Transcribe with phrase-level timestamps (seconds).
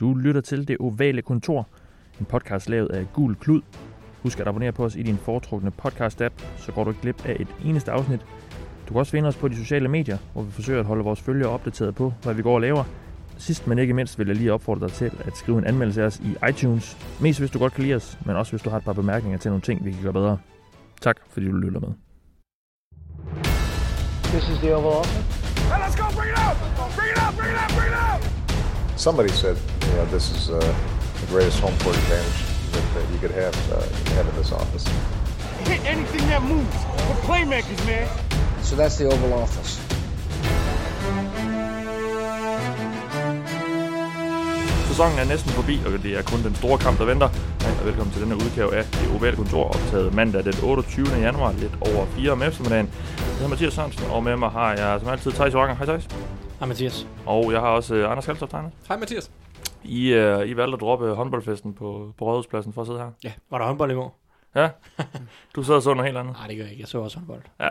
[0.00, 1.68] Du lytter til Det Ovale Kontor,
[2.20, 3.62] en podcast lavet af Gul Klud.
[4.22, 7.36] Husk at abonnere på os i din foretrukne podcast-app, så går du ikke glip af
[7.40, 8.20] et eneste afsnit.
[8.88, 11.20] Du kan også finde os på de sociale medier, hvor vi forsøger at holde vores
[11.20, 12.84] følgere opdateret på, hvad vi går og laver.
[13.38, 16.06] Sidst men ikke mindst vil jeg lige opfordre dig til at skrive en anmeldelse af
[16.06, 16.96] os i iTunes.
[17.20, 19.38] Mest hvis du godt kan lide os, men også hvis du har et par bemærkninger
[19.38, 20.38] til nogle ting, vi kan gøre bedre.
[21.00, 21.88] Tak fordi du lytter med.
[24.22, 25.22] This is the Oval Office.
[25.68, 26.04] Hey, let's go!
[26.16, 26.56] Bring it out!
[26.96, 27.34] Bring it out!
[27.38, 27.70] Bring it out!
[27.76, 28.37] Bring it out!
[28.98, 29.56] Somebody said,
[29.86, 30.58] you know, this is uh,
[31.20, 32.40] the greatest home court advantage
[32.72, 33.78] that, that you could have, uh,
[34.16, 34.84] have in this office.
[35.68, 36.74] Hit anything that moves.
[37.06, 38.08] We're playmakers, man.
[38.64, 39.78] So that's the Oval Office.
[44.88, 47.28] Sæsonen er næsten forbi, og det er kun den store kamp, der venter.
[47.60, 51.06] Hej, og velkommen til denne udgave af Det Ovale Kontor, optaget mandag den 28.
[51.20, 52.90] januar, lidt over 4 om eftermiddagen.
[53.18, 55.76] Jeg hedder Mathias Sørensen, og med mig har jeg som altid Thijs Joranger.
[55.76, 56.08] Hej Thijs.
[56.58, 57.06] Hej Mathias.
[57.26, 58.70] Og jeg har også uh, Anders Kaltoft Tegner.
[58.88, 59.30] Hej Mathias.
[59.84, 63.10] I, uh, I valgte at droppe håndboldfesten på, på Rådhuspladsen for at sidde her.
[63.24, 64.18] Ja, var der håndbold i går?
[64.54, 64.68] Ja,
[65.56, 66.34] du sad og så noget helt andet.
[66.38, 66.80] Nej, det gør jeg ikke.
[66.80, 67.40] Jeg så også håndbold.
[67.60, 67.68] Ja,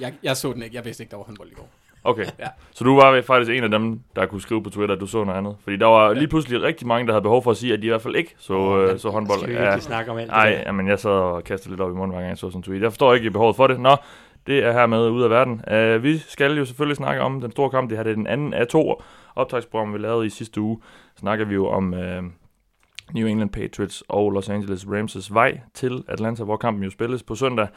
[0.00, 0.76] Jeg, jeg så den ikke.
[0.76, 1.68] Jeg vidste ikke, der var håndbold i går.
[2.04, 2.24] okay.
[2.38, 2.46] Ja.
[2.72, 5.24] Så du var faktisk en af dem, der kunne skrive på Twitter, at du så
[5.24, 5.56] noget andet.
[5.62, 7.86] Fordi der var lige pludselig rigtig mange, der havde behov for at sige, at de
[7.86, 8.54] i hvert fald ikke så,
[8.92, 9.38] uh, så håndbold.
[9.40, 11.94] Skal vi ikke snakke om alt Nej, jamen, jeg sad og kastede lidt op i
[11.94, 12.82] munden, hver gang jeg så sådan en tweet.
[12.82, 13.80] Jeg forstår ikke behovet for det.
[13.80, 13.96] Nå,
[14.48, 15.52] det er hermed ude af verden.
[15.52, 17.90] Uh, vi skal jo selvfølgelig snakke om den store kamp.
[17.90, 19.02] Det her det er den anden af to
[19.36, 20.80] optagsprogrammer, vi lavede i sidste uge.
[21.16, 22.24] Snakker vi jo om uh,
[23.14, 27.34] New England Patriots og Los Angeles Rams' vej til Atlanta, hvor kampen jo spilles på
[27.34, 27.68] søndag.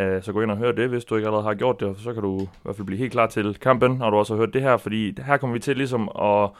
[0.00, 2.12] Uh, så gå ind og hør det, hvis du ikke allerede har gjort det, så
[2.12, 4.54] kan du i hvert fald blive helt klar til kampen, når du også har hørt
[4.54, 6.50] det her, fordi her kommer vi til ligesom at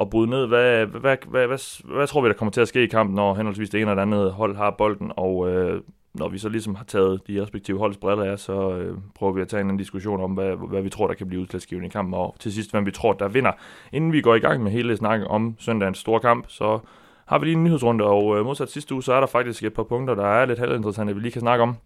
[0.00, 2.68] at bryde ned, hvad, hvad, hvad, hvad, hvad, hvad tror vi, der kommer til at
[2.68, 5.80] ske i kampen, når henholdsvis det ene og det andet hold har bolden, og øh,
[6.18, 9.40] når vi så ligesom har taget de respektive holds briller af, så øh, prøver vi
[9.40, 12.14] at tage en diskussion om, hvad, hvad vi tror, der kan blive udslagsgivende i kampen,
[12.14, 13.52] og til sidst, hvem vi tror, der vinder.
[13.92, 16.78] Inden vi går i gang med hele snakken om søndagens store kamp, så
[17.26, 19.74] har vi lige en nyhedsrunde, og øh, modsat sidste uge, så er der faktisk et
[19.74, 21.76] par punkter, der er lidt halvinteressante, vi lige kan snakke om.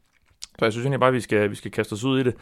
[0.58, 2.34] Så jeg synes egentlig bare, at vi skal, vi skal kaste os ud i det.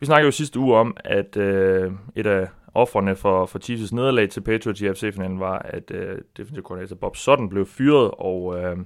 [0.00, 4.30] Vi snakkede jo sidste uge om, at øh, et af offerne for, for Chiefs' nederlag
[4.30, 8.76] til Patriots i AFC-finalen var, at øh, defensive koordinator Bob Sutton blev fyret, og øh,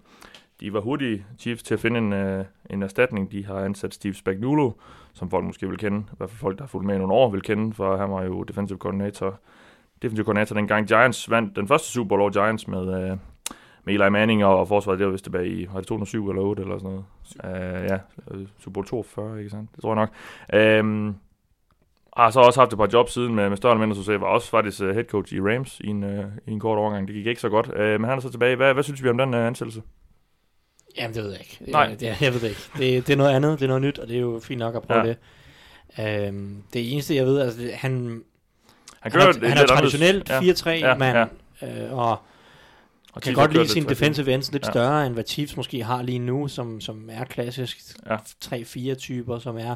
[0.60, 3.32] de var hurtige Chiefs til at finde en, øh, en erstatning.
[3.32, 4.70] De har ansat Steve Spagnuolo,
[5.12, 7.14] som folk måske vil kende, i hvert fald folk, der har fulgt med i nogle
[7.14, 9.40] år, vil kende, for han var jo defensive coordinator,
[10.02, 13.18] defensive coordinator dengang Giants vandt den første Super Bowl over Giants med, øh,
[13.84, 16.42] med Eli Manning og, og forsvaret, det var vist tilbage i, var det 2007 eller
[16.42, 17.04] 8 eller sådan noget?
[17.44, 17.98] Uh, ja,
[18.58, 19.70] Super Bowl 42, ikke sandt?
[19.74, 20.08] Det tror jeg
[20.52, 20.84] nok.
[20.84, 21.16] Um,
[22.16, 24.20] har så også haft et par jobs siden med, med større eller mindre succes.
[24.20, 27.08] Var også faktisk uh, head coach i Rams i en, uh, i en kort overgang.
[27.08, 27.68] Det gik ikke så godt.
[27.68, 28.56] Uh, men han er så tilbage.
[28.56, 29.82] Hvad, hvad synes vi om den uh, ansættelse?
[30.98, 31.56] Jamen, det ved jeg ikke.
[31.64, 31.86] Det, Nej.
[32.00, 32.60] Det, jeg ved det ikke.
[32.78, 34.74] Det, det er noget andet, det er noget nyt, og det er jo fint nok
[34.76, 35.06] at prøve Ja.
[35.08, 36.26] det.
[36.28, 38.22] Øhm, det eneste, jeg ved, altså, han, Han,
[39.00, 39.92] han, kører er, det han er lidt anderledes.
[39.92, 40.40] traditionelt Ja.
[40.40, 41.30] 4-3 Ja, mand,
[41.62, 41.84] ja.
[41.86, 42.18] øh, og
[43.12, 44.70] Og kan godt lide sin defensive ends lidt Ja.
[44.70, 48.16] større, end hvad Chiefs måske har lige nu, som, som er klassisk Ja.
[48.44, 49.74] 3-4 typer, som er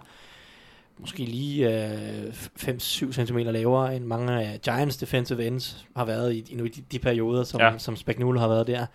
[0.98, 6.38] måske lige øh, 5-7 cm lavere, end mange af Giants defensive ends har været i,
[6.38, 7.78] i, de, de perioder, som, ja.
[7.78, 8.86] som Spagnuolo har været der.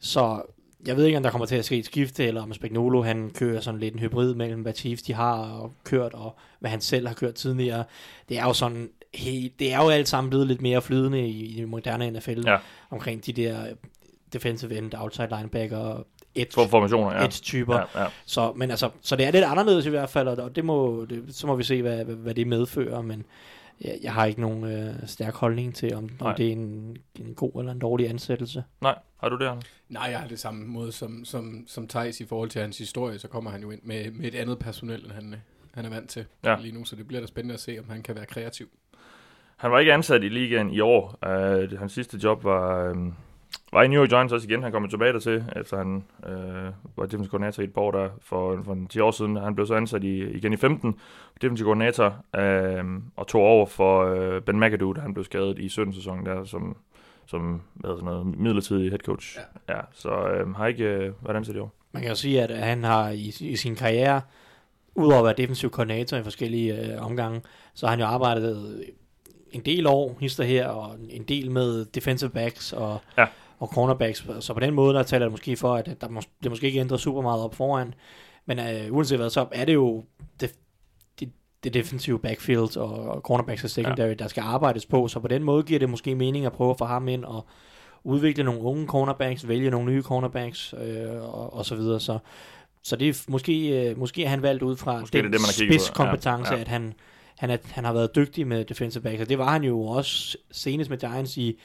[0.00, 0.42] Så
[0.86, 3.30] jeg ved ikke, om der kommer til at ske et skifte, eller om Spagnuolo han
[3.30, 6.80] kører sådan lidt en hybrid mellem, hvad Chiefs de har og kørt, og hvad han
[6.80, 7.84] selv har kørt tidligere.
[8.28, 11.44] Det er jo sådan, hey, det er jo alt sammen blevet lidt mere flydende i,
[11.44, 12.56] i det moderne NFL, Ja.
[12.90, 13.56] omkring de der
[14.32, 17.24] defensive end, outside linebacker, edge, For formationer, ja.
[17.24, 17.78] edge-typer.
[17.94, 18.08] Ja, ja.
[18.24, 21.24] Så, men altså, så det er lidt anderledes i hvert fald, og det må, det,
[21.30, 23.24] så må vi se, hvad, hvad, hvad det medfører, men
[23.80, 26.30] jeg, jeg har ikke nogen øh, stærk holdning til, om, Nej.
[26.30, 28.64] om det er en, en god eller en dårlig ansættelse.
[28.80, 29.82] Nej, har du det, Anders?
[29.88, 33.18] Nej, jeg har det samme måde som, som, som Thijs i forhold til hans historie.
[33.18, 35.34] Så kommer han jo ind med, med et andet personel, end han,
[35.74, 36.50] han er vant til Ja.
[36.50, 36.56] ja.
[36.60, 36.84] lige nu.
[36.84, 38.68] Så det bliver da spændende at se, om han kan være kreativ.
[39.56, 41.18] Han var ikke ansat i ligaen i år.
[41.26, 43.14] Uh, hans sidste job var, um,
[43.72, 44.62] var i New York Giants også igen.
[44.62, 47.90] Han kom jo tilbage dertil, efter han uh, var defensive koordinator i et par år
[47.90, 49.36] der for, for en 10 år siden.
[49.36, 50.94] Han blev så ansat i, igen i 15,
[51.42, 55.68] defensive koordinator, uh, og tog over for uh, Ben McAdoo, da han blev skadet i
[55.68, 56.76] 17 sæsonen der, som,
[57.26, 59.38] som hvad sådan noget, midlertidig head coach.
[59.68, 59.74] Ja.
[59.74, 61.72] ja så uh, har ikke uh, været ansat i år.
[61.92, 64.20] Man kan jo sige, at han har i, i sin karriere,
[64.94, 67.40] udover at være defensiv koordinator i forskellige øh, omgange,
[67.74, 68.84] så har han jo arbejdet
[69.52, 73.26] en del år, hister her, og en del med defensive backs og, Ja.
[73.58, 74.26] Og cornerbacks.
[74.40, 76.80] Så på den måde, der taler det måske for, at der mås- det måske ikke
[76.80, 77.94] ændrer super meget op foran.
[78.46, 80.04] Men øh, uanset hvad, så er det jo
[80.40, 80.54] det,
[81.20, 81.32] det,
[81.64, 84.14] det defensive backfield og, og cornerbacks og secondary, ja.
[84.14, 85.08] der skal arbejdes på.
[85.08, 87.46] Så på den måde giver det måske mening at prøve at få ham ind og
[88.04, 92.00] udvikle nogle unge cornerbacks, vælge nogle nye cornerbacks øh, og, og så videre.
[92.00, 92.18] Så,
[92.82, 95.54] så det er måske, øh, måske er han valgt ud fra Måske den det det,
[95.54, 96.60] spidskompetence, ja, ja.
[96.60, 96.94] at han,
[97.38, 100.38] han, er, han har været dygtig med defensive backs, og det var han jo også
[100.50, 101.58] senest med Giants i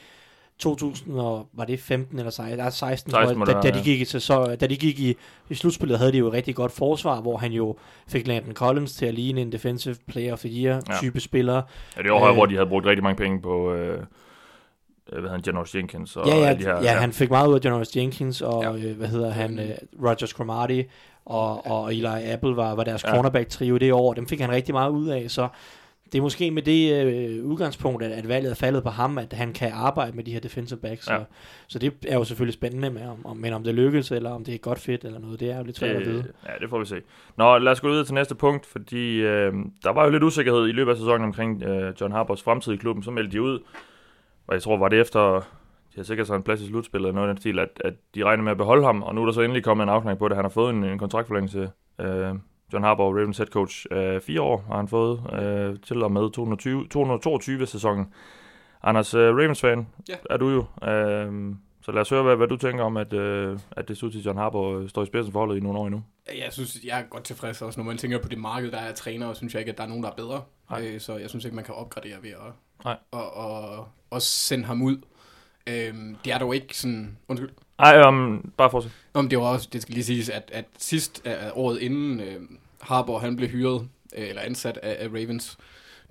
[0.60, 3.70] 2000 og var det 15 eller 16, nej, 16, 16 må tror det jeg, da,
[3.70, 5.14] da, de gik i, så, da de gik i,
[5.50, 7.76] i slutspillet, havde de jo et rigtig godt forsvar, hvor han jo
[8.08, 10.94] fik Landon Collins til at ligne en defensive player of the year Ja.
[11.00, 11.62] type spiller.
[11.96, 12.34] Ja, det var øh, Øh.
[12.34, 13.98] hvor de havde brugt rigtig mange penge på, øh, øh,
[15.08, 16.82] hvad hedder han, Janoris Jenkins og ja, ja, de her.
[16.82, 18.72] ja, han fik meget ud af Janoris Jenkins og, Ja.
[18.72, 18.84] ja.
[18.88, 19.70] øh, hvad hedder han, øh,
[20.02, 20.84] Roger Cromartie
[21.24, 23.14] og, og Eli Apple var, var deres Ja.
[23.14, 24.14] cornerback-trio det år.
[24.14, 25.48] Dem fik han rigtig meget ud af, så
[26.12, 29.32] det er måske med det øh, udgangspunkt, at, at valget er faldet på ham, at
[29.32, 31.10] han kan arbejde med de her defensive backs.
[31.10, 31.18] Ja.
[31.18, 31.24] Så,
[31.68, 34.44] så det er jo selvfølgelig spændende med, om, om, men om det lykkes, eller om
[34.44, 36.22] det er godt fedt eller noget, det er jo lidt svært at vide.
[36.22, 37.00] Det, ja, det får vi se.
[37.36, 39.52] Nå, lad os gå videre til næste punkt, fordi øh,
[39.82, 42.76] der var jo lidt usikkerhed i løbet af sæsonen omkring øh, John Harbors fremtid i
[42.76, 43.02] klubben.
[43.02, 43.58] Så meldte de ud,
[44.46, 45.34] og jeg tror, var det efter,
[45.90, 47.94] de har sikkert så en plads i slutspillet eller noget i den stil, at, at
[48.14, 50.18] de regner med at beholde ham, og nu er der så endelig kommet en afklang
[50.18, 50.36] på det.
[50.36, 51.70] Han har fået en, en kontraktforlængelse.
[52.00, 52.34] Øh,
[52.72, 56.30] John Harbaugh, Ravens head coach, øh, fire år har han fået øh, til og med
[56.32, 58.12] 220, 222 sæsonen.
[58.82, 60.14] Anders, øh, Ravens-fan Ja.
[60.30, 60.88] er du jo.
[60.88, 64.06] Øh, så lad os høre, hvad, hvad du tænker om, at, øh, at det ser
[64.06, 66.02] ud til, John Harbaugh øh, står i spidsen for holdet i nogle år endnu.
[66.38, 68.92] Jeg synes, jeg er godt tilfreds også, når man tænker på det marked, der er
[68.94, 70.42] trænere, synes jeg ikke, at der er nogen, der er bedre.
[70.70, 70.86] Nej.
[70.86, 72.36] Øh, så jeg synes ikke, man kan opgradere ved at
[72.84, 72.96] Nej.
[73.10, 74.96] og, og, og sende ham ud.
[75.66, 77.18] Øhm, det er dog ikke sådan...
[77.28, 77.50] Undskyld.
[77.80, 78.92] Ej, um, bare fortsæt.
[79.14, 82.20] Nå, men det var også, det skal lige siges, at, at sidst uh, året inden
[82.20, 82.42] uh,
[82.80, 85.58] Harbour han blev hyret, uh, eller ansat af, af Ravens,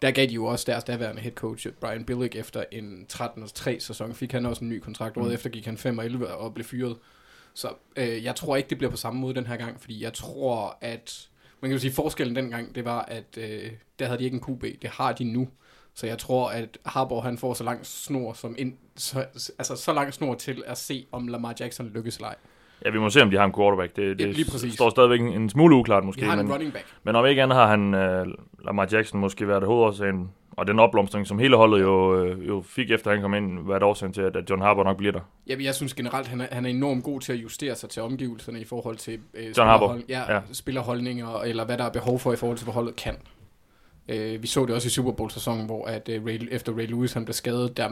[0.01, 4.13] der gav de jo også deres daværende head coach, Brian Billick, efter en 13-3 sæson,
[4.13, 5.17] fik han også en ny kontrakt.
[5.17, 5.33] Året Mm.
[5.33, 6.97] efter gik han 5 og 11 og blev fyret.
[7.53, 7.67] Så
[7.97, 10.77] uh, jeg tror ikke, det bliver på samme måde den her gang, fordi jeg tror,
[10.81, 11.29] at
[11.61, 13.43] man kan jo sige, forskellen dengang, det var, at uh,
[13.99, 14.81] der havde de ikke en QB.
[14.81, 15.47] Det har de nu.
[15.99, 19.19] Så jeg tror, at Harbour han får så lang snor, som ind, så,
[19.57, 22.35] altså så lang snor til at se, om Lamar Jackson lykkes eller ej.
[22.85, 23.95] Ja, vi må se, om de har en quarterback.
[23.95, 24.73] Det, Ja, det præcis.
[24.73, 26.25] står stadigvæk en, en smule uklart Vi måske.
[26.25, 26.85] har en Men, running back.
[27.03, 28.33] men om ikke andet har han uh,
[28.65, 30.29] Lamar Jackson måske været hovedårsagen.
[30.51, 33.83] Og den opblomstring, som hele holdet jo, øh, jo fik efter han kom ind, været
[33.83, 35.19] årsagen til, at, John Harbaugh nok bliver der.
[35.47, 38.01] Ja, jeg synes generelt, han er, han er enormt god til at justere sig til
[38.03, 40.33] omgivelserne i forhold til øh, spillerhold- ja, Ja.
[40.33, 40.41] ja.
[40.51, 43.15] spillerholdninger, eller hvad der er behov for i forhold til, hvad holdet kan.
[44.09, 47.13] Øh, vi så det også i Super Bowl-sæsonen, hvor at, øh, Ray, efter Ray Lewis
[47.13, 47.89] han blev skadet, der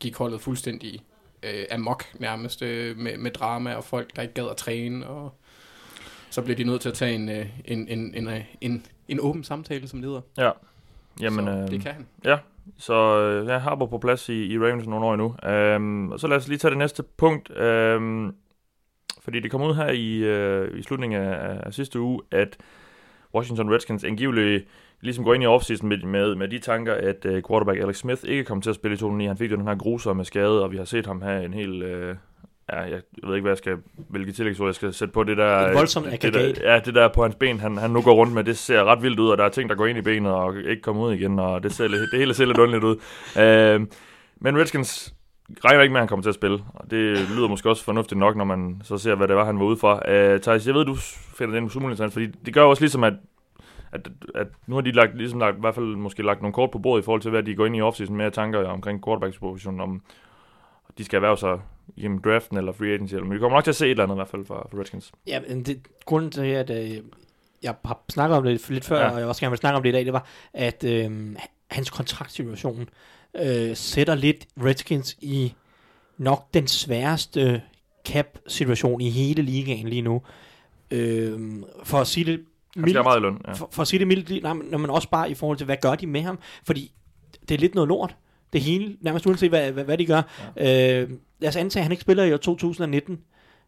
[0.00, 1.00] gik holdet fuldstændig
[1.42, 5.32] øh, amok nærmest, øh, med, med drama og folk, der ikke gad at træne, og
[6.30, 9.44] så blev de nødt til at tage en, øh, en, en, en, en, en åben
[9.44, 10.20] samtale, som leder.
[10.38, 10.50] Ja.
[11.20, 12.06] Jamen, så øh, det kan han.
[12.78, 15.48] Så øh, ja, Harbour på plads i, i Ravens nogle år endnu.
[15.50, 17.56] Øhm, og så lad os lige tage det næste punkt.
[17.56, 18.34] Øhm,
[19.20, 22.56] fordi det kom ud her i, øh, i slutningen af, af sidste uge, at
[23.34, 24.66] Washington Redskins angiveligt
[25.00, 28.22] ligesom går ind i offseason med, med, med de tanker, at øh, quarterback Alex Smith
[28.24, 29.26] ikke kommer til at spille i 2009.
[29.26, 31.82] Han fik jo den her grusomme skade, og vi har set ham have en helt...
[31.82, 32.14] Øh,
[32.72, 33.76] ja, jeg ved ikke, hvad jeg skal,
[34.08, 35.68] hvilke tillægsord jeg skal sætte på det der...
[35.68, 36.62] Et voldsomt det der, aggregat.
[36.62, 39.02] Ja, det der på hans ben, han, han nu går rundt med, det ser ret
[39.02, 41.12] vildt ud, og der er ting, der går ind i benet og ikke kommer ud
[41.12, 42.96] igen, og det, ser, det hele ser lidt underligt ud.
[43.42, 43.86] Øh,
[44.40, 45.14] men Redskins
[45.64, 48.18] regner ikke med, at han kommer til at spille, og det lyder måske også fornuftigt
[48.18, 50.02] nok, når man så ser, hvad det var, han var ude for.
[50.08, 50.94] Øh, Thijs, jeg ved, du
[51.38, 53.14] finder den interessant, fordi det gør jo også ligesom, at
[53.92, 56.70] at, at nu har de lagt, ligesom lagt, i hvert fald måske lagt nogle kort
[56.70, 59.80] på bordet i forhold til, hvad de går ind i offseason med tanker omkring quarterback-positionen,
[59.80, 60.02] om
[60.98, 61.60] de skal erhverve sig
[61.96, 64.04] igennem draften eller free agency, eller, men vi kommer nok til at se et eller
[64.04, 65.12] andet i hvert fald fra, fra Redskins.
[65.26, 66.98] Ja, men det, grunden til, at øh,
[67.62, 69.10] jeg har snakket om det lidt før, ja.
[69.10, 71.36] og jeg også gerne vil snakke om det i dag, det var, at øh,
[71.70, 72.88] hans kontraktsituation
[73.36, 75.54] øh, sætter lidt Redskins i
[76.18, 77.62] nok den sværeste
[78.08, 80.22] cap-situation i hele ligaen lige nu.
[80.90, 81.38] Øh,
[81.84, 83.38] for at sige det Han skal have meget i løn.
[83.46, 83.52] Ja.
[83.52, 85.64] for, for at sige det mildt, nej, men, når man også bare i forhold til,
[85.64, 86.38] hvad gør de med ham?
[86.66, 86.92] Fordi
[87.48, 88.16] det er lidt noget lort.
[88.52, 90.22] Det hele, nærmest uanset hvad, hvad, hvad de gør.
[90.56, 91.00] Ja.
[91.02, 91.10] Øh,
[91.40, 93.18] lad os antage, at han ikke spiller i år 2019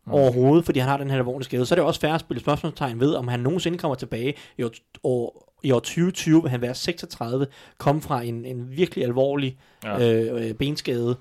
[0.06, 0.12] Mm.
[0.12, 1.66] overhovedet, fordi han har den her alvorlige skade.
[1.66, 4.62] Så er det også færre at spille spørgsmålstegn ved, om han nogensinde kommer tilbage i
[4.62, 4.70] år,
[5.02, 7.46] år, i år 2020, vil han være 36,
[7.78, 9.98] komme fra en, en virkelig alvorlig Ja.
[10.02, 10.48] ja.
[10.48, 11.16] øh, benskade.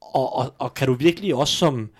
[0.00, 1.90] Og, og, og kan du virkelig også som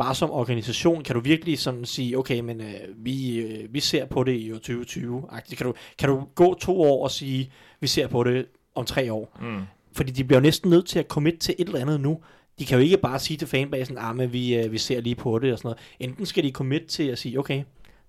[0.00, 4.06] bare som organisation, kan du virkelig sådan sige, okay, men øh, vi, øh, vi ser
[4.06, 5.22] på det i år 2020.
[5.32, 5.54] -agtigt.
[5.54, 9.12] Kan du, kan du gå to år og sige, vi ser på det om tre
[9.12, 9.38] år?
[9.40, 9.62] Mm.
[9.92, 12.18] Fordi de bliver næsten nødt til at commit til et eller andet nu.
[12.58, 15.14] De kan jo ikke bare sige til fanbasen, ah, men vi, øh, vi ser lige
[15.14, 15.78] på det og sådan noget.
[16.00, 17.62] Enten skal de commit til at sige, okay,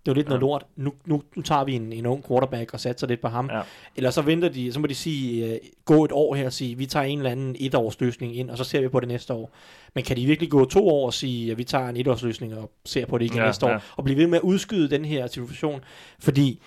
[0.05, 0.29] det var lidt Ja.
[0.29, 3.27] noget lort, nu, nu, nu tager vi en, en ung quarterback og satser lidt på
[3.27, 3.50] ham.
[3.53, 3.62] Ja.
[3.96, 6.77] Eller så venter de, så må de sige, øh, gå et år her og sige,
[6.77, 9.51] vi tager en eller anden etårsløsning ind, og så ser vi på det næste år.
[9.96, 12.72] Men kan de virkelig gå to år og sige, at vi tager en etårsløsning og
[12.86, 13.77] ser på det igen Ja, ja, næste år, ja.
[13.98, 15.81] og blive ved med at udskyde den her situation?
[16.20, 16.62] Fordi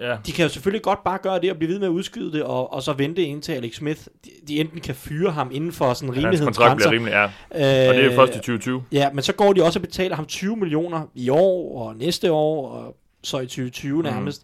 [0.00, 0.16] Ja.
[0.26, 2.42] de kan jo selvfølgelig godt bare gøre det og blive ved med at udskyde det,
[2.42, 5.92] og, og så vente indtil Alex Smith, de, de enten kan fyre ham inden for
[5.94, 7.18] sådan Hans kontrakt bliver rimelighedens rimelig, ja.
[7.20, 7.88] grænser.
[7.88, 8.82] Og det er Øh, først i 2020.
[8.92, 12.32] Ja, men så går de også og betaler ham 20 millioner i år og næste
[12.32, 14.02] år, og så i 2020 Mhm.
[14.04, 14.42] nærmest.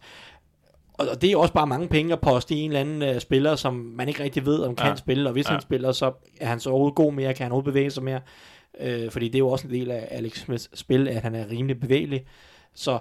[0.95, 3.21] og, og det er også bare mange penge at poste i en eller anden uh,
[3.21, 4.97] spiller, som man ikke rigtig ved, om kan Ja.
[4.97, 5.53] spille, og hvis Ja.
[5.53, 8.21] han spiller, så er han så overhovedet god mere, kan han overhovedet bevæge sig mere,
[8.81, 11.51] øh, fordi det er jo også en del af Alex Smiths spil, at han er
[11.51, 12.25] rimelig bevægelig,
[12.75, 12.99] så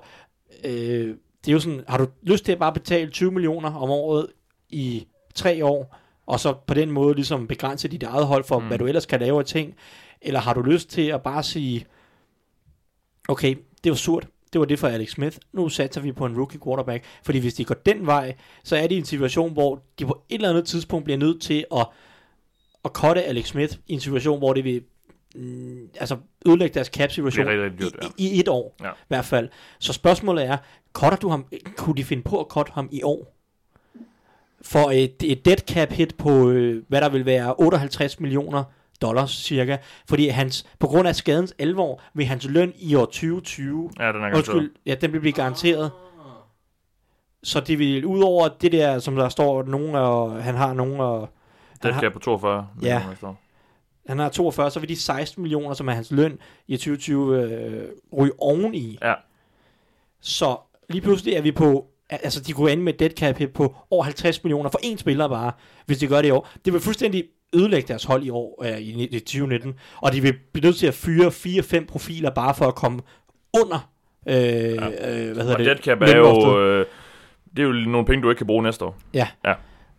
[0.66, 3.90] øh, det er jo sådan, har du lyst til at bare betale 20 millioner om
[3.90, 4.28] året
[4.70, 5.96] i tre år,
[6.26, 8.68] og så på den måde ligesom begrænse dit eget hold for, mm.
[8.68, 9.76] hvad du ellers kan lave af ting,
[10.22, 11.86] eller har du lyst til at bare sige,
[13.28, 16.38] okay, det var surt, det var det for Alex Smith, nu satser vi på en
[16.38, 19.84] rookie quarterback, fordi hvis de går den vej, så er de i en situation, hvor
[20.00, 21.88] de på et eller andet tidspunkt bliver nødt til at,
[22.86, 24.84] at cutte Alex Smith i en situation, hvor det vil
[25.36, 28.76] mm, altså ødelægge deres cap situation Det er rigtig, rigtig dyrt, i, i et år
[28.82, 28.90] Ja.
[28.90, 29.50] i hvert fald.
[29.80, 30.58] Så spørgsmålet er,
[30.94, 31.46] cutter du ham,
[31.78, 33.36] kunne de finde på at cutte ham i år?
[34.62, 38.64] For et, et dead cap hit på, øh, hvad der vil være 58 millioner
[39.02, 39.78] dollars cirka,
[40.10, 44.24] fordi hans, på grund af skadens alvor, vil hans løn i år 2020, Ja, den
[44.24, 45.92] er undskyld, ja, den vil blive garanteret.
[47.44, 51.00] Så det vil, ud over det der, som der står, nogen og han har nogen
[51.00, 51.30] og
[51.76, 52.68] skal har, på 42.
[52.82, 53.04] Ja.
[53.08, 53.36] millioner.
[54.08, 57.84] Han har 42, så vil de 16 millioner, som er hans løn i 2020, øh,
[58.18, 58.98] ryge oveni.
[59.02, 59.14] Ja.
[60.22, 60.58] Så
[60.90, 63.76] lige pludselig er vi på, altså de kunne ende med et dead cap hit på
[63.92, 65.52] over 50 millioner for én spiller bare,
[65.86, 66.50] hvis de gør det i år.
[66.66, 67.24] Det vil fuldstændig
[67.56, 70.88] ødelægge deres hold i år, øh, i, i 2019, og de vil blive nødt til
[70.88, 73.02] at fyre 4-5 profiler bare for at komme
[73.64, 73.90] under,
[74.28, 74.72] øh, ja.
[74.72, 75.66] øh, hvad hedder Og det?
[75.66, 76.86] dead cap er jo, øh,
[77.56, 78.98] det er jo nogle penge, du ikke kan bruge næste år.
[79.14, 79.28] Ja.
[79.46, 79.54] Ja.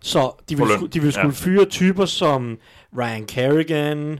[0.05, 0.79] Så de For vil, løn.
[0.79, 1.33] sku, de vil skulle Ja.
[1.33, 2.59] fyre typer som
[2.99, 4.19] Ryan Kerrigan.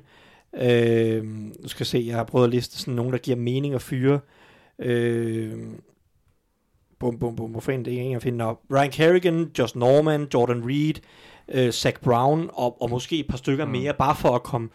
[0.57, 3.75] Øh, nu skal jeg se, jeg har prøvet at liste sådan nogen, der giver mening
[3.75, 4.21] at fyre.
[4.79, 5.53] Øh,
[7.01, 8.61] bum, bum, bum, hvorfor det er ikke jeg finder op.
[8.73, 10.95] Ryan Kerrigan, Josh Norman, Jordan Reed,
[11.49, 13.71] øh, Zach Brown og, og måske et par stykker mm.
[13.71, 14.69] mere, bare for at komme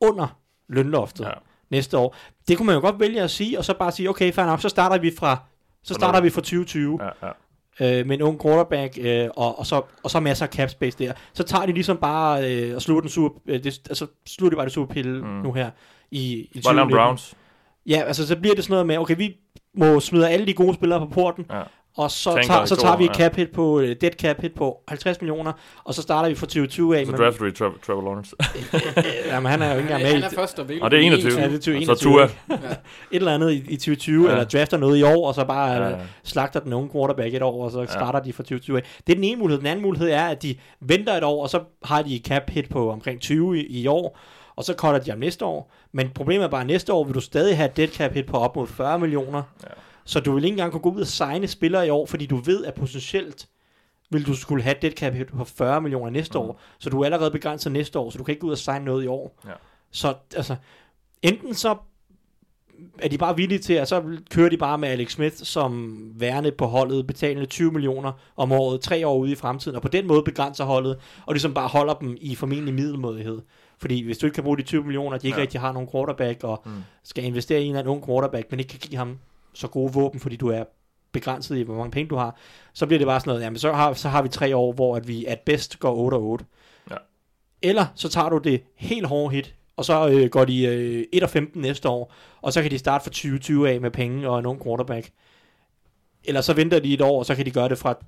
[0.00, 1.30] under lønloftet Ja.
[1.70, 2.16] næste år.
[2.48, 4.60] Det kunne man jo godt vælge at sige, og så bare sige, okay, fair nok,
[4.60, 5.42] så starter vi fra
[5.84, 7.32] så starter vi fra 2020 Ja, ja.
[7.80, 10.98] Øh, med en ung quarterback, øh, og, og, så, og så masser af cap space
[10.98, 11.12] der.
[11.32, 14.56] Så tager de ligesom bare øh, og slutter den super, øh, det, altså slutter de
[14.56, 15.28] bare det superpille mm.
[15.28, 15.70] nu her
[16.10, 16.96] i, i Bare lave 2019.
[16.96, 17.34] Browns.
[17.86, 19.36] Ja, altså så bliver det sådan noget med, okay, vi
[19.74, 21.62] må smide alle de gode spillere på porten, Ja.
[21.96, 23.14] Og så tager, så tager vi et ja.
[23.14, 25.52] cap hit på, uh, dead cap hit på 50 millioner,
[25.84, 27.06] og så starter vi fra 2020 af.
[27.06, 28.36] Så drafter vi Trevor, Trevor Lawrence.
[29.32, 31.32] Jamen, han er jo ikke engang med Han er først og Og det er 21.
[31.32, 31.90] Ja, det er 2021.
[31.90, 32.24] Og så Tua.
[32.24, 32.70] et
[33.10, 34.28] eller andet i, i 2020, Ja.
[34.28, 34.32] ja.
[34.38, 35.96] eller drafter noget i år, og så bare Ja, ja, ja.
[36.24, 38.82] slagter den unge quarterback et år, og så starter de fra 2020 af.
[39.06, 39.58] Det er den ene mulighed.
[39.58, 42.50] Den anden mulighed er, at de venter et år, og så har de et cap
[42.50, 44.18] hit på omkring 20 i, i år,
[44.56, 45.72] og så cutter de ham næste år.
[45.92, 48.26] Men problemet er bare, at næste år vil du stadig have et dead cap hit
[48.26, 49.42] på op mod 40 millioner.
[49.62, 49.68] Ja.
[50.04, 52.36] Så du vil ikke engang kunne gå ud og signe spillere i år, fordi du
[52.36, 53.48] ved, at potentielt
[54.10, 56.44] vil du skulle have et dead cap på 40 millioner næste Mm.
[56.44, 56.60] år.
[56.78, 58.84] Så du er allerede begrænset næste år, så du kan ikke gå ud og signe
[58.84, 59.40] noget i år.
[59.46, 59.50] Ja.
[59.90, 60.56] Så altså,
[61.22, 61.76] enten så
[62.98, 66.50] er de bare villige til, at så kører de bare med Alex Smith som værende
[66.52, 70.06] på holdet, betalende 20 millioner om året, tre år ude i fremtiden, og på den
[70.06, 73.40] måde begrænser holdet, og ligesom bare holder dem i formentlig middelmådighed.
[73.78, 75.42] Fordi hvis du ikke kan bruge de 20 millioner, de ikke Ja.
[75.42, 76.72] rigtig har nogen quarterback, og mm.
[77.02, 79.18] skal investere i en eller anden ung quarterback, men ikke kan give ham
[79.54, 80.64] så gode våben, fordi du er
[81.12, 82.36] begrænset i, hvor mange penge du har,
[82.72, 84.96] så bliver det bare sådan noget, jamen så har, så har vi tre år, hvor
[84.96, 86.44] at vi at bedst går 8 og 8.
[86.90, 86.96] Ja.
[87.62, 91.22] Eller så tager du det helt hårde hit, og så øh, går de øh, 1
[91.22, 94.38] og 15 næste år, og så kan de starte fra 2020 af med penge og
[94.38, 95.10] en ung quarterback.
[96.24, 97.98] Eller så venter de et år, og så kan de gøre det fra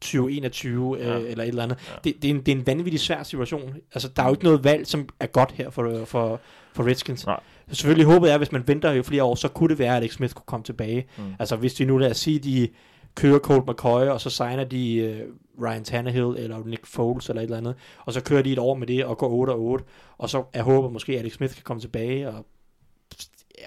[0.00, 1.18] 2021 øh, Ja.
[1.18, 1.78] eller et eller andet.
[1.88, 1.94] Ja.
[2.04, 3.74] Det, det, er en, det er en vanvittig svær situation.
[3.94, 6.40] Altså, der er jo ikke noget valg, som er godt her for, for,
[6.72, 7.26] for Redskins.
[7.26, 7.40] Nej.
[7.72, 10.12] Selvfølgelig håbet er, hvis man venter jo flere år, så kunne det være, at Alex
[10.12, 11.06] Smith kunne komme tilbage.
[11.18, 11.22] Mm.
[11.38, 12.68] Altså, hvis de nu lad os sige, de
[13.14, 15.20] kører Colt McCoy, og så signer de øh,
[15.62, 18.74] Ryan Tannehill eller Nick Foles eller et eller andet, og så kører de et år
[18.74, 19.84] med det og går 8 og 8,
[20.18, 22.46] og så er håbet måske, at Alex Smith kan komme tilbage, og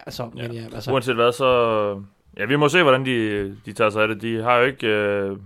[0.06, 0.48] altså, ja.
[0.48, 2.02] men ja, altså, Uanset hvad, så...
[2.38, 4.22] Ja, vi må se, hvordan de, de tager sig af det.
[4.22, 4.88] De har jo ikke...
[4.88, 5.38] Øh,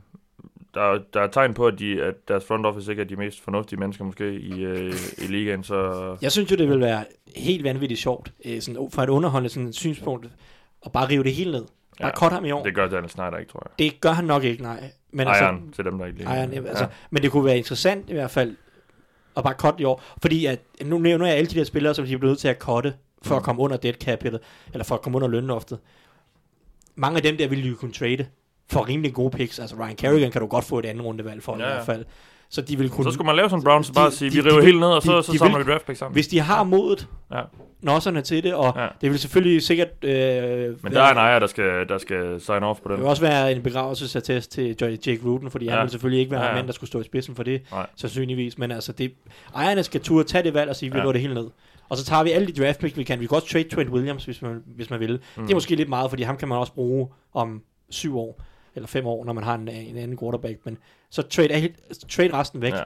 [0.77, 3.15] der, er- der er tegn på, at, de, at deres front office ikke er de
[3.15, 6.17] mest fornuftige mennesker måske i, øh, i ligaen, så...
[6.21, 7.05] Jeg synes jo, det vil være
[7.35, 10.27] helt vanvittigt sjovt, øh, sådan, fra et underholdende sådan, synspunkt,
[10.85, 11.65] at bare rive det hele ned.
[12.01, 12.63] Bare Ja, ja, ham i år.
[12.63, 13.79] Det gør Daniel Snyder ikke, tror jeg.
[13.91, 14.91] det gør han nok ikke, nej.
[15.11, 16.27] Men Ejeren altså, til dem, der ikke lige...
[16.29, 16.89] ejeren, altså, ja.
[17.09, 18.55] Men det kunne være interessant i hvert fald,
[19.37, 20.03] at bare cutte i år.
[20.21, 22.47] Fordi at, nu nævner jeg alle de der spillere, som de er blevet nødt til
[22.47, 23.37] at cutte, for Mm.
[23.37, 24.39] at komme under dead cap hitet,
[24.73, 25.79] eller for at komme under lønloftet.
[26.95, 28.25] Mange af dem der ville jo kunne trade
[28.71, 29.59] for rimelig gode picks.
[29.59, 32.05] Altså Ryan Kerrigan kan du godt få et andet rundevalg for Ja, i hvert fald.
[32.49, 33.03] Så de vil kunne...
[33.03, 34.65] Så skulle man lave sådan Browns, og bare de- sige, de- vi de river vil-
[34.65, 36.13] helt ned, og så, de- så de samler vi draft pick sammen.
[36.13, 37.41] Hvis de har modet, Ja.
[37.81, 38.87] nosserne til det, og Ja.
[39.01, 39.87] det vil selvfølgelig sikkert...
[40.03, 40.11] Øh,
[40.83, 42.99] Men der er en ejer, der skal, der skal sign off på Det dem.
[43.03, 45.71] vil også være en begravelsesattest til Jake Ruden, fordi ja.
[45.71, 47.61] Han vil selvfølgelig ikke være Ja, ja, mand, der skulle stå i spidsen for det,
[47.71, 47.85] Nej.
[47.95, 48.57] sandsynligvis.
[48.57, 49.13] Men altså, det,
[49.55, 51.03] ejerne skal turde tage det valg og sige, vi Ja.
[51.03, 51.47] lukker det hele ned.
[51.89, 53.19] Og så tager vi alle de draft picks, vi kan.
[53.19, 55.19] Vi kan også trade Trent Williams, hvis man, hvis man vil.
[55.37, 55.43] Mm.
[55.43, 58.41] Det er måske lidt meget, fordi ham kan man også bruge om syv år.
[58.77, 60.77] Eller fem år, når man har en, en anden quarterback, men
[61.09, 61.69] så trade,
[62.09, 62.73] trade resten væk.
[62.73, 62.83] Ja.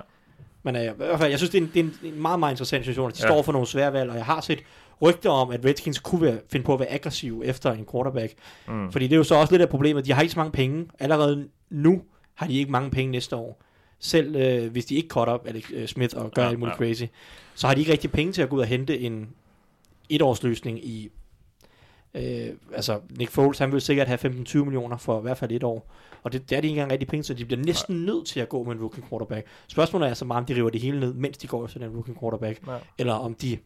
[0.64, 2.40] Men øh, i hvert fald, jeg synes, det er en, det er en, en meget,
[2.40, 3.28] meget interessant situation, at de Ja.
[3.28, 4.60] står for nogle svære valg, og jeg har set
[5.02, 8.34] rygter om, at Redskins kunne være, finde på at være aggressiv efter en quarterback.
[8.68, 8.92] Mm.
[8.92, 10.88] Fordi det er jo så også lidt af problemet, de har ikke så mange penge.
[11.00, 12.02] Allerede nu
[12.36, 13.62] har de ikke mange penge næste år.
[14.00, 16.80] Selv øh, hvis de ikke cut op Alex øh, Smith og gør Ja, alt muligt
[16.80, 16.86] ja.
[16.86, 17.04] crazy,
[17.56, 19.30] så har de ikke rigtig penge til at gå ud og hente en
[20.10, 21.10] etårsløsning i...
[22.16, 25.64] Øh, altså, Nick Foles, han vil sikkert have 15-20 millioner for i hvert fald et
[25.64, 25.92] år.
[26.24, 28.06] Og det, det er de ikke engang rigtig penge, så de bliver næsten Nej.
[28.06, 29.48] nødt til at gå med en rookie quarterback.
[29.68, 31.90] Spørgsmålet er så meget, om de river det hele ned, mens de går efter den
[31.90, 32.68] rookie quarterback.
[32.68, 32.78] Ja.
[32.98, 33.58] Eller om de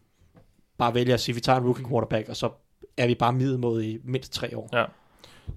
[0.78, 2.50] bare vælger at sige, vi tager en rookie quarterback, og så
[2.96, 4.68] er vi bare middelmåde i mindst tre år.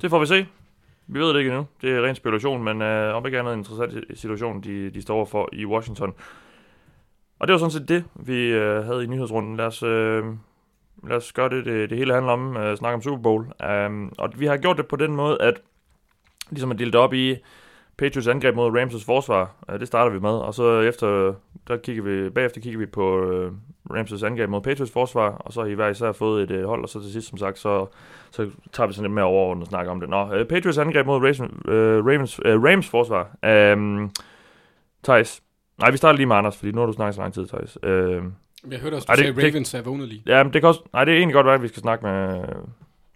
[0.02, 0.46] Det får vi se.
[1.08, 1.66] Vi ved det ikke endnu.
[1.82, 5.16] Det er ren spekulation, men øh, om ikke andet en interessant situation, de, de står
[5.16, 6.14] overfor i Washington.
[7.40, 9.58] Og det var sådan set det, vi øh, havde i nyhedsrunden.
[9.58, 10.24] Lad os, øh,
[11.08, 13.46] lad os gøre det, det, det hele handler om, øh, snakke om Super Bowl.
[13.88, 15.62] Um, og vi har gjort det på den måde, at
[16.50, 17.36] ligesom at dele det op i
[17.98, 19.56] Patriots angreb mod Rams' forsvar.
[19.74, 21.34] Uh, det starter vi med, og så efter,
[21.68, 23.52] der kigger vi, bagefter kigger vi på øh,
[23.92, 26.84] Rams' angreb mod Patriots forsvar, og så har I hver især fået et øh, hold,
[26.84, 27.86] og så til sidst, som sagt, så
[28.32, 30.10] så tager vi sådan lidt mere overordnet og snakker om det.
[30.10, 33.38] Nå, uh, Patriots angreb mod Ravens, uh, øh, Ravens, uh, Rams forsvar.
[33.74, 34.12] Um,
[35.04, 35.44] Thijs.
[35.78, 37.78] Nej, vi starter lige med Anders, fordi nu har du snakket så lang tid, Thijs.
[37.84, 38.24] Uh,
[38.72, 40.24] jeg hørte også, du Ej, det- sagde, det- Ravens er vågnet lige.
[40.26, 42.06] ja, men det kan også, nej, det er egentlig godt være, at vi skal snakke
[42.06, 42.44] med, uh,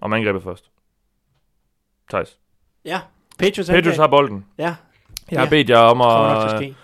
[0.02, 0.72] om angrebet først.
[2.10, 2.38] Thijs.
[2.86, 3.00] Ja,
[3.40, 4.46] Patriots, Patriots har bolden.
[4.58, 4.76] Ja,
[5.32, 6.76] Jeg har bedt jer om at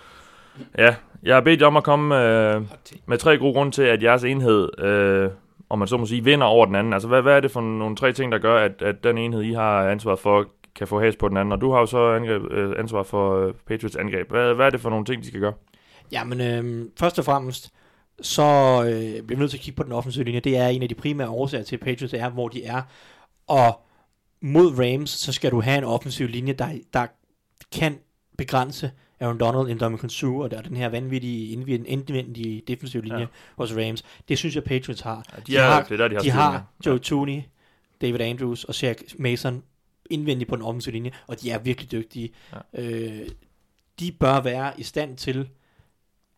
[0.77, 2.65] ja, jeg har bedt jer om at komme uh,
[3.05, 4.69] med tre gode grunde til, at jeres enhed,
[5.27, 5.31] uh,
[5.69, 6.93] om man så må sige, vinder over den anden.
[6.93, 9.41] Altså, hvad, hvad er det for nogle tre ting, der gør, at, at den enhed,
[9.41, 11.51] I har ansvar for, kan få has på den anden?
[11.51, 14.29] Og du har jo så angreb, øh, ansvar for øh, Patriots angreb.
[14.31, 15.53] Hvad, hvad er det for nogle ting, de skal gøre?
[16.11, 17.69] Ja, men øhm, først og fremmest,
[18.21, 18.43] så
[18.83, 20.39] øh, bliver vi nødt til at kigge på den offensive linje.
[20.39, 22.81] Det er en af de primære årsager til, at Patriots er, hvor de er.
[23.47, 23.81] Og
[24.41, 27.07] mod Rams, så skal du have en offensiv linje, der, der
[27.71, 27.99] kan
[28.37, 31.47] begrænse Aaron Donald, Indomitian Sue og der, den her vanvittige
[31.87, 33.21] indvendige defensive linje Ja.
[33.21, 33.27] ja.
[33.57, 34.03] hos Rams.
[34.29, 35.25] Det synes jeg, Patriots har.
[35.35, 36.65] Ja, de, De har- det er der, de har De har.
[36.85, 37.41] Joe Tooney,
[38.01, 39.63] David Andrews og Shaq Mason
[40.09, 42.29] indvendigt på den offensive linje, og de er virkelig dygtige.
[42.75, 42.81] Ja.
[42.83, 43.27] Øh,
[43.99, 45.49] de bør være i stand til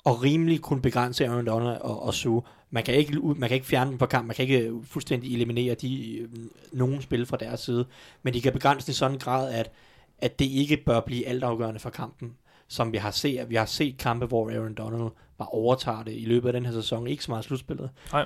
[0.06, 2.42] at rimelig kunne begrænse Aaron Donald og, og Sue.
[2.70, 5.76] Man kan, ikke, man kan ikke fjerne dem fra kamp, man kan ikke fuldstændig eliminere
[5.76, 6.30] de øh,
[6.72, 7.86] nogen spil fra deres side,
[8.24, 9.72] men de kan begrænse den i sådan en grad, at,
[10.18, 12.34] at det ikke bør blive altafgørende for kampen,
[12.68, 13.50] som vi har set.
[13.50, 17.08] Vi har set kampe, hvor Aaron Donald var overtaget i løbet af den her sæson,
[17.08, 17.90] ikke så meget slutspillet.
[18.12, 18.26] Nej.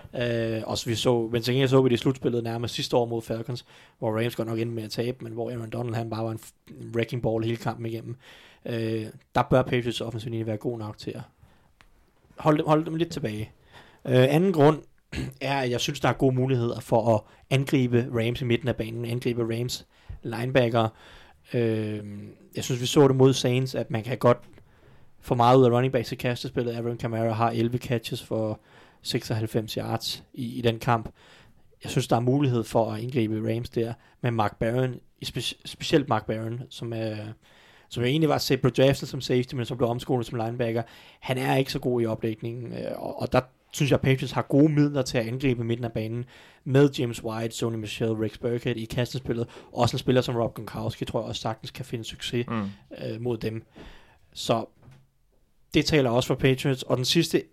[0.57, 3.21] Øh, også vi så, men til så vi det i slutspillet nærmest sidste år mod
[3.21, 3.65] Falcons,
[3.99, 6.31] hvor Rams godt nok endte med at tabe, men hvor Aaron Donald han bare var
[6.31, 6.39] en,
[6.95, 8.15] wrecking ball hele kampen igennem.
[8.65, 11.21] Øh, der bør Patriots offensiv være god nok til at
[12.37, 13.51] holde dem, holde dem lidt tilbage.
[14.07, 14.81] Øh, anden grund
[15.41, 18.75] er, at jeg synes, der er gode muligheder for at angribe Rams i midten af
[18.75, 19.87] banen, angribe Rams
[20.23, 20.89] linebacker.
[21.53, 22.03] Øh,
[22.55, 24.37] jeg synes, vi så det mod Saints, at man kan godt
[25.19, 26.75] få meget ud af running backs i kastespillet.
[26.75, 28.59] Aaron Kamara har 11 catches for
[29.01, 31.09] 96 yards i, i den kamp.
[31.83, 35.61] Jeg synes, der er mulighed for at indgribe Rams der, med Mark Barron, i speci-
[35.65, 37.15] specielt Mark Barron, som er
[37.89, 40.83] som jeg egentlig var på draftet som safety, men som blev omskolet som linebacker.
[41.19, 43.41] Han er ikke så god i opdækningen, øh, og, og der
[43.73, 46.25] synes jeg, Patriots har gode midler til at angribe midten af banen
[46.63, 49.47] med James White, Sony Michel, Rex Burkhead i kastespillet.
[49.73, 52.63] Også en spiller som Rob Gronkowski, tror jeg også sagtens kan finde succes Mm.
[53.05, 53.63] øh, mod dem.
[54.33, 54.65] Så
[55.73, 56.83] det taler også for Patriots.
[56.83, 57.43] Og den sidste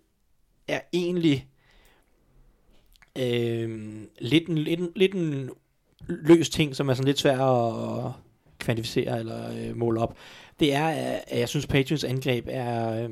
[0.67, 1.47] er egentlig
[3.17, 5.49] øh, lidt, en, lidt, en, lidt en
[6.07, 8.11] løs ting, som er sådan lidt svær at
[8.63, 10.17] kvantificere eller øh, måle op.
[10.59, 10.87] Det er,
[11.27, 13.03] at jeg synes, Patriots angreb er...
[13.03, 13.09] Øh,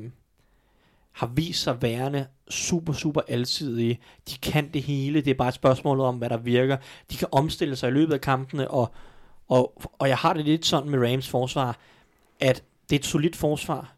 [1.12, 3.98] har vist sig værende super, super alsidige.
[4.30, 5.20] De kan det hele.
[5.20, 6.76] Det er bare et spørgsmål om, hvad der virker.
[7.10, 8.94] De kan omstille sig i løbet af kampene, og,
[9.48, 11.78] og, og jeg har det lidt sådan med Rams forsvar,
[12.40, 13.94] at det er et solidt forsvar,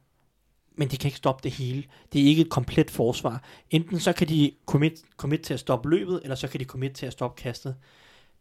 [0.76, 1.84] men de kan ikke stoppe det hele.
[2.12, 3.42] Det er ikke et komplet forsvar.
[3.70, 6.92] Enten så kan de commit, commit til at stoppe løbet, eller så kan de commit
[6.92, 7.76] til at stoppe kastet.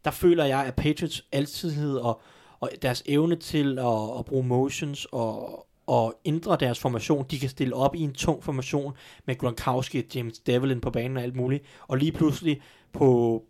[0.04, 2.20] Der føler jeg, at Patriots altidhed og,
[2.64, 7.48] og deres evne til at, at bruge motions og, og ændre deres formation, de kan
[7.48, 8.92] stille op i en tung formation
[9.26, 12.60] med Gronkowski, James Devlin på banen og alt muligt, og lige pludselig
[12.92, 13.42] på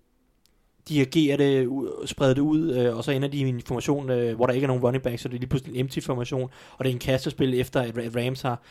[0.88, 4.37] dirigere det, u- sprede det ud, øh, og så ender de i en formation, øh,
[4.37, 6.50] hvor der ikke er nogen running back, så det er lige pludselig en empty formation,
[6.79, 8.62] og det er en kastespil efter, at Ra- Rams har,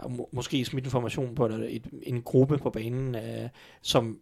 [0.00, 3.48] har må, måske smidt en formation på et, et, en gruppe på banen, øh,
[3.82, 4.18] som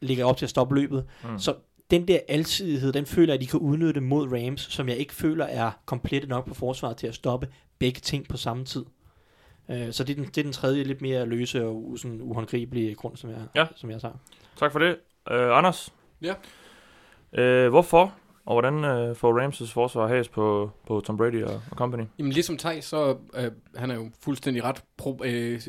[0.00, 1.04] ligger op til at stoppe løbet.
[1.24, 1.38] Mm.
[1.38, 1.54] Så
[1.90, 5.14] den der alsidighed, den føler jeg, at de kan udnytte mod Rams, som jeg ikke
[5.14, 7.48] føler er komplet nok på forsvaret til at stoppe
[7.78, 8.84] begge ting på samme tid.
[9.70, 12.94] Øh, så det er, den, det er den tredje lidt mere løse og sådan uhåndgribelige
[12.94, 13.66] grund, som jeg, Ja.
[13.76, 14.14] som jeg tager.
[14.56, 14.96] Tak for det.
[15.30, 15.92] Uh, Anders?
[16.22, 16.34] Ja.
[17.64, 18.14] Uh, hvorfor
[18.46, 22.02] Og hvordan øh, får Ramses forsvar has på, på Tom Brady og, og company?
[22.18, 24.82] Jamen ligesom Thijs, så øh, han er jo fuldstændig ret.
[24.96, 25.60] Pro, øh,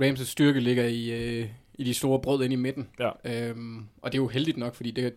[0.00, 2.88] Ramses styrke ligger i, øh, i de store brød inde i midten.
[2.98, 3.10] Ja.
[3.24, 5.14] Øhm, og det er jo heldigt nok, fordi det,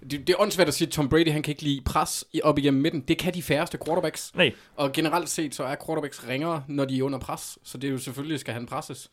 [0.00, 2.40] det, det er åndssvært at sige, at Tom Brady han kan ikke lide pres i,
[2.42, 3.00] op igennem midten.
[3.00, 4.34] Det kan de færreste quarterbacks.
[4.34, 4.52] Nej.
[4.76, 7.58] Og generelt set, så er quarterbacks ringere, når de er under pres.
[7.62, 9.10] Så det er jo selvfølgelig, skal han presses.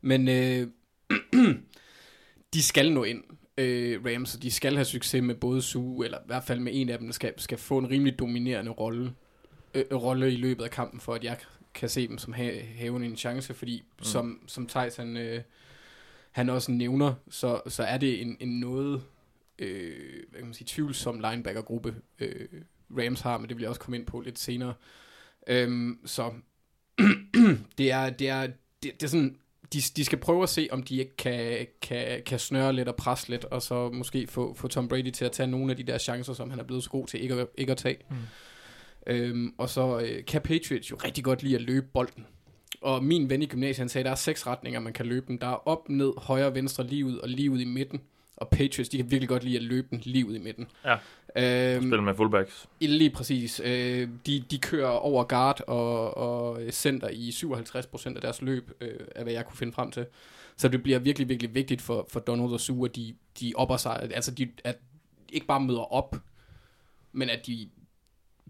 [0.00, 0.68] Men øh,
[2.54, 3.24] de skal nå ind,
[3.58, 6.72] øh, Rams, og de skal have succes med både Sue, eller i hvert fald med
[6.74, 9.12] en af dem, der skal, skal få en rimelig dominerende rolle,
[9.74, 11.36] øh, rolle i løbet af kampen, for at jeg
[11.74, 14.04] kan se dem som ha- havende en chance, fordi mm.
[14.04, 15.40] som, som Thijs han, øh,
[16.30, 19.02] han også nævner, så, så er det en, en noget
[19.58, 22.48] øh, hvad kan man sige, tvivlsom linebacker-gruppe, øh,
[22.98, 24.74] Rams har, men det vil jeg også komme ind på lidt senere.
[25.46, 26.32] Øhm, så
[27.78, 28.46] det er, det er,
[28.82, 29.36] det, det er sådan,
[29.72, 32.96] de, de skal prøve at se, om de ikke kan, kan, kan snøre lidt og
[32.96, 35.82] presse lidt, og så måske få, få Tom Brady til at tage nogle af de
[35.82, 37.98] der chancer, som han er blevet så god til ikke at, ikke at tage.
[38.10, 38.16] Mm.
[39.06, 42.26] Øhm, og så øh, kan Patriots jo rigtig godt lide at løbe bolden.
[42.80, 45.26] Og min ven i gymnasiet, han sagde, at der er seks retninger, man kan løbe
[45.26, 45.38] den.
[45.40, 48.00] Der er op, ned, højre, venstre, lige ud og lige ud i midten.
[48.36, 50.66] Og Patriots, de kan virkelig godt lide at løbe den lige ud i midten.
[50.84, 50.96] Ja.
[51.76, 52.66] Øhm, Spil med fullbacks.
[52.80, 53.60] Lige præcis.
[53.64, 59.00] Øh, de, de kører over guard og, og center i 57% af deres løb, øh,
[59.16, 60.06] af hvad jeg kunne finde frem til.
[60.56, 63.76] Så det bliver virkelig, virkelig vigtigt for, for Donald og Sue, at de, de opper
[63.76, 64.78] sig, altså de, at
[65.28, 66.16] ikke bare møder op,
[67.12, 67.68] men at de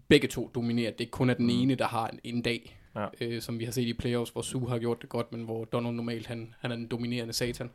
[0.07, 0.91] begge to dominerer.
[0.91, 3.05] Det ikke kun er den ene, der har en, en dag, Ja.
[3.21, 5.65] øh, som vi har set i playoffs, hvor Sue har gjort det godt, men hvor
[5.65, 7.69] Donald normalt, han, han er den dominerende satan.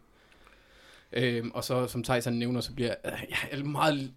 [1.12, 4.10] Øhm, og så, som Tyson nævner, så bliver øh, jeg er meget...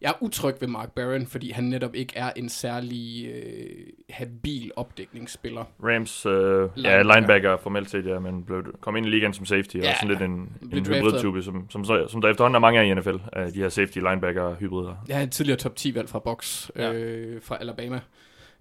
[0.00, 4.70] Jeg er utryg ved Mark Barron, fordi han netop ikke er en særlig øh, habil
[4.76, 5.64] opdækningsspiller.
[5.82, 7.14] Rams, øh, ja, Linebacker.
[7.14, 9.94] linebacker formelt set, ja, men blev, kom ind i ligaen som safety, ja, Ja, og
[9.96, 13.16] sådan lidt en, en hybridtype, som, som, som der efterhånden er mange af i NFL,
[13.32, 15.04] af de her safety linebacker hybrider.
[15.08, 16.92] Jeg er en tidligere top 10 valg fra Box, Ja.
[16.92, 18.00] øh, fra Alabama.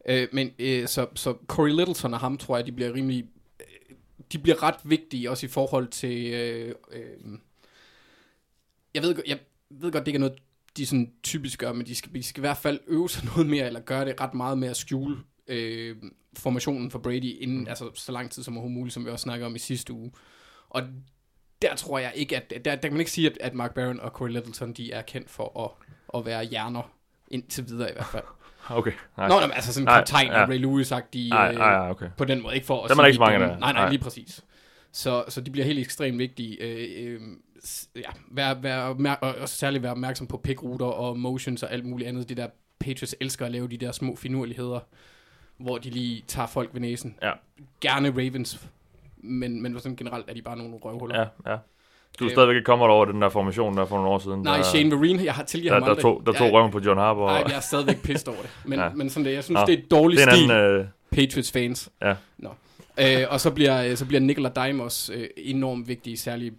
[0.10, 3.26] Øh, men øh, så, så Corey Littleton og ham, tror jeg, de bliver rimelig...
[4.32, 6.34] De bliver ret vigtige, også i forhold til...
[6.34, 7.39] Øh, øh,
[8.94, 9.39] jeg, ved, jeg
[9.70, 10.39] ved godt, det ikke er noget,
[10.78, 13.48] de sådan typisk gør, men de skal, de skal i hvert fald øve sig noget
[13.48, 15.98] mere, eller gøre det ret meget med at skjule øh,
[16.34, 19.46] formationen for Brady, inden, altså så lang tid som overhovedet muligt, som vi også snakkede
[19.46, 20.12] om i sidste uge.
[20.70, 20.84] Og
[21.62, 22.50] der tror jeg ikke, at...
[22.50, 25.02] Der, der kan man ikke sige, at, at Mark Barron og Corey Littleton, de er
[25.02, 25.72] kendt for at,
[26.20, 26.92] at være hjerner,
[27.28, 28.24] indtil videre i hvert fald.
[28.69, 29.27] Okay, nej.
[29.27, 30.45] Nå, men altså sådan Nej, kaptajn ja.
[30.45, 32.10] Ray Lewis sagt de Nej, nej, nej, okay.
[32.17, 33.47] på den måde ikke for at Dem er der ikke så mange de der.
[33.47, 33.89] Nej, nej, Nej.
[33.89, 34.43] lige præcis.
[34.91, 36.63] Så, så de bliver helt ekstremt vigtige.
[36.63, 37.21] Øh, øh,
[37.95, 38.77] ja, vær, vær
[39.21, 42.29] og, og særligt være opmærksom på pickruter og motions og alt muligt andet.
[42.29, 42.47] Det der
[42.79, 44.79] Patriots elsker at lave de der små finurligheder,
[45.58, 47.15] hvor de lige tager folk ved næsen.
[47.21, 47.32] Ja.
[47.82, 48.67] Gerne Ravens,
[49.17, 51.19] men, men sådan generelt er de bare nogle røvhuller.
[51.19, 51.58] Ja, ja.
[52.19, 54.41] Du er Øh, stadigvæk ikke kommet over den der formation, der for nogle år siden.
[54.41, 56.02] Nej, der, Shane Vereen, jeg har tilgivet der, ham der, aldrig.
[56.02, 57.32] tog, der tog jeg, røven på John Harbaugh.
[57.32, 58.50] Nej, jeg er stadigvæk pissed over det.
[58.65, 58.86] Men, Ja.
[58.89, 58.91] ja.
[58.95, 59.65] men sådan det, jeg synes, Nå.
[59.65, 60.52] det er et dårligt stil.
[60.52, 60.80] anden...
[60.80, 61.89] Øh, Patriots fans.
[62.02, 62.15] Ja.
[62.38, 62.50] Nå.
[63.02, 66.54] Øh, og så bliver, så bliver Nickel og Dime også øh, enormt vigtige, særligt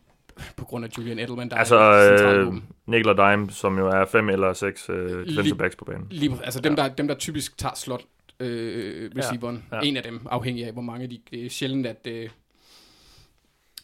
[0.56, 2.52] på grund af Julian Edelman, der altså, er øh.
[2.86, 6.06] Nickel og Dime, som jo er fem eller seks øh, backs på banen.
[6.10, 8.02] Lige, altså dem, der, dem, der typisk tager slot
[8.40, 9.56] øh, receiveren.
[9.70, 9.84] Ja, Ja, ja.
[9.84, 9.88] ja.
[9.88, 11.18] En af dem, afhængig af, hvor mange de...
[11.30, 12.06] Det er sjældent, at...
[12.06, 12.28] Øh,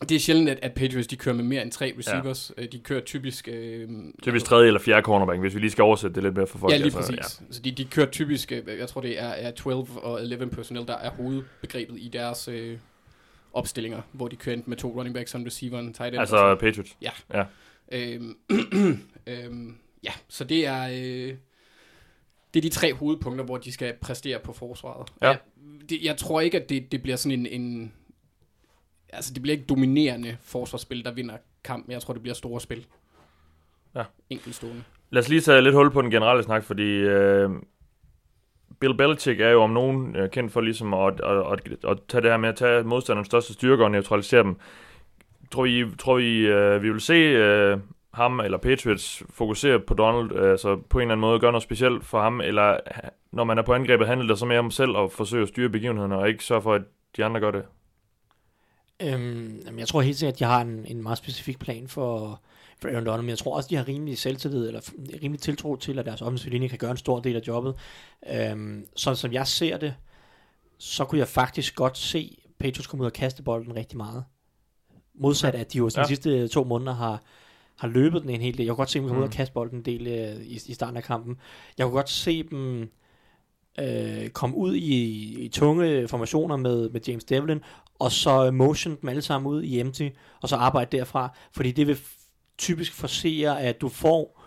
[0.02, 2.52] det er sjældent, at, at Patriots de kører med mere end tre receivers.
[2.58, 2.66] Ja.
[2.66, 3.48] De kører typisk...
[3.52, 3.88] Øh,
[4.22, 6.72] Typisk tredje eller fjerde cornerback, hvis vi lige skal oversætte det lidt mere for folk.
[6.72, 7.40] Ja, lige altså, præcis.
[7.40, 7.52] Ja.
[7.54, 10.86] Så de, de kører typisk, øh, jeg tror det er, er 12 og 11 personnel,
[10.86, 12.78] der er hovedbegrebet i deres øh,
[13.52, 16.20] opstillinger, hvor de kører enten med to running backs en receiver en tight end.
[16.20, 16.96] Altså Patriots.
[17.92, 18.36] Øhm,
[19.26, 21.34] øhm, ja, så det er, øh,
[22.54, 25.08] det er de tre hovedpunkter, hvor de skal præstere på forsvaret.
[25.22, 25.28] Ja.
[25.28, 25.38] Jeg,
[25.88, 27.92] det, jeg tror ikke, at det, det bliver sådan en, en...
[29.16, 31.92] Altså, det bliver ikke dominerende forsvarsspil, der vinder kampen.
[31.92, 32.86] Jeg tror, det bliver store spil.
[33.94, 34.02] Ja.
[34.30, 34.82] Enkeltstående.
[35.10, 37.50] Lad os lige tage lidt hul på den generelle snak, fordi øh,
[38.80, 42.22] Bill Belichick er jo om nogen øh, kendt for ligesom at, at, at, at tage
[42.22, 44.56] det her med at tage modstanderens største styrker og neutralisere dem.
[45.50, 47.78] Tror I, tror I øh, vi vil se øh,
[48.14, 52.04] ham eller Patriots fokusere på Donald, altså på en eller anden måde gøre noget specielt
[52.04, 54.96] for ham, eller øh, når man er på angrebet, handler det så mere om selv
[54.96, 56.82] at forsøge at styre begivenhederne, og ikke sørge for, at
[57.16, 57.64] de andre gør det?
[59.02, 62.40] Øhm, jeg tror helt sikkert, at de har en, en meget specifik plan for,
[62.80, 64.80] for Aaron Donald, men jeg tror også, de har rimelig selvtillid, eller
[65.22, 67.74] rimelig tiltro til, at deres offensive linje kan gøre en stor del af jobbet.
[68.32, 69.94] Øhm, sådan som jeg ser det,
[70.78, 74.24] så kunne jeg faktisk godt se Patriots komme ud og kaste bolden rigtig meget.
[75.14, 76.02] Modsat at de jo Ja.
[76.02, 77.22] de sidste to måneder har,
[77.78, 78.64] har løbet den en hel del.
[78.66, 79.22] Jeg kunne godt se dem komme Mm.
[79.22, 81.36] ud og kaste bolden en del øh, i, i starten af kampen.
[81.78, 82.90] Jeg kunne godt se dem
[83.78, 85.04] øh, komme ud i,
[85.44, 87.60] i tunge formationer med, med James Devlin,
[87.98, 90.08] og så motion dem alle sammen ud i empty,
[90.42, 91.98] og så arbejde derfra, fordi det vil
[92.58, 94.42] typisk forsere, at du får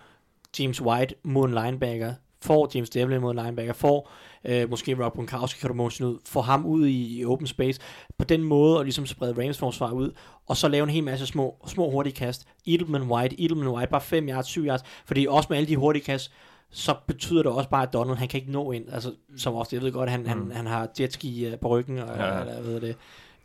[0.59, 4.11] James White mod en linebacker, får James Devlin mod en linebacker, får
[4.45, 7.79] øh, måske Rob Gronkowski kan du motion ud, får ham ud i, i open space,
[8.17, 10.11] på den måde, og ligesom sprede Rams forsvar ud,
[10.47, 12.47] og så lave en hel masse små, små hurtige kast.
[12.67, 16.03] Edelman White, Edelman White, bare 5 yards, 7 yards, fordi også med alle de hurtige
[16.03, 16.31] kast,
[16.71, 19.75] så betyder det også bare, at Donald, han kan ikke nå ind, altså, som også,
[19.75, 20.27] jeg ved godt, han, mm.
[20.27, 22.39] han, han har jetski øh, på ryggen, og, Ja.
[22.39, 22.95] eller, hvad hedder det,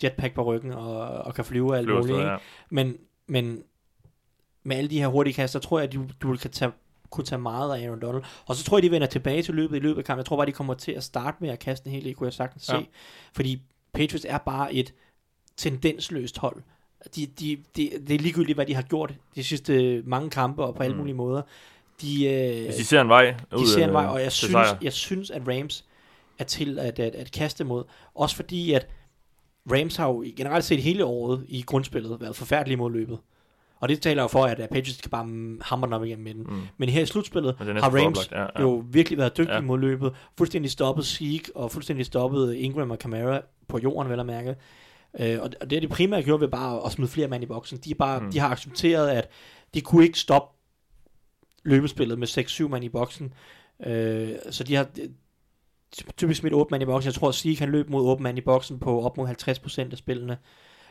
[0.03, 2.31] jetpack på ryggen, og, og kan flyve og alt muligt, ikke?
[2.71, 3.63] Men, men
[4.63, 6.71] med alle de her hurtige kast, så tror jeg, at du, du kan tage,
[7.11, 8.23] kunne tage meget af Aaron Donald.
[8.47, 10.19] Og så tror jeg, de vender tilbage til løbet i løbet af kampen.
[10.19, 12.27] Jeg tror bare, de kommer til at starte med at kaste en hel del, kunne
[12.27, 12.79] jeg sagtens Ja.
[12.79, 12.87] se.
[13.35, 14.95] Fordi Patriots er bare et
[15.57, 16.63] tendensløst hold.
[17.17, 20.75] De, de, de, det er ligegyldigt, hvad de har gjort de sidste mange kampe og
[20.75, 20.99] på alle Mm.
[20.99, 21.43] mulige måder.
[22.03, 24.33] De, øh, Hvis de ser en vej ud de ser en øh, vej, og jeg
[24.33, 24.79] synes, sejr.
[24.83, 25.85] jeg synes, at Rams
[26.39, 27.85] er til at, at, at kaste mod.
[28.15, 28.87] Også fordi, at
[29.73, 33.19] Rams har jo generelt set hele året i grundspillet været forfærdelige mod løbet.
[33.81, 36.45] Og det taler jo for, at, at Patriots skal bare hamre den op igennem midten.
[36.49, 36.63] Mm.
[36.77, 38.47] Men her i slutspillet har Rams ja, ja.
[38.61, 39.61] jo virkelig været dygtige Ja.
[39.61, 40.13] mod løbet.
[40.39, 44.57] Fuldstændig stoppet Zeke, og fuldstændig stoppet Ingram og Kamara på jorden, vel at mærke.
[45.21, 47.79] Øh, og, det er det primære gjort ved bare at smide flere mand i boksen.
[47.79, 48.31] De, bare, mm.
[48.33, 49.29] de har accepteret, at
[49.75, 50.59] de kunne ikke stoppe
[51.65, 53.35] løbespillet med 6-7 mand i boksen.
[53.87, 54.87] Øh, så de har
[56.17, 57.07] typisk smidt 8 mand i boksen.
[57.07, 59.93] Jeg tror, at Zeke kan løbe mod 8 mand i boksen på op mod 50%
[59.93, 60.39] af spillene.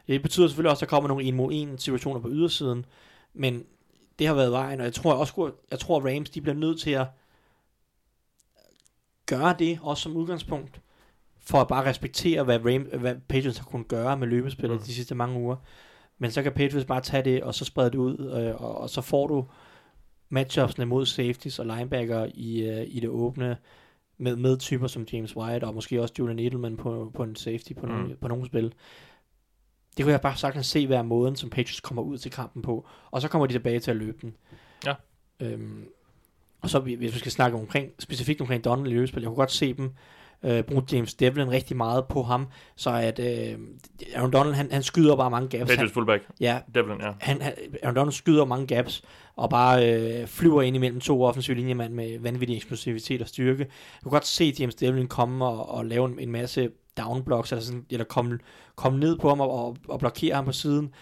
[0.08, 2.86] Det betyder selvfølgelig også, at der kommer nogle 1 mod 1 situationer på ydersiden,
[3.34, 3.64] men
[4.20, 6.80] det har været vejen, og jeg tror også, jeg tror, at Rams de bliver nødt
[6.80, 7.08] til at
[9.26, 10.82] gøre det, også som udgangspunkt,
[11.40, 14.84] for at bare respektere, hvad, Ram, hvad Patriots har kunnet gøre med løbespillet mm.
[14.84, 15.56] de sidste mange uger.
[16.18, 18.90] Men så kan Patriots bare tage det, og så sprede det ud, øh, og, og
[18.90, 19.46] så får du
[20.30, 23.58] matchupsene mod safeties og linebacker i, øh, i det åbne,
[24.24, 27.74] med, med typer som James White, og måske også Julian Edelman på, på en safety
[27.74, 27.92] på, Mm.
[27.92, 28.74] nogle, på nogle spil.
[29.98, 32.88] Det kunne jeg bare sagtens se være måden, som Patriots kommer ud til kampen på.
[33.12, 34.36] Og så kommer de tilbage til at løbe den.
[34.86, 34.94] Ja.
[35.40, 35.86] Øhm,
[36.62, 39.52] og så hvis vi skal snakke omkring, specifikt omkring Donald i løbespil, jeg kunne godt
[39.52, 39.92] se dem
[40.44, 43.58] øh, bruge James Devlin rigtig meget på ham, så at øh,
[44.16, 45.70] Aaron Donald, han, han skyder bare mange gaps.
[45.70, 47.12] Patriots fullback, ja, Devlin, ja.
[47.20, 47.54] han, han,
[47.84, 49.04] Aaron Donald skyder mange gaps,
[49.36, 53.64] og bare øh, flyver ind imellem to offensive linjemænd med vanvittig eksplosivitet og styrke.
[53.64, 57.64] Du kan godt se James Devlin komme og, og lave en, en masse downblocks, eller,
[57.64, 58.40] sådan, eller komme,
[58.76, 60.94] komme ned på ham og, og, og blokere ham på siden.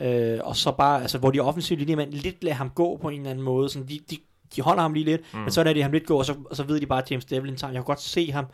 [0.00, 3.20] Øh, og så bare, altså, hvor de offensive linjemænd lidt lader ham gå på en
[3.20, 3.68] eller anden måde.
[3.68, 4.18] Sådan, de, de,
[4.56, 5.40] de holder ham lige lidt, mm.
[5.40, 7.10] men så lader de ham lidt gå, og så, og så ved de bare, at
[7.10, 7.72] James Devlin tager.
[7.72, 8.46] Jeg kan godt se ham.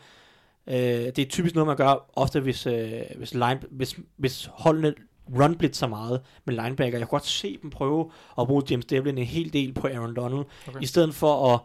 [0.67, 4.93] Øh, det er typisk noget, man gør ofte, hvis, øh, hvis, line, hvis, hvis holdene
[5.39, 6.97] run blitzer meget med linebacker.
[6.97, 10.15] Jeg kan godt se dem prøve at bruge James Devlin en hel del på Aaron
[10.15, 10.81] Donald, Okay.
[10.81, 11.59] i stedet for at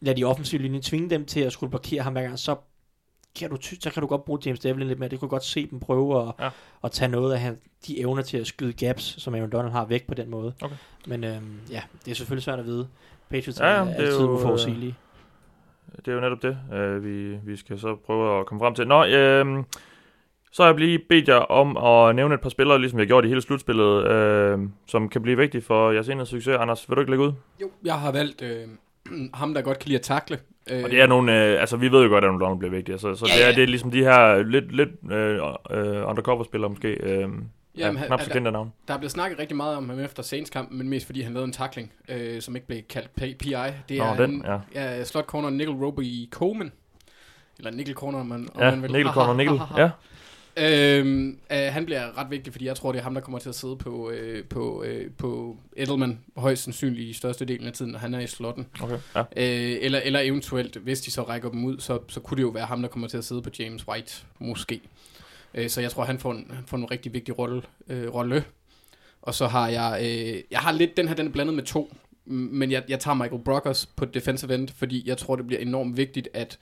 [0.00, 2.56] lade de offensive linje tvinge dem til at skulle blokere ham hver gang, så
[3.38, 5.08] kan du, så kan du godt bruge James Devlin lidt mere.
[5.08, 6.48] Det kunne godt se dem prøve at, Ja.
[6.84, 9.84] at tage noget af han, de evner til at skyde gaps, som Aaron Donald har
[9.84, 10.54] væk på den måde.
[10.62, 10.74] Okay.
[11.06, 12.88] Men øhm, ja, det er selvfølgelig svært at vide.
[13.30, 14.94] Patriots Ja, ja, er altid øh, uforudsigelige.
[15.96, 18.86] Det er jo netop det, øh, vi, vi skal så prøve at komme frem til.
[18.86, 19.64] Nå, øh,
[20.52, 23.24] så har jeg lige bedt jer om at nævne et par spillere, ligesom har gjort
[23.24, 26.56] i hele slutspillet, øh, som kan blive vigtige for jeres eneste succes.
[26.56, 27.32] Anders, vil du ikke lægge ud?
[27.60, 28.68] Jo, jeg har valgt øh,
[29.34, 30.38] ham, der godt kan lide at takle.
[30.70, 32.70] Øh, Og det er nogle, øh, altså vi ved jo godt, at Aaron Donald bliver
[32.70, 33.54] vigtig, så, så Ja, det, er, ja.
[33.54, 35.34] det er ligesom de her lidt, lidt øh,
[35.70, 37.28] øh, undercover-spillere måske, øh,
[37.76, 38.72] Jamen, ja, han- knap så han- kendte navn.
[38.88, 41.46] Der er blevet snakket rigtig meget om ham efter Saints-kampen, men mest fordi han lavede
[41.46, 43.54] en tackling, øh, som ikke blev kaldt PI.
[43.88, 44.58] Det Nå, er den, en, ja.
[44.74, 46.72] ja, slot corner Nickel Roby Coleman.
[47.58, 48.92] Eller Nickel corner, man, om Ja, man vil.
[48.92, 49.90] Nickel Corner Nickel, ja.
[50.56, 53.48] Øhm, øh, han bliver ret vigtig, fordi jeg tror, det er ham, der kommer til
[53.48, 57.92] at sidde på, øh, på, øh, på Edelman højst sandsynligt i største delen af tiden,
[57.92, 58.66] når han er i slotten.
[58.82, 59.20] Okay, ja.
[59.20, 62.48] Øh, eller, eller eventuelt, hvis de så rækker dem ud, så, så kunne det jo
[62.48, 64.80] være ham, der kommer til at sidde på James White, måske.
[65.54, 67.62] Øh, så jeg tror, han får en, han får en rigtig vigtig rolle.
[67.88, 68.44] Øh, rolle.
[69.22, 71.94] Og så har jeg, øh, jeg har lidt, den her, den er blandet med to,
[72.24, 75.96] men jeg, jeg tager Michael Brockers på defensive end, fordi jeg tror, det bliver enormt
[75.96, 76.58] vigtigt, at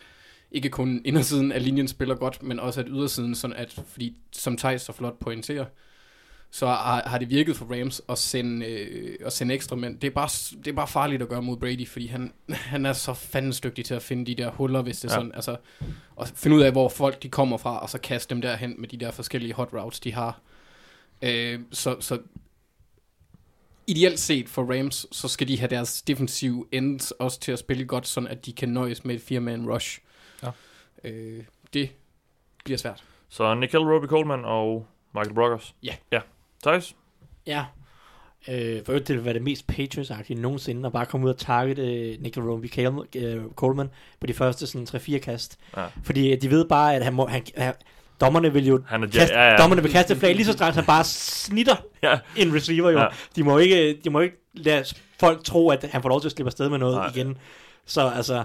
[0.53, 4.57] ikke kun indersiden af linjen spiller godt, men også at ydersiden, sådan at, fordi som
[4.57, 5.65] Thijs så flot pointerer,
[6.53, 9.99] så har, har det virket for Rams at sende, øh, at sende ekstra mænd.
[10.01, 10.29] Det er, bare,
[10.65, 13.85] det er bare farligt at gøre mod Brady, fordi han, han er så fandens dygtig
[13.85, 15.19] til at finde de der huller, hvis det er Ja.
[15.19, 15.57] sådan, altså,
[16.17, 18.89] og finde ud af, hvor folk de kommer fra, og så kaste dem derhen med
[18.89, 20.41] de der forskellige hot routes, de har.
[21.23, 22.19] Øh, så, så
[23.87, 27.85] ideelt set for Rams, så skal de have deres defensive ends også til at spille
[27.85, 29.99] godt, sådan at de kan nøjes med et fire-man rush.
[30.43, 30.51] Ja.
[31.05, 31.91] Øh, det
[32.65, 33.05] bliver svært.
[33.29, 35.75] Så Nickel Roby Coleman og Michael Brockers.
[35.83, 35.95] Ja.
[36.13, 36.21] Ja.
[36.63, 36.97] Thijs?
[37.47, 37.65] Ja.
[38.49, 41.83] Øh, for øvrigt, det være det mest Patriots-agtige nogensinde, at bare komme ud og targete
[41.83, 42.71] øh, Nickel Roby
[43.17, 45.59] øh, Coleman på de første sådan 3-4 kast.
[45.77, 45.87] Ja.
[46.03, 47.75] Fordi de ved bare, at han må, han, han,
[48.21, 49.57] dommerne vil jo Han er kaste, ja, ja.
[49.57, 52.19] dommerne vil kaste flag lige så straks han bare snitter Ja.
[52.37, 52.99] en receiver jo.
[52.99, 53.07] Ja.
[53.37, 54.85] De må ikke, de må ikke lade
[55.21, 57.11] folk tro, at han får lov til at slippe afsted med noget Nej.
[57.15, 57.39] Igen.
[57.87, 58.45] Så altså,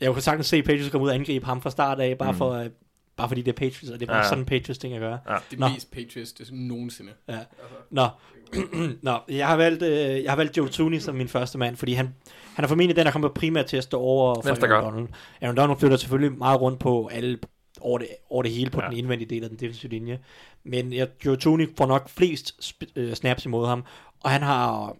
[0.00, 2.38] jeg kunne sagtens se Patriots komme ud og angribe ham fra start af, bare, Mm.
[2.38, 2.66] for, øh,
[3.16, 4.22] bare fordi det er Patriots, og det er bare Ja.
[4.22, 4.28] ja.
[4.28, 5.18] sådan en Patriots ting at gøre.
[5.50, 5.68] Det Nå.
[5.68, 7.10] mest Patriots det er nogensinde.
[7.28, 7.32] Ja.
[7.32, 7.46] Altså,
[7.90, 8.08] Nå,
[9.02, 11.92] Nå jeg, har valgt, øh, jeg har valgt Joe Tooney som min første mand, fordi
[11.92, 12.14] han,
[12.54, 14.84] han er formentlig den, der kommer primært til at stå over for Aaron.
[14.94, 15.08] Donald.
[15.40, 17.38] Aaron Donald flytter selvfølgelig meget rundt på alle
[17.80, 18.84] over det, over det hele på Ja.
[18.84, 18.90] ja.
[18.90, 20.18] den indvendige del af den defensive linje.
[20.64, 23.84] Men jeg, Joe Tooney får nok flest sp- øh, snaps imod ham,
[24.20, 24.96] og han har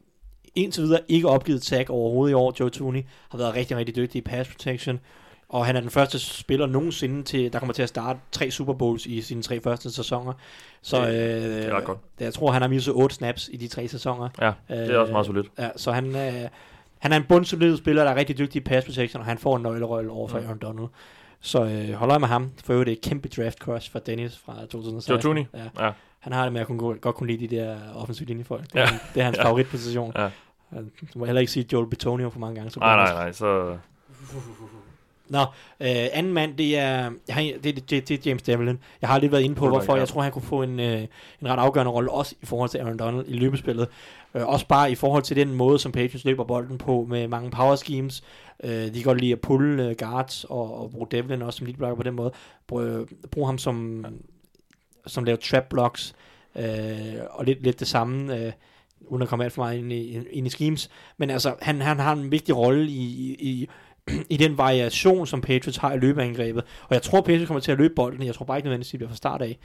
[0.54, 2.54] indtil videre ikke opgivet tag overhovedet i år.
[2.60, 5.00] Joe Tooney har været rigtig, rigtig dygtig i pass protection,
[5.52, 8.72] og han er den første spiller nogensinde, til, der kommer til at starte tre Super
[8.72, 10.32] Bowls i sine tre første sæsoner.
[10.82, 11.98] Så øh, det er godt.
[12.20, 14.28] jeg tror, han har misset otte snaps i de tre sæsoner.
[14.40, 15.46] Ja, det er også meget solidt.
[15.58, 16.48] Ja, så han, øh,
[16.98, 19.56] han er en bundsolid spiller, der er rigtig dygtig i pass protection, og han får
[19.56, 20.44] en nøglerolle over for Mm.
[20.44, 20.88] Aaron Donald.
[21.40, 22.50] Så øh, hold øje med ham.
[22.64, 25.12] For øvrigt et kæmpe draft crush for Dennis fra 2016.
[25.12, 25.44] Joe Tooney?
[25.78, 25.84] Ja.
[25.86, 25.92] Ja.
[26.20, 28.62] Han har det med at kunne gå, godt kunne lide de der offensive linjefolk.
[28.64, 28.84] Det er, Ja.
[28.92, 28.98] ja.
[29.14, 29.44] det er hans Ja.
[29.44, 30.12] favoritposition.
[30.16, 30.28] Ja.
[31.14, 32.70] Du må heller ikke sige Joel Betonio for mange gange.
[32.70, 33.76] Så Nej, nej, nej, så...
[35.32, 35.40] Nå,
[35.80, 38.78] øh, anden mand, det er, jeg har, det, det, det, er James Devlin.
[39.00, 41.00] Jeg har lidt været inde på, hvorfor jeg tror, han kunne få en, øh,
[41.40, 43.88] en ret afgørende rolle, også i forhold til Aaron Donald i løbespillet.
[44.34, 47.50] Øh, også bare i forhold til den måde, som Patriots løber bolden på, med mange
[47.50, 48.22] power schemes.
[48.64, 51.66] Øh, de kan godt lide at pulle øh, guards, og, og bruge Devlin også som
[51.66, 52.32] lead blocker på den måde.
[52.66, 54.06] Brug, øh, brug ham som,
[55.06, 56.14] som laver trap blocks,
[56.56, 56.64] øh,
[57.30, 58.52] og lidt, lidt det samme, øh,
[59.00, 60.90] uden at komme alt for meget ind i, ind i schemes.
[61.16, 63.68] Men altså, han, han har en vigtig rolle i, i,
[64.30, 66.62] i den variation, som Patriots har i løbeangrebet.
[66.82, 68.26] Og jeg tror, Patriots kommer til at løbe bolden.
[68.26, 69.58] Jeg tror bare ikke nødvendigvis, det bliver fra start af.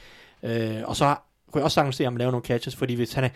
[0.44, 1.16] Øh, og så
[1.52, 3.30] kunne jeg også sagtens se ham lave nogle catches, fordi hvis han, er,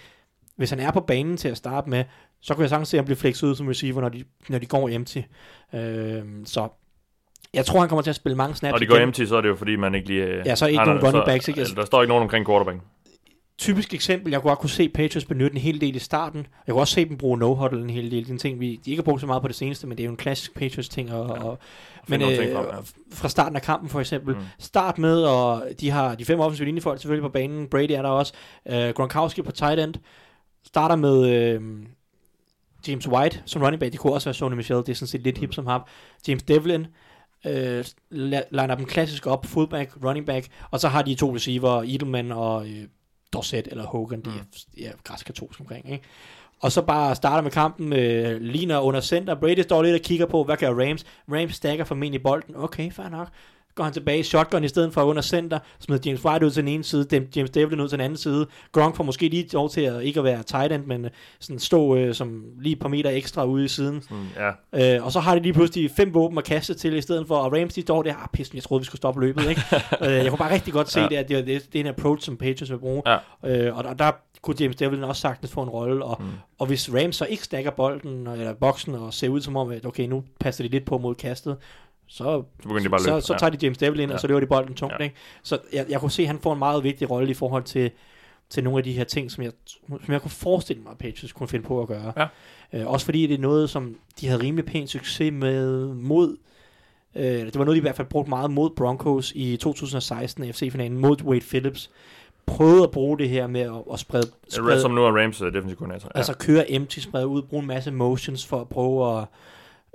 [0.56, 2.04] hvis han er på banen til at starte med,
[2.42, 4.66] så kunne jeg sagtens se ham blive flexet ud som receiver, når de, når de
[4.66, 5.18] går empty.
[5.74, 6.68] Øh, så
[7.54, 8.72] jeg tror, han kommer til at spille mange snaps.
[8.72, 9.08] Når de går igen.
[9.08, 10.24] empty, så er det jo fordi, man ikke lige...
[10.24, 11.60] øh, Ja, så er ikke nogen running backs, ikke?
[11.60, 12.80] altså, Der står ikke nogen omkring quarterback.
[13.62, 16.48] Typisk eksempel, jeg kunne godt kunne se Patriots benytte en hel del i starten.
[16.68, 18.24] Jeg kunne også se dem bruge no-huddle en hel del.
[18.24, 19.98] Det er en ting, vi de ikke har brugt så meget på det seneste, men
[19.98, 21.14] det er jo en klassisk Patriots ting.
[21.14, 21.60] Og, og,
[22.08, 22.62] men ting øh, ja.
[23.12, 24.36] fra starten af kampen for eksempel.
[24.36, 24.40] Mm.
[24.40, 24.48] Mm.
[24.60, 27.68] Start med, og de har de fem offensive linjefolk selvfølgelig på banen.
[27.68, 28.34] Brady er der også.
[28.66, 29.94] Uh, Gronkowski på tight end.
[30.66, 31.64] Starter med uh,
[32.88, 33.92] James White som running back.
[33.92, 34.78] Det kunne også være Sony Michel.
[34.78, 35.82] Det er sådan set lidt hip som ham.
[36.28, 36.88] James Devlin.
[37.46, 37.52] Uh,
[38.52, 39.46] liner dem klassisk op.
[39.46, 40.48] Fullback, running back.
[40.72, 42.68] Og så har de to receiver, Edelman og uh,
[43.34, 44.22] Dorset eller Hogan.
[44.22, 44.42] Det er
[44.78, 45.92] ja, græskatolsk omkring.
[45.92, 46.06] Ikke?
[46.60, 49.36] Og så bare starter med kampen med Lina under center.
[49.36, 51.06] Brady står lidt og kigger på, hvad gør Rams?
[51.32, 52.56] Rams stacker formentlig bolden.
[52.56, 53.28] Okay, fair nok.
[53.76, 55.60] Går han tilbage i shotgun i stedet for under center.
[55.80, 58.18] Smider James White ud til den ene side, dem- James Devlin ud til den anden
[58.18, 58.48] side.
[58.72, 61.60] Gronk får måske lige lov til at ikke at være tight end, men øh, sådan
[61.60, 64.02] stå øh, som lige et par meter ekstra ude i siden.
[64.02, 64.30] Sådan,
[64.74, 67.28] ja, Øh, og så har de lige pludselig fem våben at kaste til i stedet
[67.28, 69.62] for, og Rams de står der, ah pisse, jeg troede vi skulle stoppe løbet, ikke?
[70.04, 71.08] øh, jeg kunne bare rigtig godt se Ja.
[71.08, 73.02] det, at det, det, det er en approach, som Patriots vil bruge.
[73.06, 73.18] Ja.
[73.68, 76.26] Øh, og der, der kunne James Devlin også sagtens få en rolle, og, Mm.
[76.26, 76.32] mm.
[76.60, 79.70] og hvis Rams så ikke stakker bolden, og- eller boksen, og ser ud som om,
[79.72, 81.58] at okay, nu passer de lidt på mod kastet,
[82.12, 83.22] så, så de bare så, løbe.
[83.22, 83.38] så ja.
[83.40, 84.14] tager de James Devlin, Ja.
[84.14, 84.96] og så løber de bolden tungt.
[85.00, 85.04] Ja.
[85.04, 85.16] Ikke?
[85.44, 87.92] Så jeg, jeg kunne se, at han får en meget vigtig rolle i forhold til,
[88.50, 89.52] til nogle af de her ting, som jeg,
[89.88, 92.14] som jeg kunne forestille mig, at Patriots kunne finde på at gøre.
[92.18, 92.28] Ja.
[92.74, 96.38] Øh, også fordi det er noget, som de havde rimelig pæn succes med mod
[97.16, 100.98] Øh, det var noget, de i hvert fald brugte meget mod Broncos i 2016 FC-finalen
[100.98, 101.92] mod Wade Phillips.
[102.46, 105.48] Prøvede at bruge det her med at, at sprede, sprede Som nu er Rams uh,
[105.48, 106.10] defensive koordinator.
[106.16, 106.20] Ja.
[106.20, 109.26] altså køre empty, sprede ud, bruge en masse motions for at prøve at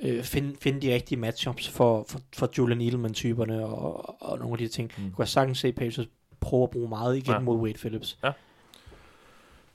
[0.02, 4.59] øh, finde, finde de rigtige matchups for, for, for Julian Edelman-typerne og, og nogle af
[4.59, 4.92] de ting.
[4.98, 5.04] Mm.
[5.04, 7.32] Jeg kunne sagtens se Patriots prøve at bruge meget igen Ja.
[7.32, 7.38] ja.
[7.40, 8.18] mod Wade Phillips.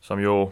[0.01, 0.51] som jo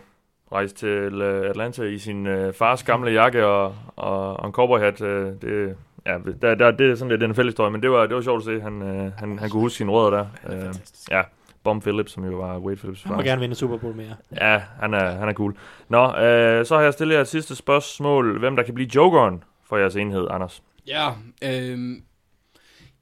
[0.51, 5.01] rejste til øh, Atlanta i sin øh, fars gamle jakke og, og, og en cowboyhat.
[5.01, 8.05] Øh, det, ja, der, der, det er sådan lidt en fælles historie, men det var,
[8.05, 8.62] det var sjovt at se.
[8.62, 10.25] Han, øh, han, han kunne huske sine rødder der.
[10.67, 10.75] Øh,
[11.12, 11.21] ja,
[11.63, 14.15] Bom Phillips, som jo var Wade Phillips Han må gerne vinde Super Bowl mere.
[14.41, 15.55] Ja, han er, han er cool.
[15.89, 18.39] Nå, øh, så har jeg stillet jer et sidste spørgsmål.
[18.39, 20.63] Hvem der kan blive jokeren for jeres enhed, Anders?
[20.88, 21.10] Ja,
[21.43, 21.97] øh,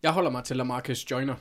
[0.04, 1.36] jeg holder mig til Lamarcus Joyner.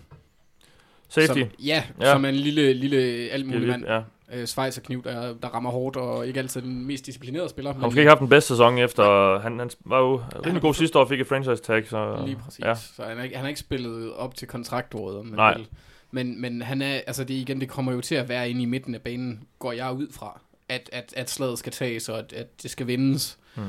[1.08, 1.40] Safety.
[1.40, 2.06] Som, ja, Ja.
[2.06, 2.96] ja, som er en lille, lille
[3.30, 3.84] alt mulig mand.
[3.86, 4.02] Ja.
[4.32, 7.72] Øh, Schweizerkniv, der, der rammer hårdt, og ikke altid den mest disciplinerede spiller.
[7.72, 9.38] Han har måske ikke haft den bedste sæson efter...
[9.38, 12.22] Han, han var jo rimelig har god sidste år, fik et franchise tag, så...
[12.26, 12.60] Lige præcis.
[12.60, 12.68] Ja.
[12.68, 12.74] Ja.
[12.74, 15.26] Så han har, ikke, han har ikke spillet op til kontraktåret.
[15.26, 15.54] Men, Nej.
[15.54, 15.68] vel-
[16.10, 18.66] men, men han er, altså det igen, det kommer jo til at være inde i
[18.66, 22.32] midten af banen, går jeg ud fra, at, at, at slaget skal tages, og at,
[22.32, 23.38] at det skal vindes.
[23.54, 23.64] Hmm.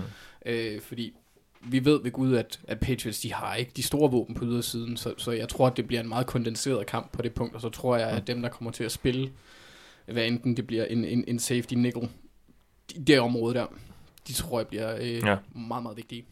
[0.46, 1.14] Øh, fordi
[1.62, 4.98] vi ved ved Gud, at, at Patriots, de har ikke de store våben på ydersiden,
[4.98, 7.62] så, så jeg tror, at det bliver en meget kondenseret kamp på det punkt, og
[7.62, 9.32] så tror jeg, at dem, der kommer til at spille,
[10.06, 12.10] hvad enten det bliver en, en, en safety nickel,
[12.96, 13.66] de, det område der,
[14.28, 15.38] de tror jeg bliver øh, Ja.
[15.56, 16.26] meget, meget vigtige.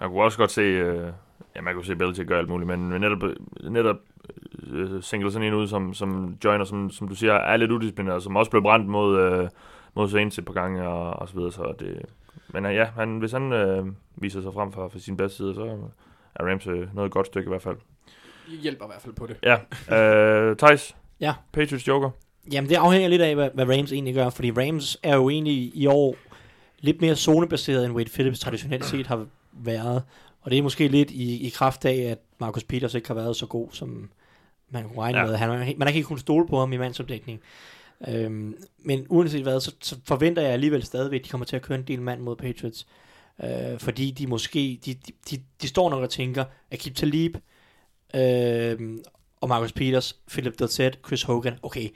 [0.00, 0.60] Man kunne også godt se...
[0.60, 1.12] Øh,
[1.56, 3.22] ja, man kunne se Belichick gøre alt muligt, men men netop,
[3.70, 3.96] netop
[4.62, 8.22] øh, single sådan en ud, som, som joiner, som, som du siger, er lidt udisciplineret,
[8.22, 9.48] som også blev brændt mod, øh,
[9.94, 11.52] mod Saints et par gange og, og så videre.
[11.52, 12.02] Så det,
[12.52, 13.86] men øh, ja, han, hvis han øh,
[14.16, 15.62] viser sig frem for, for sin bedste side, så
[16.34, 17.76] er Rams øh, noget godt stykke i hvert fald.
[18.62, 19.36] Hjælper i hvert fald på det.
[19.42, 19.56] Ja,
[20.50, 20.96] øh, Thijs?
[21.20, 21.34] Ja.
[21.52, 22.10] Patriots Joker?
[22.52, 25.72] Jamen, det afhænger lidt af, hvad, hvad Rams egentlig gør, fordi Rams er jo egentlig
[25.76, 26.16] i år
[26.78, 30.02] lidt mere zonebaseret, end Wade Phillips traditionelt set har været.
[30.42, 33.36] Og det er måske lidt i, i kraft af, at Marcus Peters ikke har været
[33.36, 34.10] så god, som
[34.70, 35.26] man kunne regne Ja.
[35.26, 35.36] med.
[35.36, 35.48] Han,
[35.78, 37.40] man har ikke kunnet stole på ham i mandsopdækning.
[38.08, 41.62] Øhm, men uanset hvad, så, så forventer jeg alligevel stadigvæk, at de kommer til at
[41.62, 42.86] køre en del mand mod Patriots.
[43.44, 47.36] Øh, fordi de måske, de, de, de, de står nok og tænker, Akib Talib,
[48.14, 48.98] øh,
[49.40, 51.88] og Marcus Peters, Philip Dorsett, Chris Hogan, okay,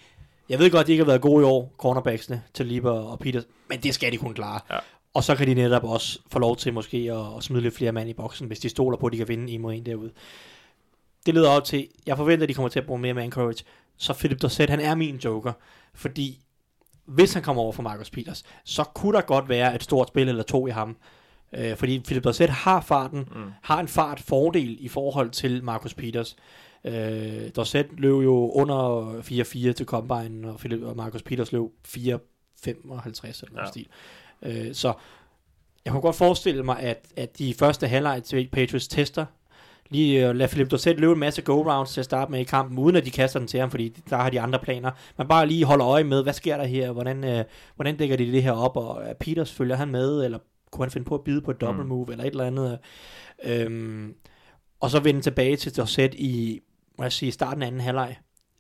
[0.49, 3.45] jeg ved godt, de ikke har været gode i år, cornerbacksene, Talib og og Peters,
[3.69, 4.61] men det skal de kunne klare.
[4.71, 4.79] Ja.
[5.15, 7.93] Og så kan de netop også få lov til måske at, at smide lidt flere
[7.93, 10.11] mand i boksen, hvis de stoler på, at de kan vinde en mod en derude.
[11.27, 13.65] Det leder op til, jeg forventer, at de kommer til at bruge mere man coverage.
[13.97, 15.53] Så Philip Dorsett, han er min joker,
[15.95, 16.41] fordi
[17.07, 20.29] hvis han kommer over for Marcus Peters, så kunne der godt være et stort spil
[20.29, 20.97] eller to i ham.
[21.53, 23.51] Øh, fordi Philip Dorsett har farten, mm.
[23.63, 26.37] har en fart fordel i forhold til Marcus Peters.
[26.85, 31.97] Øh, Dorsett løb jo under 4-4 til Combine, og, Philip, og Marcus Peters løb 4-55
[31.97, 33.71] eller noget ja.
[33.71, 33.87] stil.
[34.43, 34.93] Øh, så
[35.85, 39.27] jeg kunne godt forestille mig, at, at de første halvleg til Patriots tester,
[39.91, 42.79] lige uh, lade Philip Dorsett løbe en masse go-rounds til at starte med i kampen,
[42.79, 44.91] uden at de kaster den til ham, fordi der har de andre planer.
[45.19, 47.45] Man bare lige holder øje med, hvad sker der her, hvordan, uh,
[47.77, 50.39] hvordan dækker de det her op, og uh, Peters følger han med, eller
[50.71, 51.89] kunne han finde på at bide på et double Mm.
[51.89, 52.79] move, eller et eller andet.
[53.45, 54.15] Øhm,
[54.81, 56.61] og så vende tilbage til Dorsett i,
[56.99, 58.17] må jeg sige, starten af anden halvleg,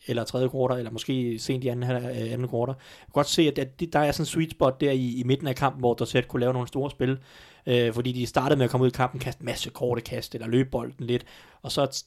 [0.06, 2.72] eller tredje quarter, eller måske sent i anden, øh, anden quarter.
[2.72, 3.56] Jeg kan godt se, at
[3.92, 6.40] der, er sådan en sweet spot der i, i midten af kampen, hvor Dorsett kunne
[6.40, 7.18] lave nogle store spil,
[7.66, 10.46] øh, fordi de startede med at komme ud i kampen, kaste masse korte kast, eller
[10.46, 11.24] løbe bolden lidt,
[11.62, 12.04] og så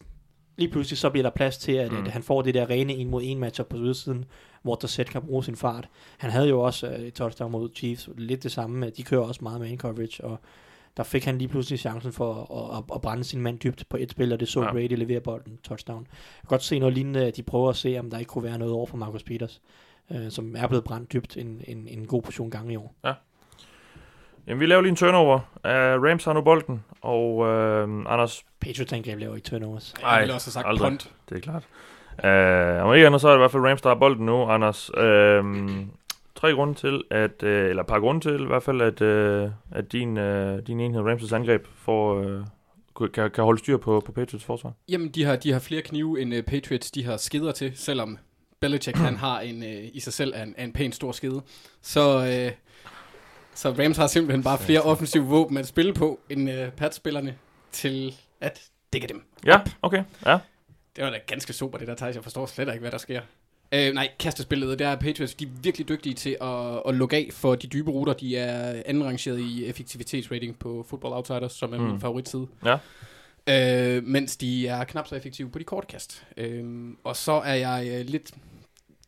[0.57, 2.05] lige pludselig så bliver der plads til, at, Mm.
[2.05, 4.25] at han får det der rene en mod en matchup på ydersiden,
[4.61, 5.89] hvor Dorsett kan bruge sin fart.
[6.17, 9.39] Han havde jo også øh, et touchdown mod Chiefs, lidt det samme, de kører også
[9.43, 10.39] meget man coverage, og
[10.97, 13.97] der fik han lige pludselig chancen for at, at, at brænde sin mand dybt på
[13.97, 14.65] et spil, og det så Ja.
[14.65, 14.71] ja.
[14.71, 16.01] Brady levere bolden touchdown.
[16.11, 18.43] Jeg kan godt se noget lignende, at de prøver at se, om der ikke kunne
[18.43, 19.61] være noget over for Marcus Peters,
[20.11, 22.95] øh, som er blevet brændt dybt en, en, en god portion gange i år.
[24.47, 25.35] Jamen, vi laver lige en turnover.
[25.55, 29.93] Uh, Rams har nu bolden, og uh, Anders, Patriots angreb laver ikke turnovers.
[30.01, 30.89] Jeg ville også have sagt aldrig.
[30.89, 31.11] punt.
[31.29, 31.63] det er klart.
[32.79, 34.43] Uh, om ikke andet, så er det i hvert fald Rams, der har bolden nu,
[34.43, 34.89] Anders.
[34.97, 35.03] Uh,
[36.35, 39.51] tre grunde til, at, uh, eller et par grunde til i hvert fald, at, uh,
[39.71, 44.11] at din, uh, din enhed Rams' angreb får, uh, kan, kan holde styr på, på
[44.11, 44.73] Patriots forsvar.
[44.89, 48.17] Jamen, de har, de har flere knive, end uh, Patriots de har skider til, selvom
[48.59, 51.41] Belichick han har en, uh, i sig selv en, en pæn stor skide.
[51.81, 52.66] Så, uh,
[53.57, 57.35] så Rams har simpelthen bare flere offensive våben at spille på, end uh, Pats-spillerne
[57.71, 58.61] til at
[58.93, 59.23] dække dem.
[59.45, 60.03] Ja, okay.
[60.25, 60.37] Ja.
[60.95, 62.15] Det var da ganske super, det der, Thijs.
[62.15, 63.21] Jeg forstår slet ikke, hvad der sker.
[63.71, 67.29] Øh, nej, kastespillet, der er Patriots, de er virkelig dygtige til at, at lukke af
[67.31, 68.13] for de dybe ruter.
[68.13, 71.83] De er andenrangeret i effektivitetsrating på Football Outsiders, som er mm.
[71.83, 71.89] Mm.
[71.89, 72.47] min favoritside.
[72.65, 72.77] Ja.
[73.49, 76.23] Øh, mens de er knap så effektive på de korte kast.
[76.37, 78.31] Øh, og så er jeg øh, lidt...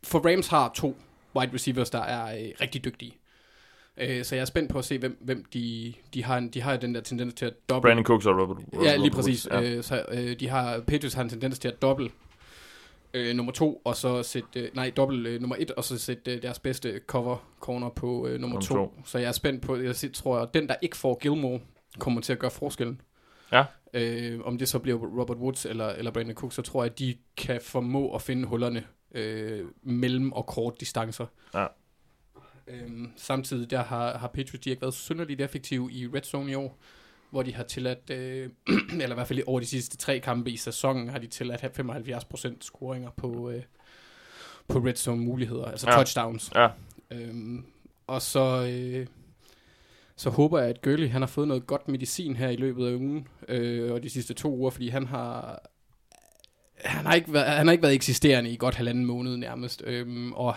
[0.04, 0.98] For Rams har to
[1.36, 3.19] wide receivers, der er øh, rigtig dygtige.
[4.00, 6.38] Øh, så jeg er spændt på at se, hvem, hvem de, de har.
[6.38, 7.90] En, de har den der tendens til at dobbelt...
[7.90, 9.48] Brandon Cooks og Robert, Robert Ja, lige præcis.
[9.52, 9.62] Ja.
[9.62, 12.12] Øh, så øh, de har, Patriots har en tendens til at dobbelt
[13.14, 16.36] øh, nummer to, og så sætte, øh, nej, dobbelt øh, nummer et, og så sætte
[16.36, 18.76] øh, deres bedste cover corner på øh, nummer, to.
[18.76, 18.94] to.
[19.06, 21.60] Så jeg er spændt på, jeg tror, at den, der ikke får Gilmore,
[22.00, 23.02] kommer til at gøre forskellen.
[23.52, 23.66] Ja.
[23.94, 27.00] Øh, om det så bliver Robert Woods eller, eller Brandon Cook, så tror jeg, at
[27.00, 28.84] de kan formå at finde hullerne
[29.16, 31.26] øh, mellem og kort distancer.
[31.54, 31.66] Ja.
[32.70, 36.56] Øhm, samtidig der har, har Patriots de ikke været synderligt effektive i red zone i
[36.56, 36.78] år,
[37.30, 38.50] hvor de har tilladt, øh,
[39.02, 42.58] eller i hvert fald over de sidste tre kampe i sæsonen, har de tilladt 75%
[42.62, 43.64] scoringer på, øh,
[44.68, 45.96] på red zone muligheder, altså ja.
[45.96, 46.52] touchdowns.
[46.56, 46.68] Ja.
[47.12, 47.66] Øhm,
[48.08, 49.08] og så, øh,
[50.16, 52.94] så håber jeg, at Gurley han har fået noget godt medicin her i løbet af
[52.94, 55.62] ugen, øh, og de sidste to uger, fordi han har,
[56.86, 60.34] han har, ikke været, han har ikke været eksisterende i godt halvanden måned nærmest, øhm,
[60.34, 60.56] og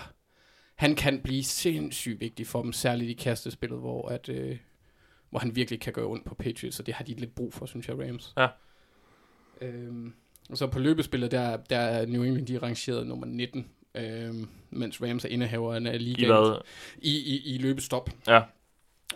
[0.74, 4.56] han kan blive sindssygt vigtig for dem, særligt i kastespillet, hvor, at, øh,
[5.30, 7.66] hvor han virkelig kan gøre ondt på Patriots, og det har de lidt brug for,
[7.66, 8.34] synes jeg, Rams.
[8.36, 8.48] Ja.
[9.60, 10.12] Øhm,
[10.50, 14.48] og så på løbespillet, der, der er New England, de er rangeret nummer 19, øhm,
[14.70, 16.60] mens Rams er indehaverne af I ligaen hvad?
[16.98, 18.10] i, i, i løbestop.
[18.26, 18.42] Ja.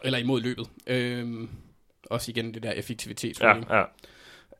[0.04, 0.66] Eller imod løbet.
[0.86, 1.48] Øhm,
[2.04, 3.40] også igen det der effektivitet.
[3.40, 3.84] Ja, ja.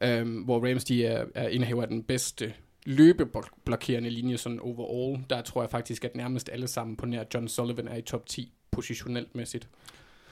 [0.00, 2.54] Øhm, hvor Rams de er, er indehaver af den bedste
[2.86, 5.24] løbeblokerende linje sådan overall.
[5.30, 8.26] Der tror jeg faktisk, at nærmest alle sammen på nær John Sullivan er i top
[8.26, 9.68] 10 positionelt mæssigt.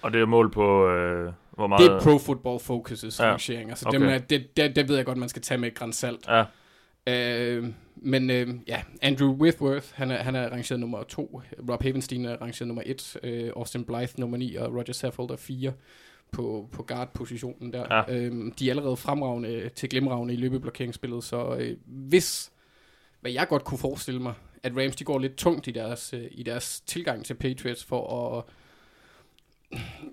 [0.03, 1.81] Og det er mål på, øh, hvor meget...
[1.81, 3.31] Det er Pro Football Focuses Ja, ja.
[3.31, 3.99] rangeringer, så okay.
[3.99, 6.29] dem er, det, det, det ved jeg godt, man skal tage med et græns salt.
[6.29, 6.45] Ja,
[7.07, 7.65] Øh,
[7.97, 11.43] men øh, ja, Andrew Whitworth, han er, han er rangeret nummer to.
[11.71, 13.17] Rob Havenstein er rangeret nummer et.
[13.23, 15.73] Øh, Austin Blythe nummer 9, og Roger Saffold er 4
[16.31, 17.87] på, på guard-positionen der.
[17.91, 18.15] Ja.
[18.17, 22.53] Øhm, de er allerede fremragende til glimragende i løbeblokeringsspillet, så øh, hvis,
[23.21, 26.27] hvad jeg godt kunne forestille mig, at Rams de går lidt tungt i deres, øh,
[26.31, 28.45] i deres tilgang til Patriots for at,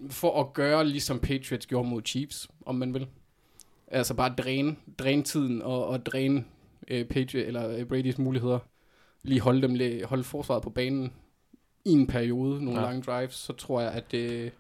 [0.09, 3.07] for at gøre ligesom Patriots gjorde mod Chiefs, om man vil.
[3.88, 6.45] Altså bare dræne, dræne tiden og, og dræne
[6.88, 8.59] øh, Patriot, eller øh, Brady's muligheder.
[9.24, 11.14] Lige holde, dem, holde forsvaret på banen
[11.86, 12.86] i en periode, nogle Ja.
[12.86, 14.51] lange drives, så tror jeg, at det,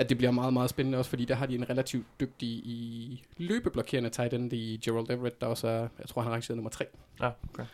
[0.00, 3.22] at det bliver meget, meget spændende også, fordi der har de en relativt dygtig i
[3.36, 6.70] løbeblokerende tight end i Gerald Everett, der også er, jeg tror, han er rangeret nummer
[6.70, 6.84] 3.
[7.22, 7.64] Ja, okay.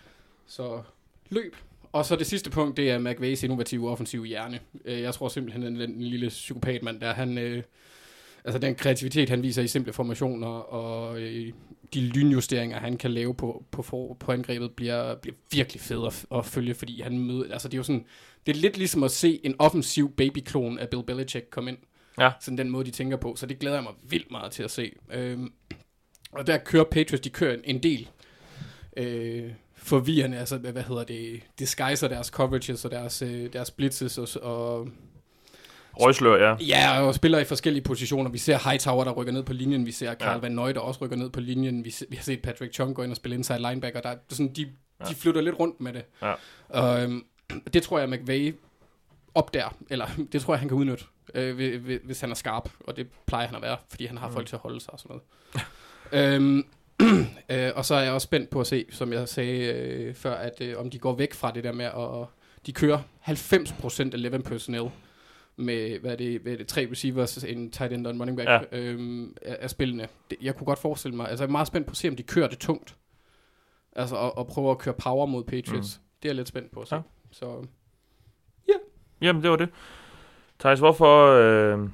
[0.47, 0.83] Så
[1.31, 1.57] løb.
[1.93, 4.61] Og så det sidste punkt, det er McVays innovative offensive hjerne.
[4.85, 7.63] Øh, Jeg tror simpelthen, at den lille psykopatmand der, han, øh,
[8.45, 11.53] altså den kreativitet, han viser i simple formationer, og øh,
[11.95, 16.27] de lynjusteringer, han kan lave på, på, for, på angrebet, bliver, bliver virkelig fed at,
[16.39, 18.05] at følge, fordi han møder, altså det er jo sådan,
[18.47, 21.79] det er lidt ligesom at se en offensiv babyklon af Bill Belichick komme ind.
[22.21, 22.31] Ja.
[22.41, 23.37] Sådan den måde, de tænker på.
[23.37, 24.93] Så det glæder jeg mig vildt meget til at se.
[25.13, 25.53] Øhm,
[26.33, 28.09] og der kører Patriots, de kører en, del
[28.97, 34.29] øh, forvirrende, altså hvad, hedder det, disguiser deres coverages og deres, øh, deres blitzes og,
[34.43, 34.89] og
[36.01, 36.57] Røgslør, ja.
[36.61, 38.31] Ja, og spiller i forskellige positioner.
[38.31, 39.87] Vi ser Hightower, der rykker ned på linjen.
[39.87, 40.39] Vi ser Carl Ja.
[40.39, 41.85] Van Nøy, der også rykker ned på linjen.
[41.85, 44.01] Vi, se, vi har set Patrick Chung gå ind og spille inside linebacker.
[44.01, 44.67] Der, er sådan, de,
[45.01, 45.05] ja.
[45.05, 46.05] de flytter lidt rundt med det.
[46.23, 46.35] Ja.
[46.69, 47.25] Og, øhm,
[47.73, 48.55] det tror jeg, McVay
[49.35, 51.05] opdager, eller det tror jeg, han kan udnytte,
[51.35, 52.71] øh, hvi- hvi- hvis han er skarp.
[52.81, 54.35] Og det plejer han at være, fordi han har mm.
[54.35, 55.21] folk til at holde sig og sådan
[56.13, 56.35] noget.
[56.35, 56.67] øhm,
[57.51, 60.35] øh, og så er jeg også spændt på at se, som jeg sagde øh, før,
[60.35, 62.27] at øh, om de går væk fra det der med at...
[62.67, 62.99] De kører
[63.29, 64.91] 90% 11 personnel
[65.57, 68.37] med, hvad er det, hvad er det, tre receivers, en tight end og en running
[68.39, 68.61] back Ja.
[68.73, 68.83] ja.
[68.83, 70.09] øhm, af, af spillene.
[70.31, 72.17] Det, jeg kunne godt forestille mig, altså jeg er meget spændt på at se, om
[72.17, 72.97] de kører det tungt.
[73.93, 75.99] Altså, og, og prøver at køre power mod Patriots.
[75.99, 76.05] Mm.
[76.23, 76.95] Det er jeg lidt spændt på at se.
[76.95, 77.01] Ja.
[77.01, 77.05] Ja.
[77.31, 77.67] Så
[79.21, 79.69] Jamen, det var det.
[80.61, 81.89] Thijs, hvorfor øh,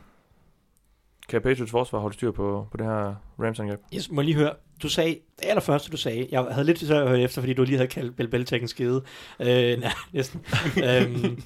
[1.29, 3.81] kan Patriots forsvar holde styr på, på det her Rams-angreb?
[3.93, 4.53] Jeg må lige høre,
[4.83, 7.63] du sagde, det allerførste du sagde, jeg havde lidt til at høre efter, fordi du
[7.65, 9.03] lige havde kaldt Bill Belichick en skide.
[9.41, 9.47] Øh,
[9.81, 10.41] nej, næsten.
[10.85, 11.43] øhm,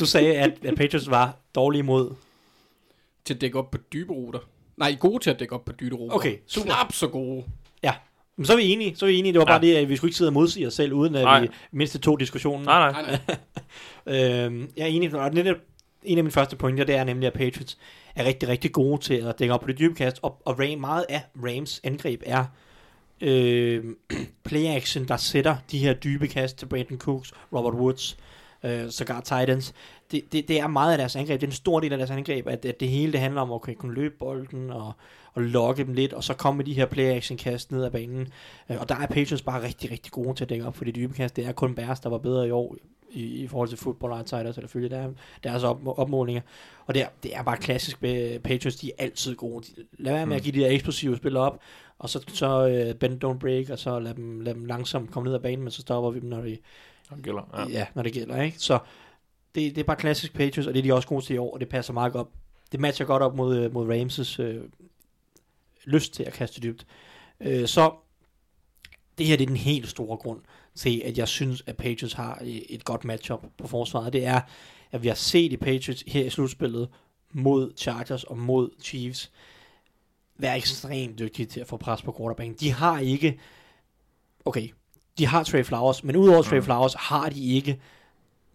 [0.00, 2.14] du sagde, at, at Patriots var dårlige mod.
[3.24, 4.38] til at dække op på dybe ruter.
[4.76, 6.16] Nej, gode til at dække op på dybe ruter.
[6.16, 6.66] Okay, super.
[6.66, 7.44] Knap så gode.
[7.82, 7.94] Ja,
[8.36, 9.32] men så er vi enige, så er vi enige.
[9.32, 9.66] Det var bare Ja.
[9.66, 11.40] det, at vi skulle ikke sidde og modsige os selv, uden at Nej.
[11.40, 12.64] vi mindste to diskussionen.
[12.66, 13.02] Nej, nej.
[13.02, 13.36] Nej, nej.
[14.46, 15.56] Øhm, jeg er enig, og netop
[16.02, 17.78] en af mine første pointer, det er nemlig, at Patriots
[18.14, 20.80] er rigtig, rigtig gode til at dække op på det dybe kast, og, og Ram,
[20.80, 22.44] meget af Rams angreb er
[23.20, 23.84] øh,
[24.44, 28.16] play action, der sætter de her dybe kast til Brandon Cooks, Robert Woods,
[28.64, 29.74] øh, sågar Titans.
[30.10, 32.10] Det, det, det er meget af deres angreb, det er en stor del af deres
[32.10, 34.92] angreb, at, at det hele det handler om at kunne løbe bolden og,
[35.34, 37.90] og lokke dem lidt, og så komme med de her play action kast ned ad
[37.90, 38.28] banen.
[38.70, 40.92] Øh, og der er Patriots bare rigtig, rigtig gode til at dække op for de
[40.92, 41.36] dybe kast.
[41.36, 42.76] Det er kun Bears, der var bedre i år
[43.10, 45.08] i, i forhold til Football Outsiders, eller følge der,
[45.44, 46.42] deres op, opmålinger.
[46.86, 49.66] Og det er, det er bare klassisk med Patriots, de er altid gode.
[49.66, 51.60] De, lad være med at give de der eksplosive spillere op,
[51.98, 55.26] og så, så uh, bend don't break, og så lad dem, lad dem langsomt komme
[55.26, 56.58] ned ad banen, men så stopper vi dem, når, de,
[57.14, 57.50] Det gælder.
[57.56, 57.78] Ja.
[57.78, 58.42] ja, når det gælder.
[58.42, 58.58] Ikke?
[58.58, 58.78] Så
[59.54, 61.54] det, det er bare klassisk Patriots, og det er de også gode til i år,
[61.54, 62.28] og det passer meget godt.
[62.72, 64.62] Det matcher godt op mod, øh, mod Ramses øh,
[65.84, 66.86] lyst til at kaste dybt.
[67.40, 67.92] Øh, så
[69.18, 70.40] det her det er den helt store grund
[70.74, 74.12] til, at jeg synes, at Patriots har et et godt matchup på forsvaret.
[74.12, 74.40] Det er,
[74.92, 76.88] at vi har set i Patriots her i slutspillet
[77.32, 79.30] mod Chargers og mod Chiefs
[80.38, 82.56] være ekstremt dygtige til at få pres på quarterbacken.
[82.60, 83.40] De har ikke,
[84.44, 84.68] okay,
[85.18, 86.64] de har Trey Flowers, men udover Trey Mm.
[86.64, 87.80] Flowers har de ikke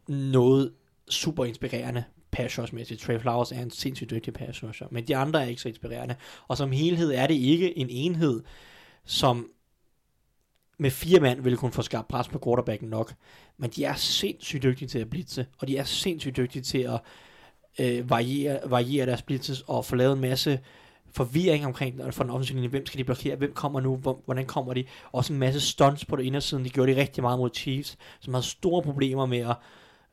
[0.08, 0.74] noget
[1.10, 3.01] super inspirerende pass rush-mæssigt.
[3.01, 6.16] Trey Flowers er en sindssygt dygtig pass rusher, men de andre er ikke så inspirerende.
[6.47, 8.43] Og som helhed er det ikke en enhed,
[9.06, 9.49] som
[10.78, 13.14] med fire mand ville kunne få skabt pres på quarterbacken nok.
[13.58, 16.99] Men de er sindssygt dygtige til at blitse, og de er sindssygt dygtige til at
[17.80, 20.60] øh, variere, variere deres blitzes og få lavet en masse
[21.12, 22.70] forvirring omkring for den offensive linje.
[22.70, 23.36] Hvem skal de blokere?
[23.36, 23.95] Hvem kommer nu?
[24.26, 24.84] Hvordan kommer de?
[25.12, 26.66] Også en masse stunts på det indersiden.
[26.66, 29.56] De gjorde det rigtig meget mod Chiefs, som havde store problemer med at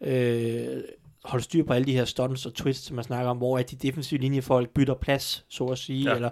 [0.03, 0.83] øh,
[1.25, 3.71] holde styr på alle de her stunts og twists, som man snakker om, hvor at
[3.71, 6.15] de defensive linjefolk bytter plads, så at sige, Ja.
[6.15, 6.31] eller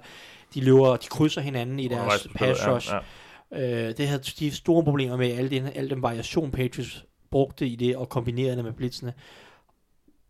[0.54, 2.90] de løber, de krydser hinanden i deres spillet, pass rush.
[2.92, 2.98] Ja,
[3.60, 3.88] ja.
[3.88, 7.76] Øh, det havde de store problemer med al den, al den variation, Patriots brugte i
[7.76, 9.14] det, og kombinerede det med blitzene.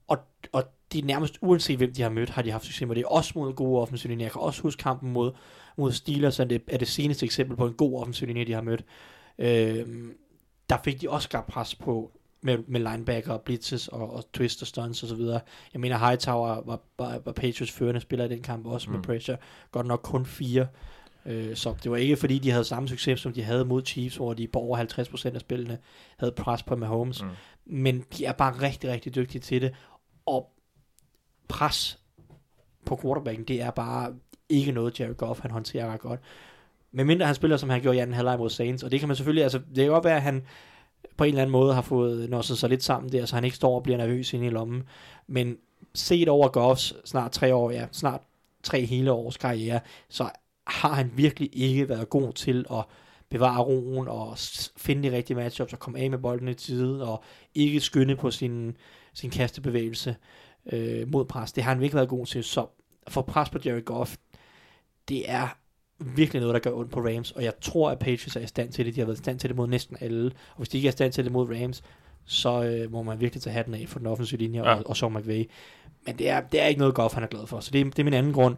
[0.08, 0.18] Og,
[0.52, 3.04] og det er nærmest uanset hvem de har mødt, har de haft succes med det.
[3.04, 4.24] Også mod gode offensive linjer.
[4.24, 5.32] Jeg kan også huske kampen mod,
[5.76, 8.62] mod Steelers, er det, er det seneste eksempel på en god offensive linje, de har
[8.62, 8.84] mødt.
[9.38, 9.86] Øh,
[10.70, 12.10] der fik de også skabt pres på
[12.42, 15.20] med, med linebacker, blitzes og, og twist og stunts osv.
[15.72, 18.96] Jeg mener, Hightower var, var, var Patriots førende spiller i den kamp, også mm.
[18.96, 19.36] med pressure.
[19.72, 20.66] Godt nok kun fire
[21.26, 24.16] Øh, så det var ikke fordi, de havde samme succes, som de havde mod Chiefs,
[24.16, 25.78] hvor de på over 50% af spillene
[26.18, 27.22] havde pres på Mahomes.
[27.22, 27.28] Mm.
[27.64, 29.74] Men de er bare rigtig, rigtig dygtige til det.
[30.26, 30.52] Og
[31.48, 31.98] pres
[32.86, 34.14] på quarterbacken, det er bare
[34.48, 36.20] ikke noget, Jared Goff han håndterer ret godt.
[36.92, 38.82] Men mindre han spiller, som han gjorde i anden halvleg mod Saints.
[38.82, 40.42] Og det kan man selvfølgelig, altså det kan godt være, at han
[41.16, 43.56] på en eller anden måde har fået nosset sig lidt sammen der, så han ikke
[43.56, 44.82] står og bliver nervøs inde i lommen.
[45.26, 45.56] Men
[45.94, 48.20] set over Goffs snart tre år, ja, snart
[48.62, 50.30] tre hele års karriere, så
[50.66, 52.84] har han virkelig ikke været god til at
[53.30, 54.38] bevare roen og
[54.76, 57.22] finde de rigtige matchups og komme af med bolden i tide og
[57.54, 58.76] ikke skynde på sin,
[59.14, 60.16] sin kastebevægelse
[60.72, 61.52] øh, mod pres.
[61.52, 62.44] Det har han virkelig været god til.
[62.44, 62.66] Så
[63.08, 64.16] for pres på Jerry Goff,
[65.08, 65.56] det er
[66.00, 68.72] virkelig noget, der gør ondt på Rams, og jeg tror, at Patriots er i stand
[68.72, 68.94] til det.
[68.94, 70.92] De har været i stand til det mod næsten alle, og hvis de ikke er
[70.92, 71.82] i stand til det mod Rams,
[72.24, 74.74] så øh, må man virkelig tage hatten af for den offensive linje Ja.
[74.74, 75.50] og, og Sean McVay.
[76.06, 77.84] Men det er, det er ikke noget Goff, han er glad for, så det, er-
[77.84, 78.56] det er min anden grund.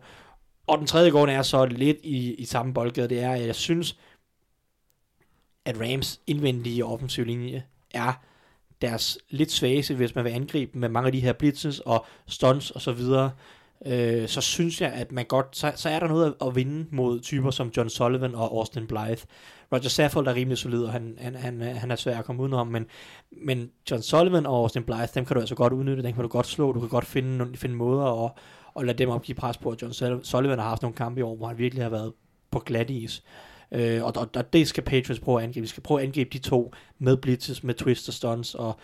[0.67, 3.55] Og den tredje grund er så lidt i, i samme boldgade, det er, at jeg
[3.55, 3.99] synes,
[5.65, 7.65] at Rams indvendige offensive linje
[7.95, 8.13] er
[8.83, 12.71] deres lidt svageste, hvis man vil angribe med mange af de her blitzes og stunts
[12.71, 13.31] og så videre,
[13.87, 16.87] øh, så synes jeg, at man godt, så, så er der noget at, at vinde
[16.91, 19.27] mod typer som John Sullivan og Austin Blythe.
[19.73, 22.67] Roger Saffold er rimelig solid, og han, han, han, han er svær at komme udenom,
[22.67, 22.87] men,
[23.31, 26.29] men John Sullivan og Austin Blythe, dem kan du altså godt udnytte, dem kan du
[26.29, 28.33] godt slå, du kan godt finde, finde måder at,
[28.77, 31.37] at lade dem opgive pres på, og John Sullivan har haft nogle kampe i år,
[31.37, 32.13] hvor han virkelig har været
[32.51, 33.23] på glat is.
[33.73, 35.65] Øh, og, og, og det skal Patriots prøve at angribe.
[35.65, 38.79] De skal prøve at angribe de to med blitzes, med twist og stunts, og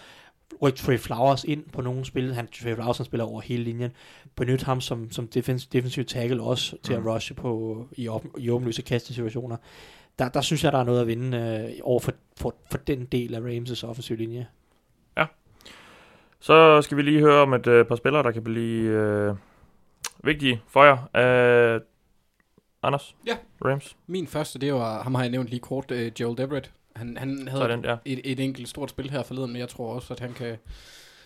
[0.62, 2.34] rykke Trey Flowers ind på nogle spil.
[2.34, 3.90] Han, Trey Flowers han spiller over hele linjen.
[4.36, 7.06] Benyt ham som, som defens, defensiv tackle også til at Mm.
[7.08, 9.56] rushe på, i, åben, i åbenlyse kastesituationer.
[10.18, 13.04] Der, der synes jeg, der er noget at vinde øh, over for, for, for den
[13.04, 14.46] del af Rams' offensiv linje.
[16.40, 19.34] Så skal vi lige høre om et øh, par spillere, der kan blive øh,
[20.24, 20.96] vigtige for jer.
[21.74, 21.80] Øh,
[22.82, 23.16] Anders?
[23.26, 23.36] Ja.
[23.64, 23.96] Rams?
[24.06, 26.72] Min første, det var, ham har jeg nævnt lige kort, uh, Joel Deverett.
[26.96, 27.96] Han, han havde den der.
[28.04, 30.56] et, et enkelt stort spil her forleden, men jeg tror også, at han kan,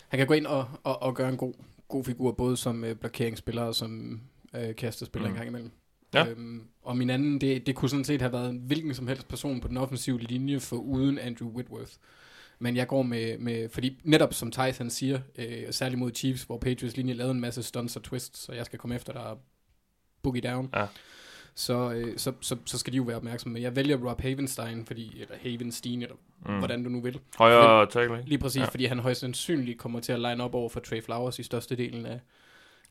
[0.07, 1.53] han kan gå ind og, og, og gøre en god,
[1.87, 4.21] god figur, både som uh, blokeringsspiller og som
[4.57, 5.33] uh, kastespiller Mm.
[5.33, 5.71] en gang imellem.
[6.13, 6.27] Ja.
[6.27, 9.27] Øhm, og min anden, det, det kunne sådan set have været en hvilken som helst
[9.27, 11.91] person på den offensive linje for uden Andrew Whitworth.
[12.59, 16.43] Men jeg går med, med fordi netop som Thijs han siger, øh, særligt mod Chiefs,
[16.43, 19.37] hvor Patriots linje lavede en masse stunts og twists, så jeg skal komme efter der
[20.21, 20.69] boogie down.
[20.75, 20.85] Ja.
[21.55, 23.61] Så, øh, så, så, så skal de jo være opmærksomme.
[23.61, 26.57] Jeg vælger Rob Havenstein, fordi, eller Havenstein, eller mm.
[26.57, 27.19] hvordan du nu vil.
[27.37, 28.23] Højre tackle?
[28.25, 28.65] Lige præcis, Ja.
[28.65, 32.05] fordi han højst sandsynligt kommer til at line op over for Trey Flowers i størstedelen
[32.05, 32.19] af,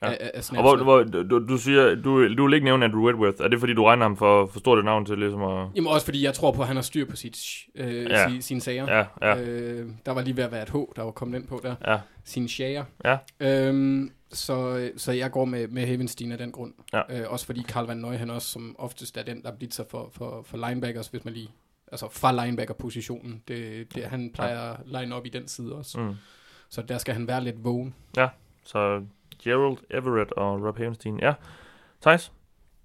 [0.02, 0.10] Ja.
[0.12, 3.36] af, af Og hvor, hvor, du, du siger, du, du vil ikke nævne Andrew Whitworth.
[3.40, 5.66] Er det fordi, du regner ham for, for stort et navn til ligesom at...
[5.76, 7.36] Jamen også fordi jeg tror på, at han har styr på sit,
[7.74, 8.28] øh, ja.
[8.28, 8.96] si, sine sager.
[8.98, 11.46] Ja, ja, Øh, der var lige ved at være et H, der var kommet ind
[11.48, 11.74] på der.
[11.86, 11.98] ja.
[12.24, 12.84] Sine sager.
[13.04, 13.16] Ja.
[13.40, 16.74] Øhm, så, så jeg går med, med Havenstein af den grund.
[16.92, 17.20] Ja.
[17.20, 20.10] Øh, også fordi Carl Van Nøy, han også som oftest er den, der blitzer for,
[20.12, 21.48] for, for linebackers, hvis man lige...
[21.92, 23.42] Altså fra linebacker-positionen.
[23.48, 26.00] Det, det, han plejer at line op i den side også.
[26.00, 26.14] Mm.
[26.68, 27.94] Så der skal han være lidt vågen.
[28.64, 29.02] Så
[29.42, 31.20] Gerald Everett og Rob Havenstein.
[31.20, 31.32] Ja.
[32.02, 32.32] Thijs?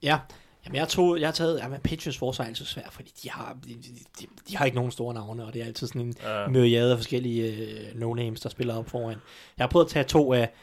[0.04, 0.20] Ja,
[0.66, 3.58] jamen jeg, tog, jeg har taget, jamen Patriots forsvar er altid svært, fordi de har,
[3.66, 6.16] de, de, de, har ikke nogen store navne, og det er altid sådan en
[6.48, 9.18] Uh, myriade af forskellige øh, no-names, der spiller op foran.
[9.58, 10.54] Jeg har prøvet at tage to af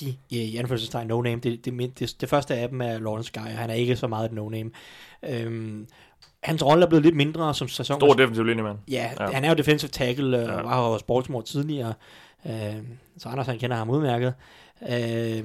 [0.00, 1.40] de, øh, i anførselstegn, no-name.
[1.40, 3.96] Det, det, det, det, det første af dem er Lawrence Guy, og han er ikke
[3.96, 4.70] så meget et no-name.
[5.22, 5.86] Øhm,
[6.42, 8.00] hans rolle er blevet lidt mindre som sæson.
[8.00, 8.78] stor defensiv linjemand.
[8.90, 9.26] Ja, Ja.
[9.26, 10.56] han er jo defensive tackle, og Ja.
[10.56, 10.62] ja.
[10.62, 11.94] var hos Baltimore tidligere,
[12.46, 12.52] øh,
[13.18, 14.34] så Anders han kender ham udmærket.
[14.90, 15.44] Øh,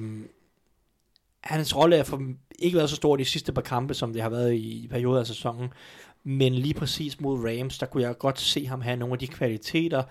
[1.40, 2.22] hans rolle er for,
[2.58, 5.20] ikke været så stor de sidste par kampe, som det har været i, i perioder
[5.20, 5.68] af sæsonen,
[6.24, 9.26] men lige præcis mod Rams, der kunne jeg godt se ham have nogle af de
[9.26, 10.02] kvaliteter,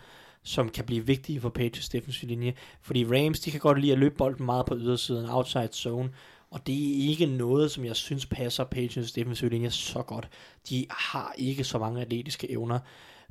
[0.43, 2.53] som kan blive vigtige for Patriots defensive linje.
[2.81, 6.09] Fordi Rams, de kan godt lide at løbe bolden meget på ydersiden, outside zone,
[6.49, 10.29] og det er ikke noget, som jeg synes passer Patriots defensive linje så godt.
[10.69, 12.79] De har ikke så mange atletiske evner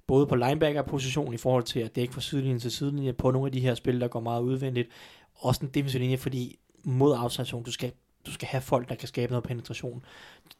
[0.06, 3.52] både på linebacker-position i forhold til at dække fra sidelinje til sidelinje på nogle af
[3.52, 4.88] de her spil, der går meget udvendigt.
[5.34, 7.92] Også den defensive linje, fordi mod outside zone, du skal,
[8.26, 10.04] du skal have folk, der kan skabe noget penetration.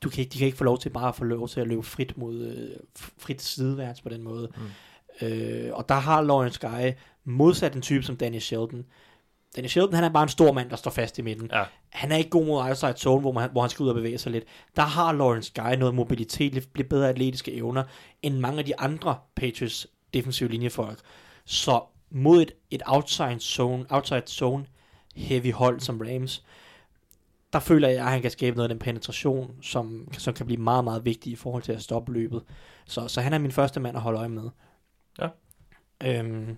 [0.02, 1.68] Du kan ikke, de kan ikke få lov til bare at få lov til at
[1.68, 2.76] løbe frit mod øh,
[3.18, 4.48] frit sideværts på den måde.
[4.56, 4.62] Mm.
[5.22, 6.92] Øh, og der har Lawrence Guy
[7.24, 8.84] modsat en type som Danny Shelton.
[9.56, 11.50] Danny Shelton, han er bare en stor mand, der står fast i midten.
[11.52, 11.64] Ja.
[11.88, 14.18] Han er ikke god mod outside zone, hvor, man, hvor han skal ud og bevæge
[14.18, 14.44] sig lidt.
[14.76, 17.84] Der har Lawrence Guy noget mobilitet, lidt bedre atletiske evner,
[18.22, 20.98] end mange af de andre Patriots defensive linjefolk.
[21.44, 24.66] Så mod et, et outside zone, outside zone
[25.16, 26.44] heavy hold som Rams,
[27.52, 30.60] der føler jeg, at han kan skabe noget af den penetration, som, som kan blive
[30.60, 32.42] meget, meget vigtig i forhold til at stoppe løbet.
[32.86, 34.50] Så, så han er min første mand at holde øje med.
[35.20, 35.28] Ja.
[36.04, 36.56] Øhm,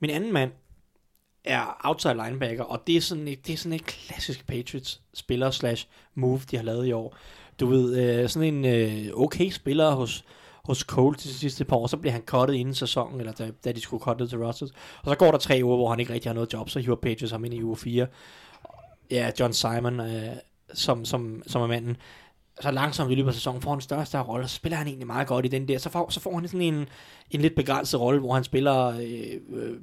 [0.00, 0.52] min anden mand
[1.44, 5.50] er outside linebacker, og det er sådan et, det er sådan et klassisk Patriots spiller
[5.50, 7.16] slash move, de har lavet i år.
[7.60, 10.24] du ved, øh, sådan en øh, okay spiller hos,
[10.64, 13.50] hos Cole til de sidste par år, så bliver han cuttet inden sæsonen, eller da,
[13.64, 14.70] da de skulle cutte til Rosters.
[15.02, 16.96] Og så går der tre uger, hvor han ikke rigtig har noget job, så hiver
[16.96, 18.06] Pages ham ind i uge 4.
[19.10, 20.36] Ja, John Simon, øh,
[20.74, 21.96] som, som, som er manden.
[22.60, 24.56] Så langsomt i løbet af sæsonen får han en større og større rolle, og så
[24.56, 25.78] spiller han egentlig meget godt i den der.
[25.78, 26.88] Så får, så får han sådan en,
[27.30, 29.74] en lidt begrænset rolle, hvor han spiller øh,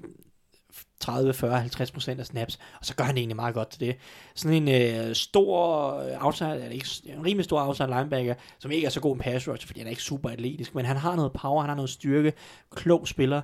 [0.99, 3.95] 30, 40, 50 procent af snaps, og så gør han egentlig meget godt til det.
[4.35, 8.85] Sådan en øh, stor øh, outside, eller ikke, en rimelig stor outside linebacker, som ikke
[8.85, 11.15] er så god en pass rush, fordi han er ikke super atletisk, men han har
[11.15, 12.33] noget power, han har noget styrke,
[12.75, 13.41] klog spiller,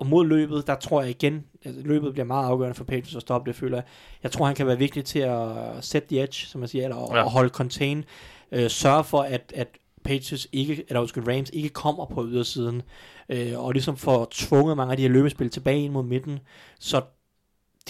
[0.00, 3.22] og mod løbet, der tror jeg igen, at løbet bliver meget afgørende for Patriots at
[3.22, 3.84] stoppe det, føler jeg.
[4.22, 7.16] Jeg tror, han kan være vigtig til at sætte the edge, som man siger, eller
[7.16, 7.24] Ja.
[7.24, 8.04] at holde contain,
[8.52, 9.68] øh, sørge for, at, at
[10.04, 12.82] Patriots ikke, eller undskyld, Rams ikke kommer på ydersiden,
[13.28, 16.38] øh, og ligesom får tvunget mange af de her løbespil tilbage ind mod midten,
[16.78, 17.02] så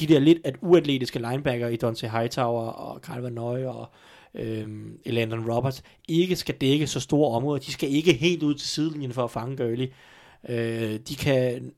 [0.00, 3.88] de der lidt at uatletiske linebacker i Dante Hightower og Carl Van Nøje og
[4.34, 7.60] øhm, Landon Roberts ikke skal dække så store områder.
[7.60, 9.92] De skal ikke helt ud til sidelinjen for at fange Gurley.
[10.48, 11.72] Øh, de kan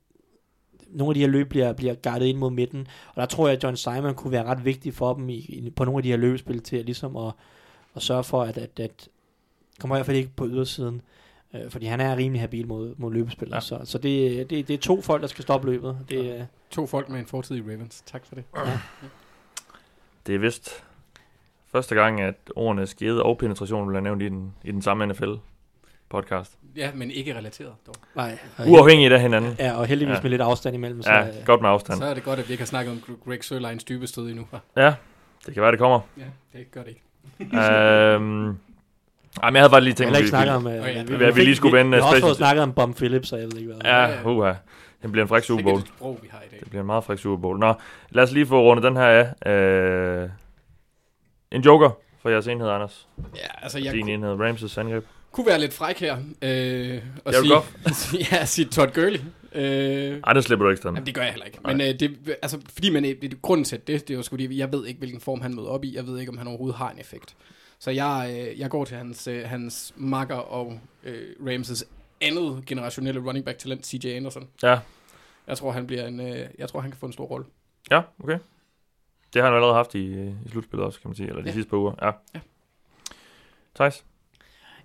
[0.92, 3.56] nogle af de her løb bliver, bliver guidet ind mod midten, og der tror jeg,
[3.56, 6.08] at John Simon kunne være ret vigtig for dem i, i, på nogle af de
[6.08, 7.32] her løbespil til at, ligesom at,
[7.94, 9.08] at sørge for, at, at, at
[9.80, 11.02] kommer i hvert fald ikke på ydersiden,
[11.54, 13.48] øh, fordi han er rimelig habil mod, mod løbespil.
[13.48, 13.54] Ja.
[13.54, 13.60] Ja.
[13.60, 15.98] Så, så det, det, det er to folk, der skal stoppe løbet.
[16.08, 16.46] Det, ja.
[16.70, 18.02] To folk med en fortid i Ravens.
[18.06, 18.44] Tak for det.
[20.26, 20.84] Det er vist
[21.72, 25.14] første gang, at ordene skede og penetration bliver nævnt i den, i den samme
[26.12, 26.58] NFL-podcast.
[26.76, 27.94] Ja, men ikke relateret dog.
[28.16, 28.38] Nej.
[28.66, 29.56] Uafhængigt af hinanden.
[29.58, 30.16] Ja, og heldigvis Ja.
[30.16, 30.22] ja.
[30.22, 31.02] med lidt afstand imellem.
[31.02, 31.98] Så, Ja, øh, godt med afstand.
[31.98, 34.46] Så er det godt, at vi ikke har snakket om Greg Sørleins dybe stød endnu.
[34.76, 34.94] Ja,
[35.46, 36.00] det kan være, det kommer.
[36.18, 37.02] Ja, det gør det ikke.
[37.40, 40.66] øhm, ej, men jeg havde bare lige Jeg tænkt, har ikke vi- snakket om...
[40.66, 42.62] Åh, ja, øh, det- Hvad vi lige skulle vende, Vi, vi har også fået snakket
[42.62, 43.82] om Bum Phillips, og jeg ved ikke hvad.
[43.84, 44.52] Ja, uha.
[45.02, 45.78] Det bliver en fræk Super Bowl.
[45.78, 46.60] et sprog, vi har i dag.
[46.60, 47.58] Det bliver en meget fræk Super Bowl.
[47.58, 47.74] Nå,
[48.10, 49.52] lad os lige få rundet den her af.
[49.52, 50.28] Øh,
[51.52, 51.90] en joker
[52.22, 53.08] for jeres enhed, Anders.
[53.36, 55.04] Ja, altså jeg Din enhed, Ramses angreb.
[55.32, 56.16] Kunne være lidt fræk her.
[56.42, 58.14] Øh, og Jared sige, Goff?
[58.32, 59.20] ja, sige Todd Gurley.
[59.54, 60.82] Øh, Ej, det slipper du ikke.
[60.84, 61.58] Jamen, det gør jeg heller ikke.
[61.64, 64.36] Men øh, det, altså, fordi man, det, det, grunden til det, det er jo sgu,
[64.40, 65.96] jeg ved ikke, hvilken form han møder op i.
[65.96, 67.36] Jeg ved ikke, om han overhovedet har en effekt.
[67.78, 71.84] Så jeg, øh, jeg går til hans, øh, hans makker og øh, Ramses
[72.20, 74.48] andet generationelle running back talent, CJ Anderson.
[74.62, 74.78] Ja.
[75.46, 77.46] Jeg tror, han bliver en, øh, jeg tror, han kan få en stor rolle.
[77.90, 78.38] Ja, okay.
[79.34, 81.28] Det har han allerede haft i, i slutspillet også, kan man sige.
[81.28, 81.52] Eller de Ja.
[81.54, 81.92] sidste par uger.
[82.02, 82.10] Ja.
[82.34, 82.40] Ja.
[83.74, 84.04] Thijs?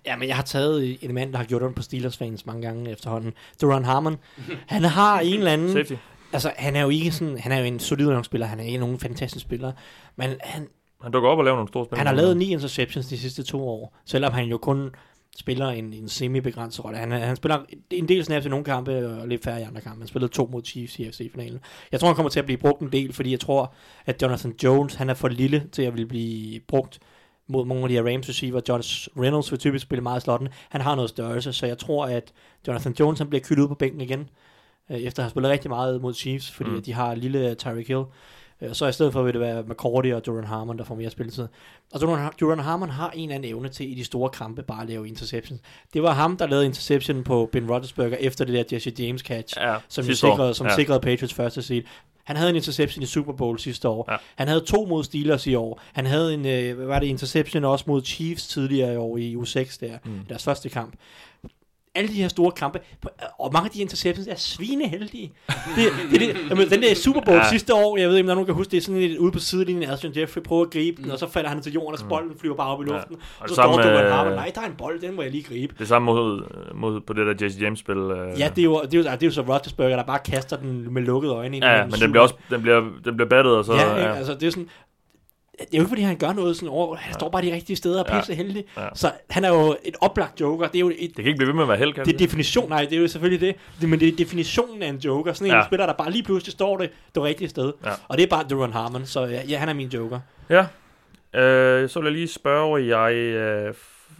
[0.06, 2.90] Ja, men jeg har taget en mand, der har gjort ondt på Steelers-fans mange gange
[2.90, 3.32] efterhånden.
[3.62, 4.16] Duran Harmon.
[4.66, 5.72] Han har en eller anden...
[5.72, 5.94] Safety?
[6.32, 7.38] Altså, han er jo ikke sådan...
[7.38, 8.46] Han er jo en solid spiller.
[8.46, 9.72] Han er ikke nogen fantastisk spiller.
[10.16, 10.68] Men han,
[11.02, 11.98] Han dukker op og laver nogle store spil.
[11.98, 13.96] han har lavet ni interceptions de sidste to år.
[14.04, 14.90] Selvom han jo kun
[15.38, 16.98] spiller en, en semi-begrænset rolle.
[16.98, 17.58] Han, han spiller
[17.90, 20.00] en del snaps i nogle kampe, og lidt færre i andre kampe.
[20.00, 21.60] Han spillede to mod Chiefs i FC-finalen.
[21.92, 23.74] Jeg tror, han kommer til at blive brugt en del, fordi jeg tror,
[24.06, 26.98] at Jonathan Jones, han er for lille til at ville blive brugt
[27.48, 28.60] mod nogle af de her Rams receiver.
[28.68, 30.48] Josh Reynolds vil typisk spille meget slotten.
[30.68, 32.32] Han har noget størrelse, så jeg tror, at
[32.68, 34.28] Jonathan Jones han bliver kyttet ud på bænken igen,
[34.90, 36.82] øh, efter at have spillet rigtig meget mod Chiefs, fordi Mm.
[36.82, 38.02] de har lille Tyreek Hill.
[38.62, 41.10] Øh, Så i stedet for vil det være McCourty og Duran Harmon, der får mere
[41.10, 41.46] spilletid.
[41.92, 44.82] Og Duran, Duran Harmon har en eller anden evne til i de store kampe bare
[44.82, 45.60] at lave interceptions.
[45.94, 49.56] Det var ham, der lavede interception på Ben Roethlisberger efter det der Jesse James catch,
[49.60, 50.74] Ja, som, sikrede, som ja.
[50.74, 51.82] sikrede Patriots første seed.
[52.28, 54.12] Han havde en interception i Super Bowl sidste år.
[54.12, 54.16] Ja.
[54.36, 55.80] Han havde to mod Steelers i år.
[55.92, 59.36] Han havde en, øh, hvad var det, interception også mod Chiefs tidligere i år i
[59.36, 60.20] U6 der, Mm.
[60.28, 60.94] deres første kamp.
[61.98, 62.78] Alle de her store kampe,
[63.38, 65.32] og mange af de interceptions er svineheldige.
[65.76, 67.42] Det, det, det, jamen, den der Super Bowl Ja.
[67.44, 67.48] ja.
[67.50, 69.18] sidste år, jeg ved ikke, om der er nogen kan huske det, er sådan lidt
[69.18, 71.10] ude på sidelinjen, Alshon Jeffrey prøver at gribe den, Mm.
[71.10, 72.92] og så falder han til jorden, og så bolden flyver bare op i Ja.
[72.96, 73.16] luften.
[73.40, 75.42] Og så står du øh, Harmon, nej, der er en bold, den må jeg lige
[75.42, 75.74] gribe.
[75.78, 76.42] Det samme mod,
[76.74, 77.96] mod på det der Jesse James-spil.
[77.96, 78.40] Øh.
[78.40, 80.56] Ja, det er jo, det er jo, det er jo så Roethlisberger, der bare kaster
[80.56, 81.56] den med lukkede øjne.
[81.56, 83.74] ind Ja, men den bliver også den bliver, den bliver battet, og så...
[83.74, 84.08] ja, ikke?
[84.08, 84.68] altså det er sådan,
[85.58, 87.76] det er jo ikke fordi han gør noget sådan over, han står bare de rigtige
[87.76, 88.64] steder og er pisse heldig.
[88.76, 88.88] Ja.
[88.94, 91.46] Så han er jo et oplagt joker, det er jo et, Det kan ikke blive
[91.48, 93.56] ved med at være held, kan det er definition, nej, det er jo selvfølgelig det,
[93.80, 95.66] det men det er definitionen af en joker, sådan en Ja.
[95.66, 97.90] spiller, der bare lige pludselig står det det rigtige sted, Ja.
[98.08, 100.20] og det er bare Duran Harmon, så ja, ja, han er min joker.
[100.50, 100.66] Ja.
[101.40, 103.74] Øh, så vil jeg lige spørge jeg, øh,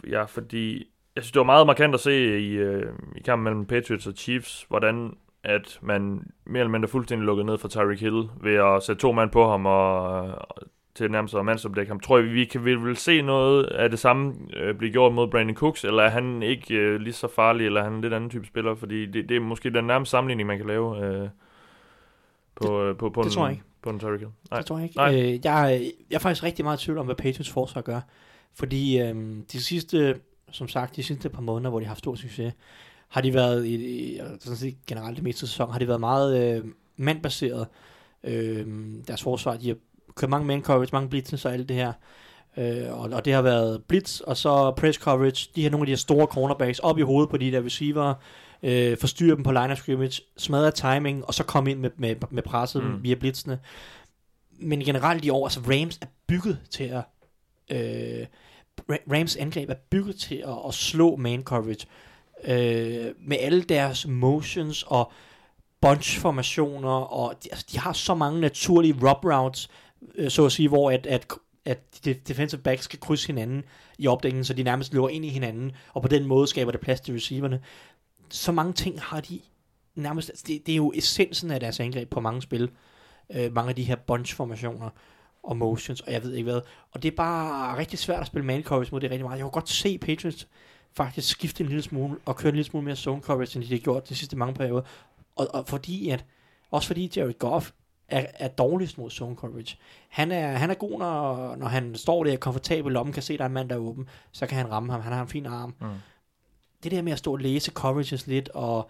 [0.09, 2.85] ja, fordi jeg synes, det var meget markant at se i, øh,
[3.15, 5.13] i kampen mellem Patriots og Chiefs, hvordan
[5.43, 6.01] at man
[6.45, 9.49] mere eller mindre fuldstændig lukkede ned for Tyreek Hill ved at sætte to mand på
[9.49, 10.61] ham og, og
[10.95, 11.99] til nærmest at mandsopdække ham.
[11.99, 15.27] Tror jeg, vi kan vi vil se noget af det samme øh, blive gjort mod
[15.27, 18.13] Brandon Cooks, eller er han ikke øh, lige så farlig, eller er han en lidt
[18.13, 18.75] anden type spiller?
[18.75, 21.29] Fordi det, det er måske den nærmeste sammenligning, man kan lave øh,
[22.55, 23.63] på, øh, på, på, det en, tror jeg ikke.
[23.81, 24.31] på en Tyreek Hill.
[24.51, 24.59] Nej.
[24.59, 24.97] Det tror jeg ikke.
[24.97, 25.15] Nej.
[25.15, 25.79] Øh, jeg, er-
[26.09, 28.01] jeg er faktisk rigtig meget i tvivl om, hvad Patriots forsvar gør.
[28.55, 30.19] Fordi øhm, de sidste,
[30.51, 32.53] som sagt, de sidste par måneder, hvor de har haft stor succes,
[33.07, 35.99] har de været, i, i sådan set generelt det meste af sæsonen, har de været
[35.99, 36.65] meget øh,
[36.97, 37.67] mandbaseret.
[38.23, 38.65] Øh,
[39.07, 39.75] deres forsvar, de har
[40.27, 41.93] mange man coverage, mange blitzes og alt det her.
[42.57, 45.49] Øh, og, og det har været blitz, og så press coverage.
[45.55, 48.13] De har nogle af de her store cornerbacks op i hovedet på de der receiver,
[48.63, 52.15] øh, forstyrre dem på line of scrimmage, smadre timing, og så komme ind med, med,
[52.29, 53.03] med presset mm.
[53.03, 53.59] Via blitzene.
[54.59, 57.03] Men generelt i år, altså Rams er bygget til at...
[57.71, 58.25] Øh,
[58.91, 61.87] Ra- Rams angreb er bygget til at, at slå man coverage.
[62.47, 65.11] Øh, med alle deres motions og
[65.85, 69.69] bunch-formationer, og de, altså, de har så mange naturlige rub routes,
[70.15, 71.27] øh, så at sige, hvor at, at,
[71.65, 73.63] at de defensive backs skal krydse hinanden
[73.97, 76.81] i opdækningen, så de nærmest løber ind i hinanden, og på den måde skaber det
[76.81, 77.61] plads til receiverne.
[78.29, 79.39] Så mange ting har de
[79.95, 82.71] nærmest, altså, det, det er jo essensen af deres angreb på mange spil,
[83.29, 84.89] øh, mange af de her bunch-formationer
[85.43, 86.61] og motions, og jeg ved ikke hvad.
[86.91, 89.37] Og det er bare rigtig svært at spille man coverage mod det rigtig meget.
[89.37, 90.47] Jeg kunne godt se Patriots
[90.93, 93.73] faktisk skifte en lille smule, og køre en lille smule mere zone coverage, end de
[93.73, 94.81] har gjort de sidste mange perioder.
[95.35, 96.25] Og, og fordi at,
[96.71, 97.71] også fordi Jared Goff
[98.11, 99.77] er, er dårligst mod zone coverage.
[100.09, 103.43] Han er, han er god, når, når han står der komfortabel lommen, kan se, der
[103.43, 105.01] er en mand, der er åben, så kan han ramme ham.
[105.01, 105.75] Han har en fin arm.
[105.81, 105.87] Mm.
[106.83, 108.89] Det der med at stå og læse coverages lidt, og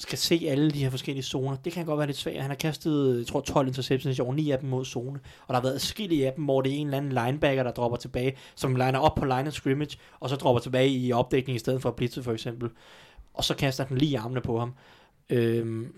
[0.00, 2.40] skal se alle de her forskellige zoner, det kan godt være lidt svært.
[2.40, 5.48] Han har kastet, jeg tror, 12 interceptions i år, 9 af dem mod zone, og
[5.48, 7.98] der har været skille af dem, hvor det er en eller anden linebacker, der dropper
[7.98, 11.58] tilbage, som liner op på line of scrimmage, og så dropper tilbage i opdækning i
[11.58, 12.70] stedet for at blitze for eksempel,
[13.34, 14.74] og så kaster den lige armene på ham.
[15.30, 15.94] Øhm,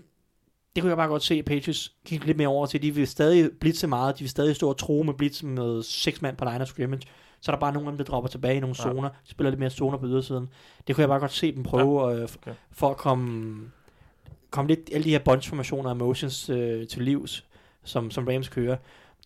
[0.75, 2.81] det kunne jeg bare godt se, at Patriots gik lidt mere over til.
[2.81, 6.21] De vil stadig blitze meget, de vil stadig stå og tro med blitz med seks
[6.21, 7.01] mand på line of scrimmage,
[7.41, 8.83] så er der bare nogle af dem, der dropper tilbage i nogle Ja.
[8.83, 10.49] zoner, spiller lidt mere zoner på ydersiden.
[10.87, 12.23] Det kunne jeg bare godt se dem prøve, ja, okay.
[12.23, 12.53] okay.
[12.71, 13.61] for at komme,
[14.51, 17.45] komme lidt alle de her bunch-formationer og motions øh, til livs,
[17.83, 18.77] som, som Rams kører.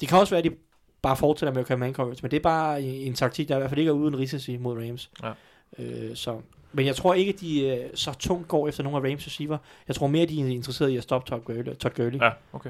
[0.01, 0.55] Det kan også være, at de
[1.01, 3.55] bare fortsætter med at køre man coverage, men det er bare en, en taktik, der
[3.55, 5.11] i hvert fald ikke er uden risici mod Rams.
[5.23, 5.31] Ja.
[5.79, 6.41] Øh, så.
[6.73, 9.57] Men jeg tror ikke, at de øh, så tungt går efter nogle af Rams receiver.
[9.87, 11.75] Jeg tror mere, de er interesseret i at stoppe Todd Gurley.
[11.75, 12.19] Todd Gurley.
[12.19, 12.69] Ja, okay.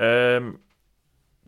[0.00, 0.56] Øhm,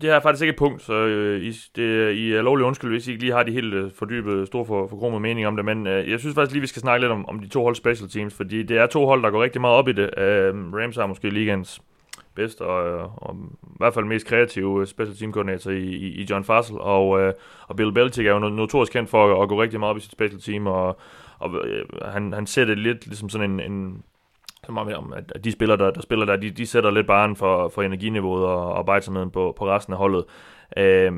[0.01, 2.67] det her er faktisk ikke et punkt, så øh, I, det, øh, I er lovlig
[2.67, 5.57] undskyld, hvis I ikke lige har de helt øh, fordybede, store for, forkromede mening om
[5.57, 7.63] det, men øh, jeg synes faktisk lige, vi skal snakke lidt om, om de to
[7.63, 10.19] hold special teams, fordi det er to hold, der går rigtig meget op i det.
[10.19, 11.81] Øh, Rams er måske ligands
[12.35, 16.07] bedste og, øh, og i hvert fald mest kreative øh, special team koordinator i, i,
[16.07, 17.33] i John Fassel, og, øh,
[17.69, 20.01] og Bill Belichick er jo notorisk kendt for at, at gå rigtig meget op i
[20.01, 20.99] sit special team, og,
[21.43, 24.03] og øh, han, han ser det lidt ligesom sådan en, en
[24.67, 27.37] så meget om, at de spillere, der, der spiller der, de, de sætter lidt barn
[27.37, 30.25] for, for energiniveauet og og arbejdsomheden på, på resten af holdet.
[30.77, 31.13] Øh,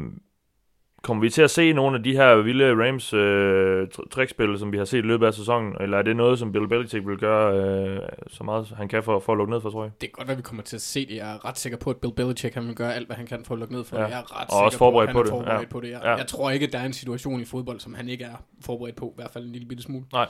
[1.05, 4.73] kommer vi til at se nogle af de her vilde Rams øh, tr- trickspil, som
[4.73, 7.19] vi har set i løbet af sæsonen, eller er det noget, som Bill Belichick vil
[7.19, 9.93] gøre øh, så meget, han kan for, for at lukke ned for, tror jeg?
[10.01, 11.17] Det er godt, at vi kommer til at se det.
[11.17, 13.45] Jeg er ret sikker på, at Bill Belichick han vil gøre alt, hvad han kan
[13.45, 14.03] for at lukke ned for Ja.
[14.05, 14.11] det.
[14.11, 15.49] Jeg er ret Og også sikker forberedt på, at på han det.
[15.49, 15.59] er Ja.
[15.59, 15.91] forberedt på det.
[15.91, 16.15] Jeg, Ja.
[16.15, 18.97] jeg tror ikke, at der er en situation i fodbold, som han ikke er forberedt
[18.97, 19.07] på.
[19.07, 20.05] I hvert fald en lille bitte smule.
[20.13, 20.27] Nej.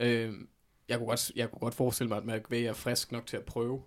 [0.00, 0.30] Øh,
[0.88, 3.42] jeg, kunne godt, jeg kunne godt forestille mig, at McVay er frisk nok til at
[3.44, 3.80] prøve.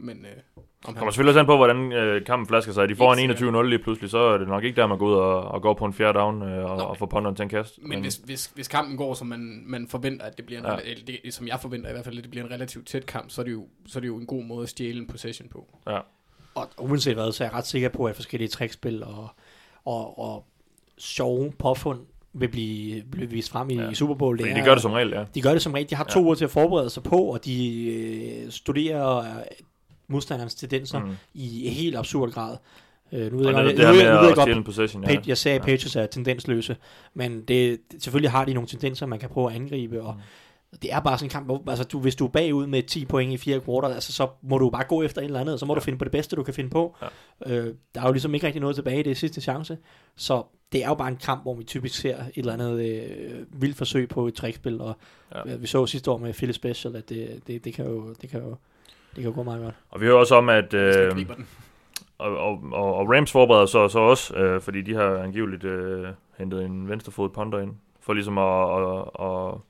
[0.00, 0.94] Men øh, om han...
[0.94, 2.88] kommer selvfølgelig også an på, hvordan øh, kampen flasker sig.
[2.88, 5.14] De får en 21-0 lige pludselig, så er det nok ikke der, man går ud
[5.14, 6.86] og, og går på en fjerde down øh, og, Nej.
[6.86, 7.78] og får ponderen til en kast.
[7.82, 10.76] Men hvis, hvis, hvis kampen går, som man, man forventer, at det bliver en, Ja.
[10.90, 13.30] eller det, som jeg forventer i hvert fald, at det bliver en relativt tæt kamp,
[13.30, 15.48] så er det jo, så er det jo en god måde at stjæle en possession
[15.48, 15.66] på.
[15.88, 15.98] Ja.
[16.54, 19.28] Og uanset hvad, så er jeg ret sikker på, at forskellige trickspil og,
[19.84, 20.44] og, og
[20.98, 22.00] sjove påfund
[22.32, 23.90] vil blive, blive vist frem i, Ja.
[23.90, 24.38] i Super Bowl.
[24.38, 25.24] Fordi er- de gør det som regel, ja.
[25.34, 25.90] De gør det som regel.
[25.90, 26.24] De har to Ja.
[26.24, 27.86] uger til at forberede sig på, og de
[28.44, 29.24] øh, studerer øh,
[30.08, 31.10] modstanderens tendenser Mm.
[31.34, 32.56] i helt absurd grad.
[33.12, 35.20] Øh, nu ved jeg, det, her nu jeg- nu ved jeg godt, possession, ja.
[35.26, 35.62] Jeg sagde, at.
[35.64, 36.76] Patriots er tendensløse,
[37.14, 40.78] men det, selvfølgelig har de nogle tendenser, man kan prøve at angribe, og Mm.
[40.82, 43.04] det er bare sådan en kamp, hvor altså, du, hvis du er bagud med 10
[43.04, 45.66] point i fire kvarter, altså, så må du bare gå efter et eller andet, så
[45.66, 45.78] må ja.
[45.78, 46.96] du finde på det bedste, du kan finde på.
[47.46, 47.52] Ja.
[47.56, 49.78] Øh, der er jo ligesom ikke rigtig noget tilbage, det er sidste chance,
[50.16, 50.42] så
[50.72, 53.76] det er jo bare en kamp, hvor vi typisk ser et eller andet øh, vildt
[53.76, 54.96] forsøg på et trickspil, og
[55.46, 55.56] ja.
[55.56, 58.40] vi så sidste år med Philly Special, at det, det, det, kan jo, det, kan
[58.40, 58.56] jo,
[59.16, 59.74] det kan gå meget godt.
[59.90, 60.74] Og vi hører også om, at...
[60.74, 61.26] Øh,
[62.18, 66.06] og, og, og, og Rams forbereder så, så også, øh, fordi de har angiveligt øh,
[66.38, 69.60] hentet en venstrefod punter ind, for ligesom at, at, at,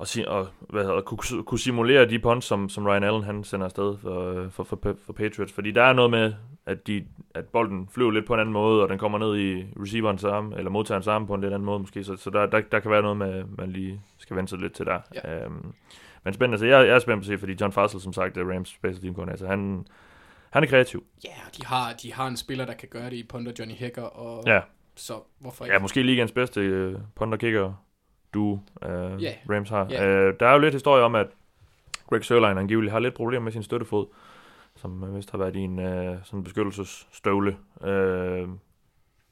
[0.00, 3.22] at, si- at, hvad hedder, det, kunne, kunne simulere de punts, som, som Ryan Allen
[3.22, 5.52] han sender afsted for, for, for, for Patriots.
[5.52, 6.32] Fordi der er noget med,
[6.66, 7.04] at, de,
[7.34, 10.52] at bolden flyver lidt på en anden måde, og den kommer ned i receiverens arm,
[10.56, 12.90] eller modtagerens arm på en lidt anden måde måske, så, så der, der, der kan
[12.90, 14.98] være noget med, man lige skal vende sig lidt til der.
[15.14, 15.44] Ja.
[15.44, 15.72] Øhm,
[16.26, 18.36] men spændende, så jeg, jeg er spændt på at se, fordi John Fassel, som sagt,
[18.36, 19.86] er Rams special team koordinator, han,
[20.50, 21.04] han er kreativ.
[21.24, 24.02] Ja, de har, de har en spiller, der kan gøre det i punter Johnny Hacker,
[24.02, 24.60] og Ja.
[24.94, 25.74] så hvorfor ikke?
[25.74, 27.72] Ja, måske ligens bedste uh, punter kicker
[28.34, 29.32] du uh, Ja.
[29.50, 29.86] Rams har.
[29.90, 30.28] Ja.
[30.28, 31.26] Uh, der er jo lidt historie om, at
[32.10, 34.06] Greg Sørlein angiveligt har lidt problemer med sin støttefod,
[34.76, 37.56] som uh, vist har været i en uh, sådan beskyttelsesstøvle.
[37.80, 37.88] Uh,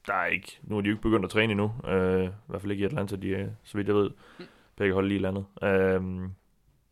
[0.07, 2.61] der er ikke, nu er de jo ikke begyndt at træne endnu, uh, i hvert
[2.61, 4.11] fald ikke i Atlanta, de er, så vidt jeg ved,
[4.77, 5.45] begge hold lige landet.
[5.63, 6.23] Uh,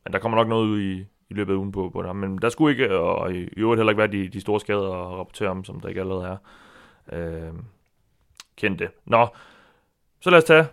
[0.05, 1.01] men der kommer nok noget ud i,
[1.31, 2.17] i løbet af ugen på, på det.
[2.17, 5.19] Men der skulle ikke, og i øvrigt heller ikke være de, de store skader at
[5.19, 7.49] rapportere om, som der ikke allerede er.
[7.51, 7.59] Uh,
[8.57, 8.89] kendte.
[9.05, 9.29] Nå,
[10.21, 10.67] så lad os tage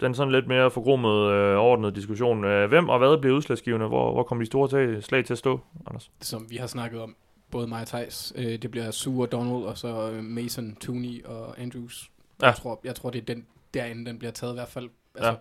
[0.00, 2.44] den sådan lidt mere forgrummet, øh, ordnet diskussion.
[2.44, 3.86] Øh, hvem og hvad bliver udslagsgivende?
[3.86, 6.10] Hvor, hvor kommer de store tag, slag til at stå, Anders?
[6.20, 7.16] som vi har snakket om,
[7.50, 8.32] både mig og Thijs.
[8.36, 12.10] Øh, det bliver Sue og Donald, og så øh, Mason, Tooney og Andrews.
[12.42, 12.46] Ja.
[12.46, 14.88] Jeg, tror, jeg tror, det er den, derinde, den bliver taget i hvert fald.
[15.16, 15.36] Altså, Ja.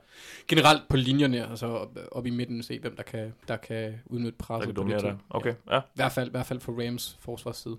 [0.48, 3.94] Generelt på linjerne, og så op, op i midten, se hvem der kan, der kan
[4.06, 5.08] udnytte Der presset kan på de dominere to.
[5.08, 5.16] der.
[5.30, 5.80] Okay, ja.
[5.80, 7.78] I hvert fald, i hvert fald for Rams forsvarsside.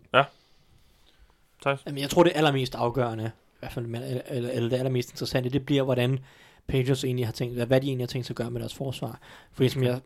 [1.62, 1.80] Thijs?
[1.86, 3.24] Jamen, jeg tror, det allermest afgørende,
[3.54, 6.18] i hvert fald eller, eller, eller det allermest interessante, det bliver, hvordan
[6.66, 8.74] Patriots egentlig har tænkt, hvad hvad de egentlig har tænkt sig at gøre med deres
[8.74, 9.20] forsvar.
[9.52, 10.00] Fordi som jeg,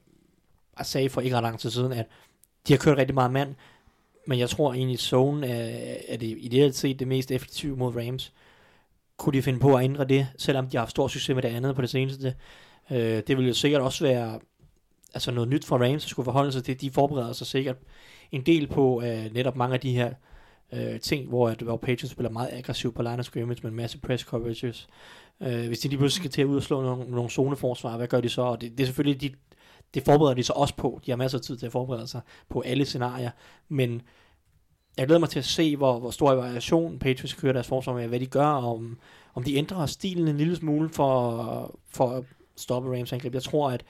[0.83, 2.07] sagde for ikke ret lang tid siden, at
[2.69, 3.55] de har kørt rigtig meget mand,
[4.27, 8.33] men jeg tror egentlig, zone er, er det ideelt set det mest effektive mod Rams.
[9.21, 11.49] Kunne de finde på at ændre det, selvom de har haft stor succes med det
[11.49, 12.35] andet på det seneste?
[12.91, 14.41] Øh, det vil jo sikkert også være
[15.15, 16.81] altså noget nyt for Rams at skulle forholde sig til.
[16.81, 17.77] De forbereder sig sikkert
[18.33, 20.13] en del på øh, netop mange af de her
[20.73, 23.77] øh, ting, hvor, at, hvor Patriots spiller meget aggressivt på line of scrimmage med en
[23.77, 24.89] masse press coverages.
[25.41, 28.09] Øh, hvis de lige pludselig skal til at ud og slå nogle, nogle zoneforsvar, hvad
[28.09, 28.43] gør de så?
[28.43, 29.35] Og det, det er selvfølgelig, de,
[29.95, 31.01] det forbereder de sig også på.
[31.07, 33.31] De har masser af tid til at forberede sig på alle scenarier.
[33.69, 34.03] Men
[35.01, 38.09] jeg glæder mig til at se, hvor, hvor stor variation Patriots kører deres forsvar med,
[38.09, 38.99] hvad de gør, og om,
[39.35, 42.25] om de ændrer stilen en lille smule for, for at
[42.57, 43.35] stoppe Rams angreb.
[43.35, 43.85] Jeg tror, at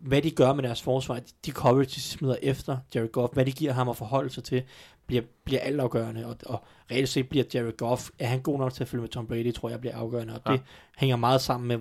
[0.00, 3.52] hvad de gør med deres forsvar, de coverage, de smider efter Jared Goff, hvad de
[3.52, 4.62] giver ham at forholde sig til,
[5.06, 8.84] bliver, bliver altafgørende, og, og reelt set bliver Jared Goff, er han god nok til
[8.84, 10.52] at følge med Tom Brady, tror jeg bliver afgørende, og Ja.
[10.52, 10.62] det
[10.98, 11.78] hænger meget sammen med,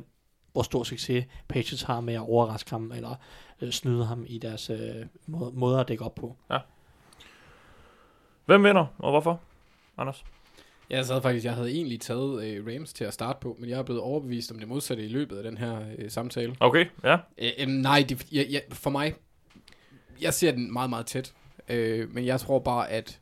[0.51, 3.15] hvor stor succes Patriots har med at overraske ham, eller
[3.61, 6.35] øh, snyde ham i deres øh, måde, måder at dække op på.
[8.45, 9.41] Hvem vinder, og hvorfor?
[9.97, 10.23] Anders?
[10.89, 13.79] Jeg sad faktisk, jeg havde egentlig taget øh, Rams til at starte på, men jeg
[13.79, 16.55] er blevet overbevist om det modsatte i løbet af den her øh, samtale.
[16.59, 17.17] Okay, ja.
[17.37, 19.13] Øh, øh, nej, det, jeg, jeg, for mig,
[20.21, 21.33] jeg ser den meget, meget tæt.
[21.69, 23.19] Øh, men jeg tror bare, at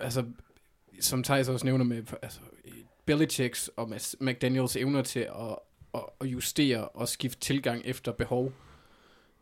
[0.00, 0.24] altså,
[1.00, 2.40] som Thijs også nævner med altså,
[3.06, 5.56] Belichicks og McDaniels evner til at,
[5.94, 8.52] at, at justere og skifte tilgang efter behov,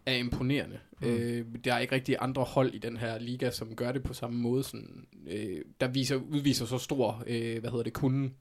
[0.07, 0.79] er imponerende.
[1.01, 1.09] Mm.
[1.09, 4.15] Øh, der er ikke rigtig andre hold i den her liga, som gør det på
[4.15, 8.35] samme måde, sådan, øh, der viser, udviser så stor, øh, hvad hedder det, kunden.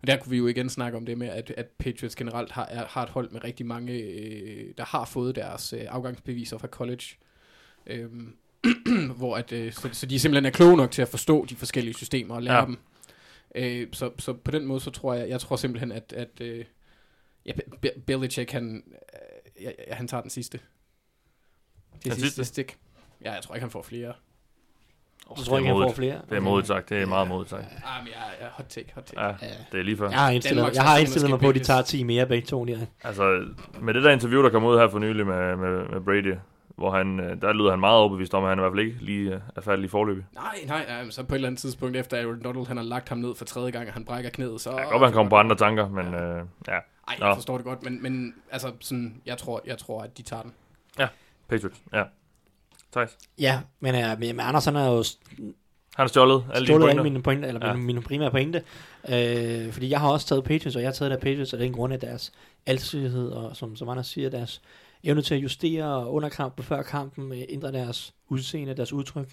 [0.00, 2.64] Og der kunne vi jo igen snakke om det med, at, at Patriots generelt har,
[2.66, 6.68] er, har et hold med rigtig mange, øh, der har fået deres øh, afgangsbeviser fra
[6.68, 7.04] college.
[7.86, 8.36] Øhm,
[9.16, 11.94] hvor at, øh, så, så de simpelthen er kloge nok til at forstå de forskellige
[11.94, 12.64] systemer og lære Ja.
[12.64, 12.76] dem.
[13.54, 16.64] Øh, så, så på den måde, så tror jeg, jeg tror simpelthen, at, at øh,
[17.46, 18.84] ja, Be- Be- Belichick, han,
[19.60, 20.60] øh, han tager den sidste.
[21.96, 22.44] Det Den sidste, sidste?
[22.44, 22.76] stik.
[23.24, 24.12] Ja, jeg tror ikke, han får flere.
[25.36, 26.20] Så tror jeg ikke, han får flere.
[26.30, 27.62] Det er modigt sagt, det er meget modigt sagt.
[27.62, 29.20] Ah, men jeg er hot take, hot take.
[29.22, 29.34] Ja, Ja.
[29.72, 30.10] det er lige før.
[30.10, 32.46] Jeg har indstillet, Danmarks jeg har indstillet mig på, at de tager 10 mere begge
[32.46, 32.66] to.
[32.66, 32.78] Ja.
[33.04, 33.44] Altså,
[33.80, 36.34] med det der interview, der kom ud her for nylig med, med, med Brady,
[36.76, 39.04] hvor han, øh, der lyder han meget overbevist om, at han i hvert fald ikke
[39.04, 40.24] lige øh, er færdig i forløbet.
[40.34, 43.08] Nej, nej, nej, så på et eller andet tidspunkt, efter Aaron Donald, han har lagt
[43.08, 44.70] ham ned for tredje gang, og han brækker knæet, så...
[44.70, 46.72] Jeg kan godt han kommer på andre tanker, men øh, ja.
[47.08, 47.26] Ej, Nå.
[47.26, 50.42] jeg forstår det godt, men, men altså, sådan, jeg, tror, jeg tror, at de tager
[50.42, 50.52] den.
[51.48, 52.02] Patriots, ja.
[52.92, 53.16] Thijs.
[53.38, 55.04] Ja, men, uh, men Anders han har jo
[55.36, 57.72] Han har stjålet alle stjålet alle mine pointer, eller Ja.
[57.72, 58.62] mine, mine primære pointe.
[59.08, 61.72] Øh, fordi jeg har også taget Patriots, og jeg har taget der Patriots af den
[61.72, 62.32] grund af deres
[62.66, 64.62] alsidighed, og som, som Anders siger, deres
[65.04, 69.28] evne til at justere under kampen, før kampen, øh, ændre deres udseende, deres udtryk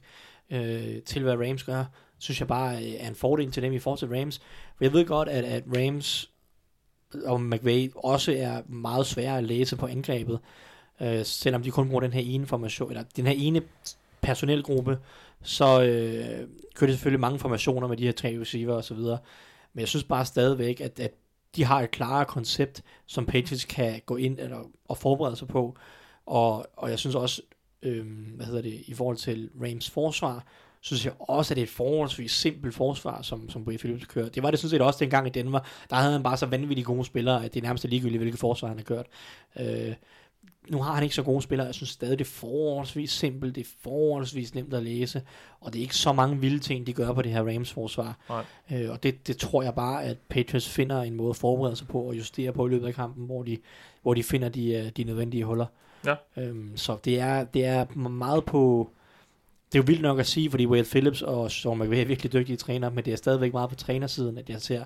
[0.49, 1.86] øh, til, hvad Rams gør,
[2.18, 4.39] synes jeg bare øh, er en fordel til dem i forhold til Rams.
[4.78, 6.30] For jeg ved godt, at, at Rams
[7.26, 10.39] og McVay også er meget svære at læse på angrebet,
[11.02, 13.62] øh, selvom de kun bruger den her ene formation, eller den her ene
[14.22, 14.98] personelgruppe,
[15.41, 19.18] så øh, kører de selvfølgelig mange formationer med de her tre receiver og så videre.
[19.74, 21.12] Men jeg synes bare stadigvæk, at, at
[21.56, 25.76] de har et klarere koncept, som Patriots kan gå ind eller, og forberede sig på.
[26.26, 27.41] Og, og jeg synes også,
[27.82, 30.46] øh, hvad hedder det, i forhold til Rams forsvar,
[30.82, 34.30] synes jeg også, at det er et forholdsvis simpelt forsvar, som, som Brady Phillips kører.
[34.30, 35.60] Det var det sådan set også dengang i Denver.
[35.89, 38.68] Der havde han bare så vanvittigt gode spillere, at det er nærmest ligegyldigt, hvilket forsvar
[38.68, 39.06] han har kørt.
[39.60, 39.94] Øh,
[40.70, 41.66] nu har han ikke så gode spillere.
[41.68, 43.55] Jeg synes stadig, det er forholdsvis simpelt.
[43.55, 45.22] Det er forholdsvis nemt at læse.
[45.59, 48.18] Og det er ikke så mange vilde ting, de gør på det her Rams-forsvar.
[48.72, 51.88] Øh, og det, det tror jeg bare, at Patriots finder en måde at forberede sig
[51.88, 53.57] på og justere på i løbet af kampen, hvor de,
[54.01, 55.66] hvor de finder de, øh, de nødvendige huller.
[56.05, 56.16] Ja.
[56.38, 58.89] Øhm, så det er, det er meget på...
[59.72, 62.34] Det er jo vildt nok at sige, fordi Wade Phillips og Sean McVay er virkelig
[62.34, 64.84] dygtige træner, men det er stadigvæk meget på trænersiden, at jeg ser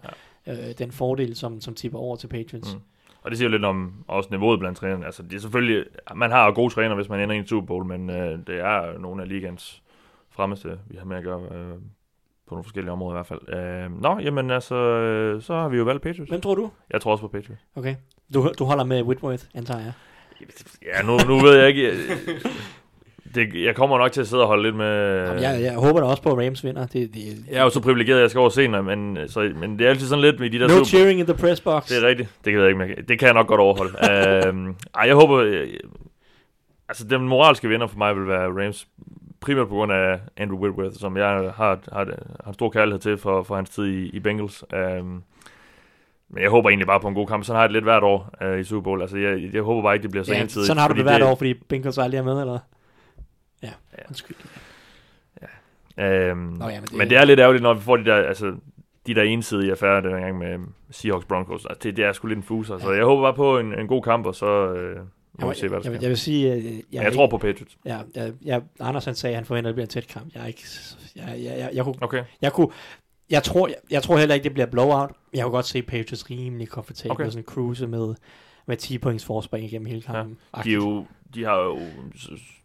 [0.48, 0.70] ja.
[0.70, 2.74] øh, den fordel, som, som tipper over til Patriots.
[2.74, 2.80] Mm.
[3.28, 5.06] Og det siger jo lidt om også niveauet blandt trænerne.
[5.06, 7.86] Altså, det er selvfølgelig, man har gode træner, hvis man ender i en Super Bowl,
[7.86, 9.84] men øh, det er nogle af ligands
[10.30, 11.74] fremmeste, vi har med at gøre øh,
[12.48, 13.60] på nogle forskellige områder i hvert fald.
[13.60, 16.30] Øh, nå, jamen altså, øh, så har vi jo valgt Patriots.
[16.30, 16.70] Hvem tror du?
[16.90, 17.66] Jeg tror også på Patriots.
[17.76, 17.96] Okay.
[18.34, 19.94] Du, du holder med Whitworth, antager jeg.
[20.86, 21.92] Ja, nu, nu ved jeg ikke.
[23.42, 25.26] Det det, jeg kommer nok til at sidde og holde lidt med...
[25.28, 26.82] Jamen, jeg, jeg håber da også på, at Rams vinder.
[26.86, 27.22] Det, det,
[27.52, 29.90] Jeg er jo så privilegeret, at jeg skal over senere, men, så, men det er
[29.90, 30.86] altid sådan lidt med de der no super...
[30.86, 31.88] cheering in the press box.
[31.88, 32.30] Det er rigtigt.
[32.46, 33.94] Det kan jeg ikke, jeg- det kan jeg nok godt overholde.
[34.48, 35.36] øhm, ej, jeg håber...
[35.38, 35.68] øh,
[36.90, 38.88] altså, den moralske vinder for mig vil være Rams.
[39.42, 43.18] Primært på grund af Andrew Whitworth, som jeg har, har, har en stor kærlighed til
[43.18, 44.64] for, for hans tid i, i Bengals.
[44.74, 45.22] Øhm,
[46.30, 47.44] men jeg håber egentlig bare på en god kamp.
[47.44, 49.02] Sådan har jeg det lidt hvert år øh, i Super Bowl.
[49.02, 50.68] Altså, jeg, jeg håber bare ikke, det bliver så ja, ensidigt.
[50.68, 52.60] sådan har du det hvert år, fordi Bengals aldrig er med, eller?
[53.64, 54.04] Ja, Ja.
[54.08, 54.38] undskyld.
[56.00, 58.16] Øhm, Nå, ja, men det- men det er lidt ærgerligt, når vi får de der,
[58.16, 58.56] altså,
[59.08, 60.60] de der ensidige affærer den gang med
[60.92, 61.66] Seahawks Broncos.
[61.66, 62.78] Altså, det, det er sgu lidt en fuser.
[62.78, 62.96] Så Ja.
[62.98, 65.06] jeg håber bare på en, en god kamp, og så øh, må
[65.40, 66.02] Jeg, vi se, hvad der jeg, jeg, sker.
[66.02, 67.78] jeg vil sige, at jeg, jeg, jeg tror på Patriots.
[67.86, 70.34] Ja, jeg, jeg, Anders han sagde, at han forventer, at det bliver en tæt kamp.
[70.36, 70.62] Jeg er ikke...
[71.16, 72.24] Jeg, jeg, jeg, jeg, kunne, Okay.
[72.42, 72.68] jeg, kunne,
[73.30, 75.10] jeg, tror, jeg, jeg tror heller ikke, det bliver blowout.
[75.34, 77.30] Jeg kunne godt se Patriots rimelig komfortabelt Okay.
[77.30, 78.16] sådan cruise med,
[78.68, 80.38] med 10 points forspring igennem hele kampen.
[80.64, 81.06] De, er jo,
[81.36, 81.80] de har jo,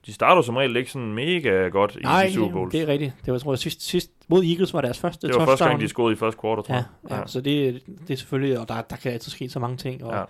[0.06, 2.72] de starter som regel ikke sådan mega godt i Nej, de Super Bowls.
[2.72, 3.12] det er rigtigt.
[3.24, 5.70] Det var, tror jeg, sidst, sidst mod Eagles var deres første det var første gang,
[5.70, 5.80] touchdown.
[5.80, 7.18] de scorede i første kvartal, tror Ja, jeg.
[7.20, 10.04] ja, så det, det er selvfølgelig, og der, der kan altid ske så mange ting.
[10.04, 10.18] Og, Ja.
[10.18, 10.24] ja.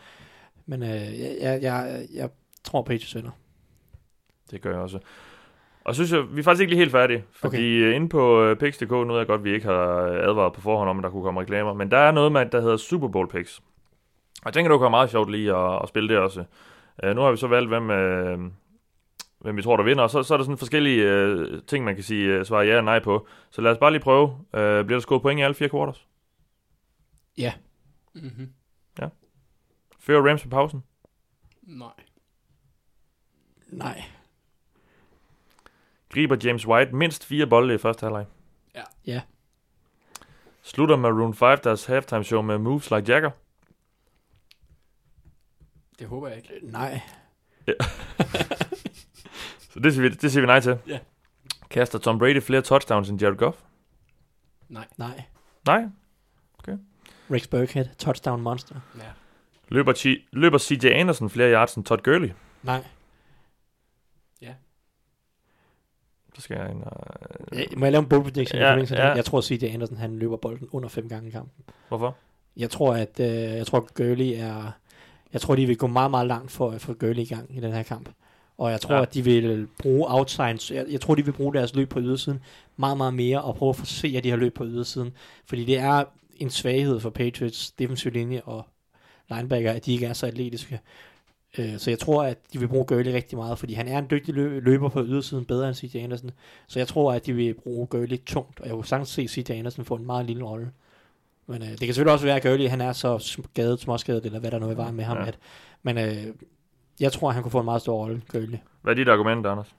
[0.66, 2.30] Men øh, jeg, jeg, jeg, jeg
[2.64, 3.30] tror, Patriots vinder.
[4.50, 4.98] Det gør jeg også.
[5.84, 7.24] Og så synes jeg, vi er faktisk ikke lige helt færdige.
[7.32, 7.94] Fordi okay.
[7.94, 9.82] inde på øh, Pix.dk, nu ved jeg godt, at vi ikke har
[10.28, 11.72] advaret på forhånd om, at der kunne komme reklamer.
[11.74, 13.58] Men der er noget med, der hedder Super Bowl Picks.
[13.58, 13.64] Og
[14.44, 16.44] jeg tænker, det kunne være meget sjovt lige at, at spille det også.
[17.05, 18.53] Uh, nu har vi så valgt, hvem, uh,
[19.38, 20.03] hvem vi tror, der vinder.
[20.03, 22.76] Og så, så er der sådan forskellige uh, ting, man kan sige uh, svare ja
[22.76, 23.26] og nej på.
[23.51, 24.24] Så lad os bare lige prøve.
[24.28, 26.07] Uh, bliver der scoret point i alle fire quarters?
[27.38, 27.53] Ja.
[28.14, 28.53] Mm-hmm.
[30.03, 30.84] Fører Rams på pausen?
[31.62, 31.93] Nej.
[33.68, 34.03] Nej.
[36.09, 38.26] Griber James White mindst fire bolde i første halvleg?
[38.74, 38.82] Ja.
[39.07, 39.20] Ja.
[40.62, 43.30] Slutter Maroon 5 deres halftime show med Moves Like Jagger?
[45.99, 46.49] Det håber jeg ikke.
[46.62, 47.01] Nej.
[49.72, 50.78] Så det siger vi, det siger vi nej til.
[50.86, 50.99] Ja.
[51.70, 53.59] Kaster Tom Brady flere touchdowns end Jared Goff?
[54.68, 54.86] Nej.
[54.97, 55.22] Nej.
[55.66, 55.84] Nej.
[57.30, 58.74] Rex Burkhead, touchdown monster.
[58.99, 59.03] Ja.
[59.68, 62.30] Løber, Chi, løber CJ Anderson flere yards end Todd Gurley?
[62.62, 62.84] Nej.
[66.34, 67.07] Så skal jeg ind og...
[67.53, 68.61] øh, Ja, må jeg lave en bold prediction?
[68.61, 69.07] Ja, Ja, ja.
[69.09, 69.14] ja.
[69.14, 71.64] Jeg tror, at CJ Anderson han løber bolden under fem gange i kampen.
[71.88, 72.16] Hvorfor?
[72.57, 74.72] Jeg tror, at øh, jeg tror, at Gurley er...
[75.32, 77.60] Jeg tror, de vil gå meget, meget langt for at få Gurley i gang i
[77.60, 78.08] den her kamp.
[78.58, 79.02] Og jeg tror, Ja.
[79.02, 80.58] at de vil bruge outside.
[80.70, 82.40] Jeg, jeg tror, de vil bruge deres løb på ydersiden
[82.76, 85.12] meget, meget mere, og prøve at forse, at de har løb på ydersiden.
[85.46, 86.04] Fordi det er
[86.36, 88.64] en svaghed for Patriots defensive linje og
[89.30, 90.80] linebacker, at de ikke er så atletiske.
[91.58, 94.06] Øh, Så jeg tror, at de vil bruge Gurley rigtig meget, fordi han er en
[94.10, 96.30] dygtig lø- løber på ydersiden, bedre end CJ Anderson.
[96.68, 99.50] Så jeg tror, at de vil bruge Gurley tungt, og jeg kunne sagtens se CJ
[99.52, 100.70] Anderson få en meget lille rolle.
[101.47, 104.38] Men øh, det kan selvfølgelig også være, at Gurley han er så skadet, småskadet, eller
[104.38, 105.16] hvad der nu er i vejen med ham.
[105.16, 105.26] Ja.
[105.26, 105.38] At,
[105.82, 106.26] men øh,
[107.01, 108.59] jeg tror, han kunne få en meget stor rolle, Gurley.
[108.82, 109.74] Hvad er dit argument, Anders?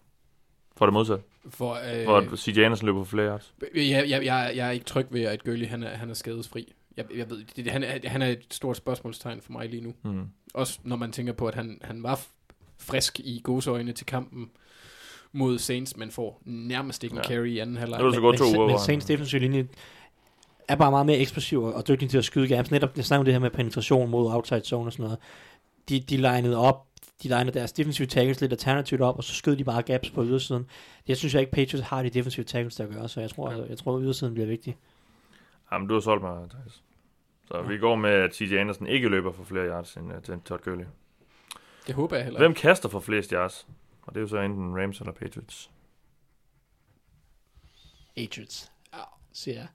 [0.78, 1.24] For det modsatte.
[1.50, 3.54] For, øh, For at CJ Anderson løber for flere yards.
[3.76, 6.74] jeg, jeg, jeg, jeg er ikke tryg ved, at Gurley han er, han er skadesfri.
[6.98, 9.94] Jeg, jeg ved, det, han, er, han er et stort spørgsmålstegn for mig lige nu.
[10.02, 10.24] Hmm.
[10.54, 12.20] Også når man tænker på, at han, han var
[12.78, 14.50] frisk i gåseøjne til kampen
[15.32, 17.28] mod Saints, men får nærmest ikke en Ja.
[17.30, 18.00] carry i anden halvleg.
[18.00, 18.68] Er det så gået to uger.
[18.68, 19.68] Men Saints defensive linje
[20.68, 22.72] er bare meget mere eksplosiv og, dygtig til at skyde gaps.
[22.72, 25.20] Netop, jeg snakker om det her med penetration mod outside zone og sådan noget.
[25.90, 26.88] De, de linede op,
[27.24, 30.24] de linede deres defensive tackles lidt alternativt op, og så skød de bare gaps på
[30.24, 30.66] ydersiden.
[31.08, 33.70] Det synes jeg ikke, Patriots har de defensive tackles at gøre, så jeg tror, jeg,
[33.70, 34.78] jeg tror at ydersiden bliver vigtig.
[35.72, 36.84] Jamen, du har solgt mig, Thijs.
[37.48, 40.40] Så vi går med, at CJ Anderson ikke løber for flere yards end, uh, til
[40.46, 40.86] Todd Gurley.
[41.88, 43.68] Det håber jeg heller Hvem kaster for flest yards?
[44.02, 45.72] Og det er jo så enten Rams eller Patriots.
[48.18, 49.00] Patriots, Ja.
[49.34, 49.68] siger jeg.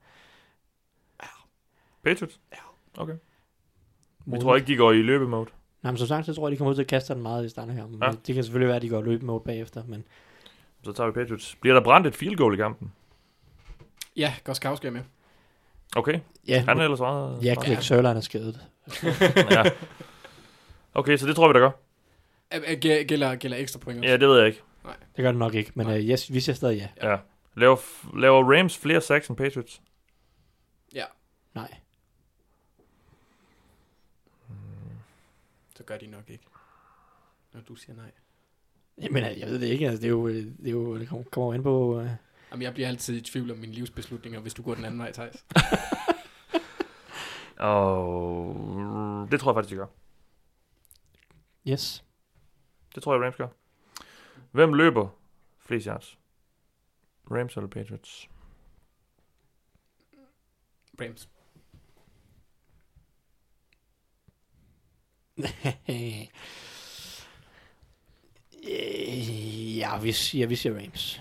[2.09, 2.41] Patriots?
[2.53, 3.03] Ja.
[3.03, 3.15] Okay.
[4.27, 5.51] Vi tror ikke, de går i løbemode.
[5.83, 7.45] Nej, men som sagt, så tror jeg, de kommer ud til at kaste den meget
[7.45, 7.87] i starten her.
[8.01, 8.07] Ja.
[8.07, 8.13] Ja.
[8.27, 10.05] Det kan selvfølgelig være, at de går løbemode bagefter, men
[10.85, 11.57] Så tager vi Patriots.
[11.61, 12.93] Bliver der brændt et field goal i kampen?
[14.17, 15.03] Ja, Goskowski er med.
[15.97, 16.21] Okay.
[16.49, 17.45] ja, Han er ellers meget...
[17.45, 18.61] ja, Click Sørlein er skadet.
[19.51, 19.65] ja.
[20.95, 21.71] Okay, så det tror vi, der gør.
[23.05, 24.09] Gælder, gælder ekstra point også.
[24.11, 24.63] Ja, det ved jeg ikke.
[25.17, 25.99] Det gør det nok ikke, men Nej.
[25.99, 27.11] øh, yes, vi siger stadig ja.
[27.11, 27.17] Ja.
[27.57, 29.81] Laver, f- laver Rams flere sacks end Patriots?
[31.55, 31.75] Nej.
[35.89, 36.45] Gør de nok ikke.
[37.53, 38.11] Når du siger nej.
[39.03, 39.87] Jamen, jeg ved det ikke.
[39.89, 42.01] Altså, det er jo, øh, det, er jo, det kommer- ind på...
[42.01, 42.11] Øh,
[42.51, 45.13] Jamen, jeg bliver altid i tvivl om mine livsbeslutninger, hvis du går den anden vej,
[45.13, 45.45] Thijs.
[47.59, 49.87] Og det tror jeg faktisk, de gør.
[51.69, 52.05] yes.
[52.95, 53.49] Det tror jeg, Rams gør.
[54.53, 55.09] Hvem løber
[55.59, 56.19] flest yards?
[57.31, 58.29] Rams eller Patriots?
[61.01, 61.29] Rams.
[69.79, 71.21] ja, vi siger, vi siger Rams.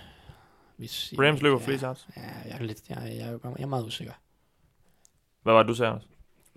[0.78, 2.08] Vi siger, Rams løber ja, flest yards.
[2.18, 4.14] Ja, jeg er, lidt, jeg, jeg, jeg, jeg er meget usikker.
[5.44, 6.08] Hvad var det, du sagde, Anders?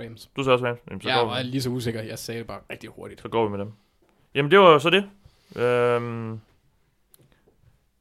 [0.01, 0.31] Rams.
[0.37, 0.78] Du sagde også Rams.
[0.89, 2.03] Jamen, så, Jeg går var vi, lige så usikker.
[2.03, 3.20] Jeg sagde det bare rigtig hurtigt.
[3.20, 3.73] så går vi med dem.
[4.35, 5.11] Jamen, det var så det.
[5.57, 6.41] Øhm,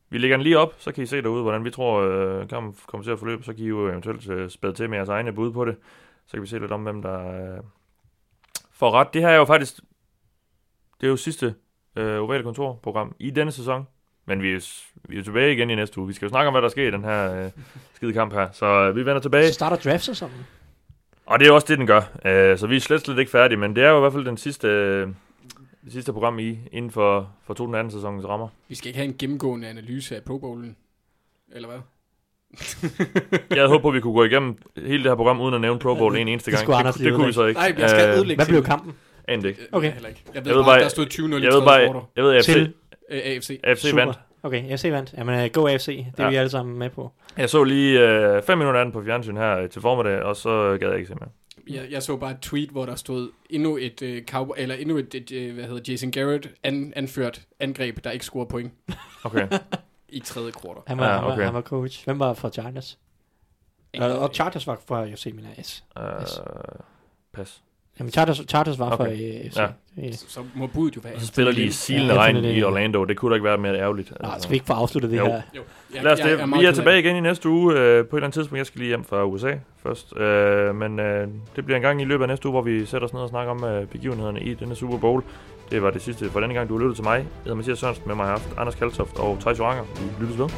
[0.10, 2.76] vi lægger den lige op, så kan I se derude, hvordan vi tror, øh, kampen
[2.88, 3.44] kommer til at forløbe.
[3.44, 5.76] Så kan I jo eventuelt øh, spæde til med jeres egne bud på det.
[6.26, 7.64] Så kan vi se lidt om, hvem der øh,
[8.80, 9.14] får ret.
[9.14, 9.76] Det her er jo faktisk,
[11.01, 11.56] det er jo sidste
[11.95, 13.88] øh, ovale kontorprogram i denne sæson.
[14.26, 16.07] Men vi er, vi er tilbage igen i næste uge.
[16.07, 17.51] Vi skal jo snakke om, hvad der sker i den her øh,
[17.95, 18.51] skide kamp her.
[18.51, 19.47] Så øh, vi vender tilbage.
[19.47, 20.45] Så starter draftsæsonen.
[21.26, 22.01] Og det er også det, den gør.
[22.26, 24.26] Øh, så vi er slet, slet ikke færdige, men det er jo i hvert fald
[24.26, 25.07] den sidste, øh,
[25.84, 28.47] det sidste program i, inden for, for 2018 sæsonens rammer.
[28.68, 30.76] Vi skal ikke have en gennemgående analyse af Pro Bowlen.
[31.51, 31.80] Eller hvad?
[33.49, 35.61] Jeg havde håbet på, at vi kunne gå igennem hele det her program, uden at
[35.61, 36.85] nævne Pro Bowl en eneste Det gang.
[36.88, 37.59] det, lige det kunne vi så ikke.
[37.59, 38.93] Nej, jeg skal Øh, ødelægge Hvad blev kampen?
[39.27, 39.61] Anede det ikke.
[39.71, 39.91] Okay.
[39.93, 40.21] Heller ikke.
[40.35, 42.34] Jeg ved, Jeg ved bare, bare- der stod 20-0 i Jeg ved bare, jeg ved,
[42.35, 42.73] at FC, Til-
[43.11, 43.59] Øh, AFC.
[43.63, 44.19] AFC vandt.
[44.43, 45.13] Okay, AFC vandt.
[45.17, 45.85] Jamen, uh, go AFC.
[45.85, 46.30] Det er Ja.
[46.30, 47.11] vi alle sammen med på.
[47.38, 50.77] Jeg så lige øh, fem minutter af den på fjernsyn her til formiddag, og så
[50.80, 51.30] gad jeg ikke se mere.
[51.81, 54.97] Jeg, jeg så bare et tweet, hvor der stod endnu et, øh, cowboy, eller endnu
[54.97, 58.71] et, et øh, hvad hedder Jason Garrett an, anført angreb, der ikke scorer point
[59.23, 59.47] Okay.
[60.11, 60.81] i tredje quarter.
[60.88, 61.34] Han var, Ja, ja, okay.
[61.34, 61.44] okay.
[61.45, 62.06] han var coach.
[62.06, 62.98] Hvem var for Chargers?
[63.99, 65.65] Og, og Chargers var for AFC, mener jeg.
[66.03, 66.40] Øh, Yes.
[67.34, 67.61] pas.
[67.99, 68.98] Jamen, Chargers, Chargers var Okay.
[68.98, 69.57] for øh, AFC.
[69.57, 69.68] Ja.
[69.98, 70.11] Ja.
[70.11, 71.15] Så, så må budet jo være.
[71.15, 72.64] Og så spiller de i silende Ja, regn det i.
[72.64, 73.03] Orlando.
[73.03, 74.14] Det kunne da ikke være mere ærgerligt.
[74.22, 75.26] Nå, så vi ikke får afsluttet det Jo.
[75.26, 75.41] her.
[75.56, 75.61] Jo,
[75.94, 76.40] jeg, Lad os det.
[76.40, 78.57] jeg Vi er tilbage igen i næste uge øh, på et eller andet tidspunkt.
[78.57, 80.18] Jeg skal lige hjem fra USA først.
[80.18, 83.07] Øh, men øh, det bliver en gang i løbet af næste uge, hvor vi sætter
[83.07, 85.23] os ned og snakker om øh, begivenhederne i denne Super Bowl.
[85.71, 86.69] Det var det sidste for denne gang.
[86.69, 87.17] Du har lyttet til mig.
[87.17, 88.03] Jeg hedder Mathias Sørensen.
[88.07, 89.83] Med mig har haft Anders Kaltoft og Thijs Joranger.
[89.83, 90.49] Vi lyttes ved.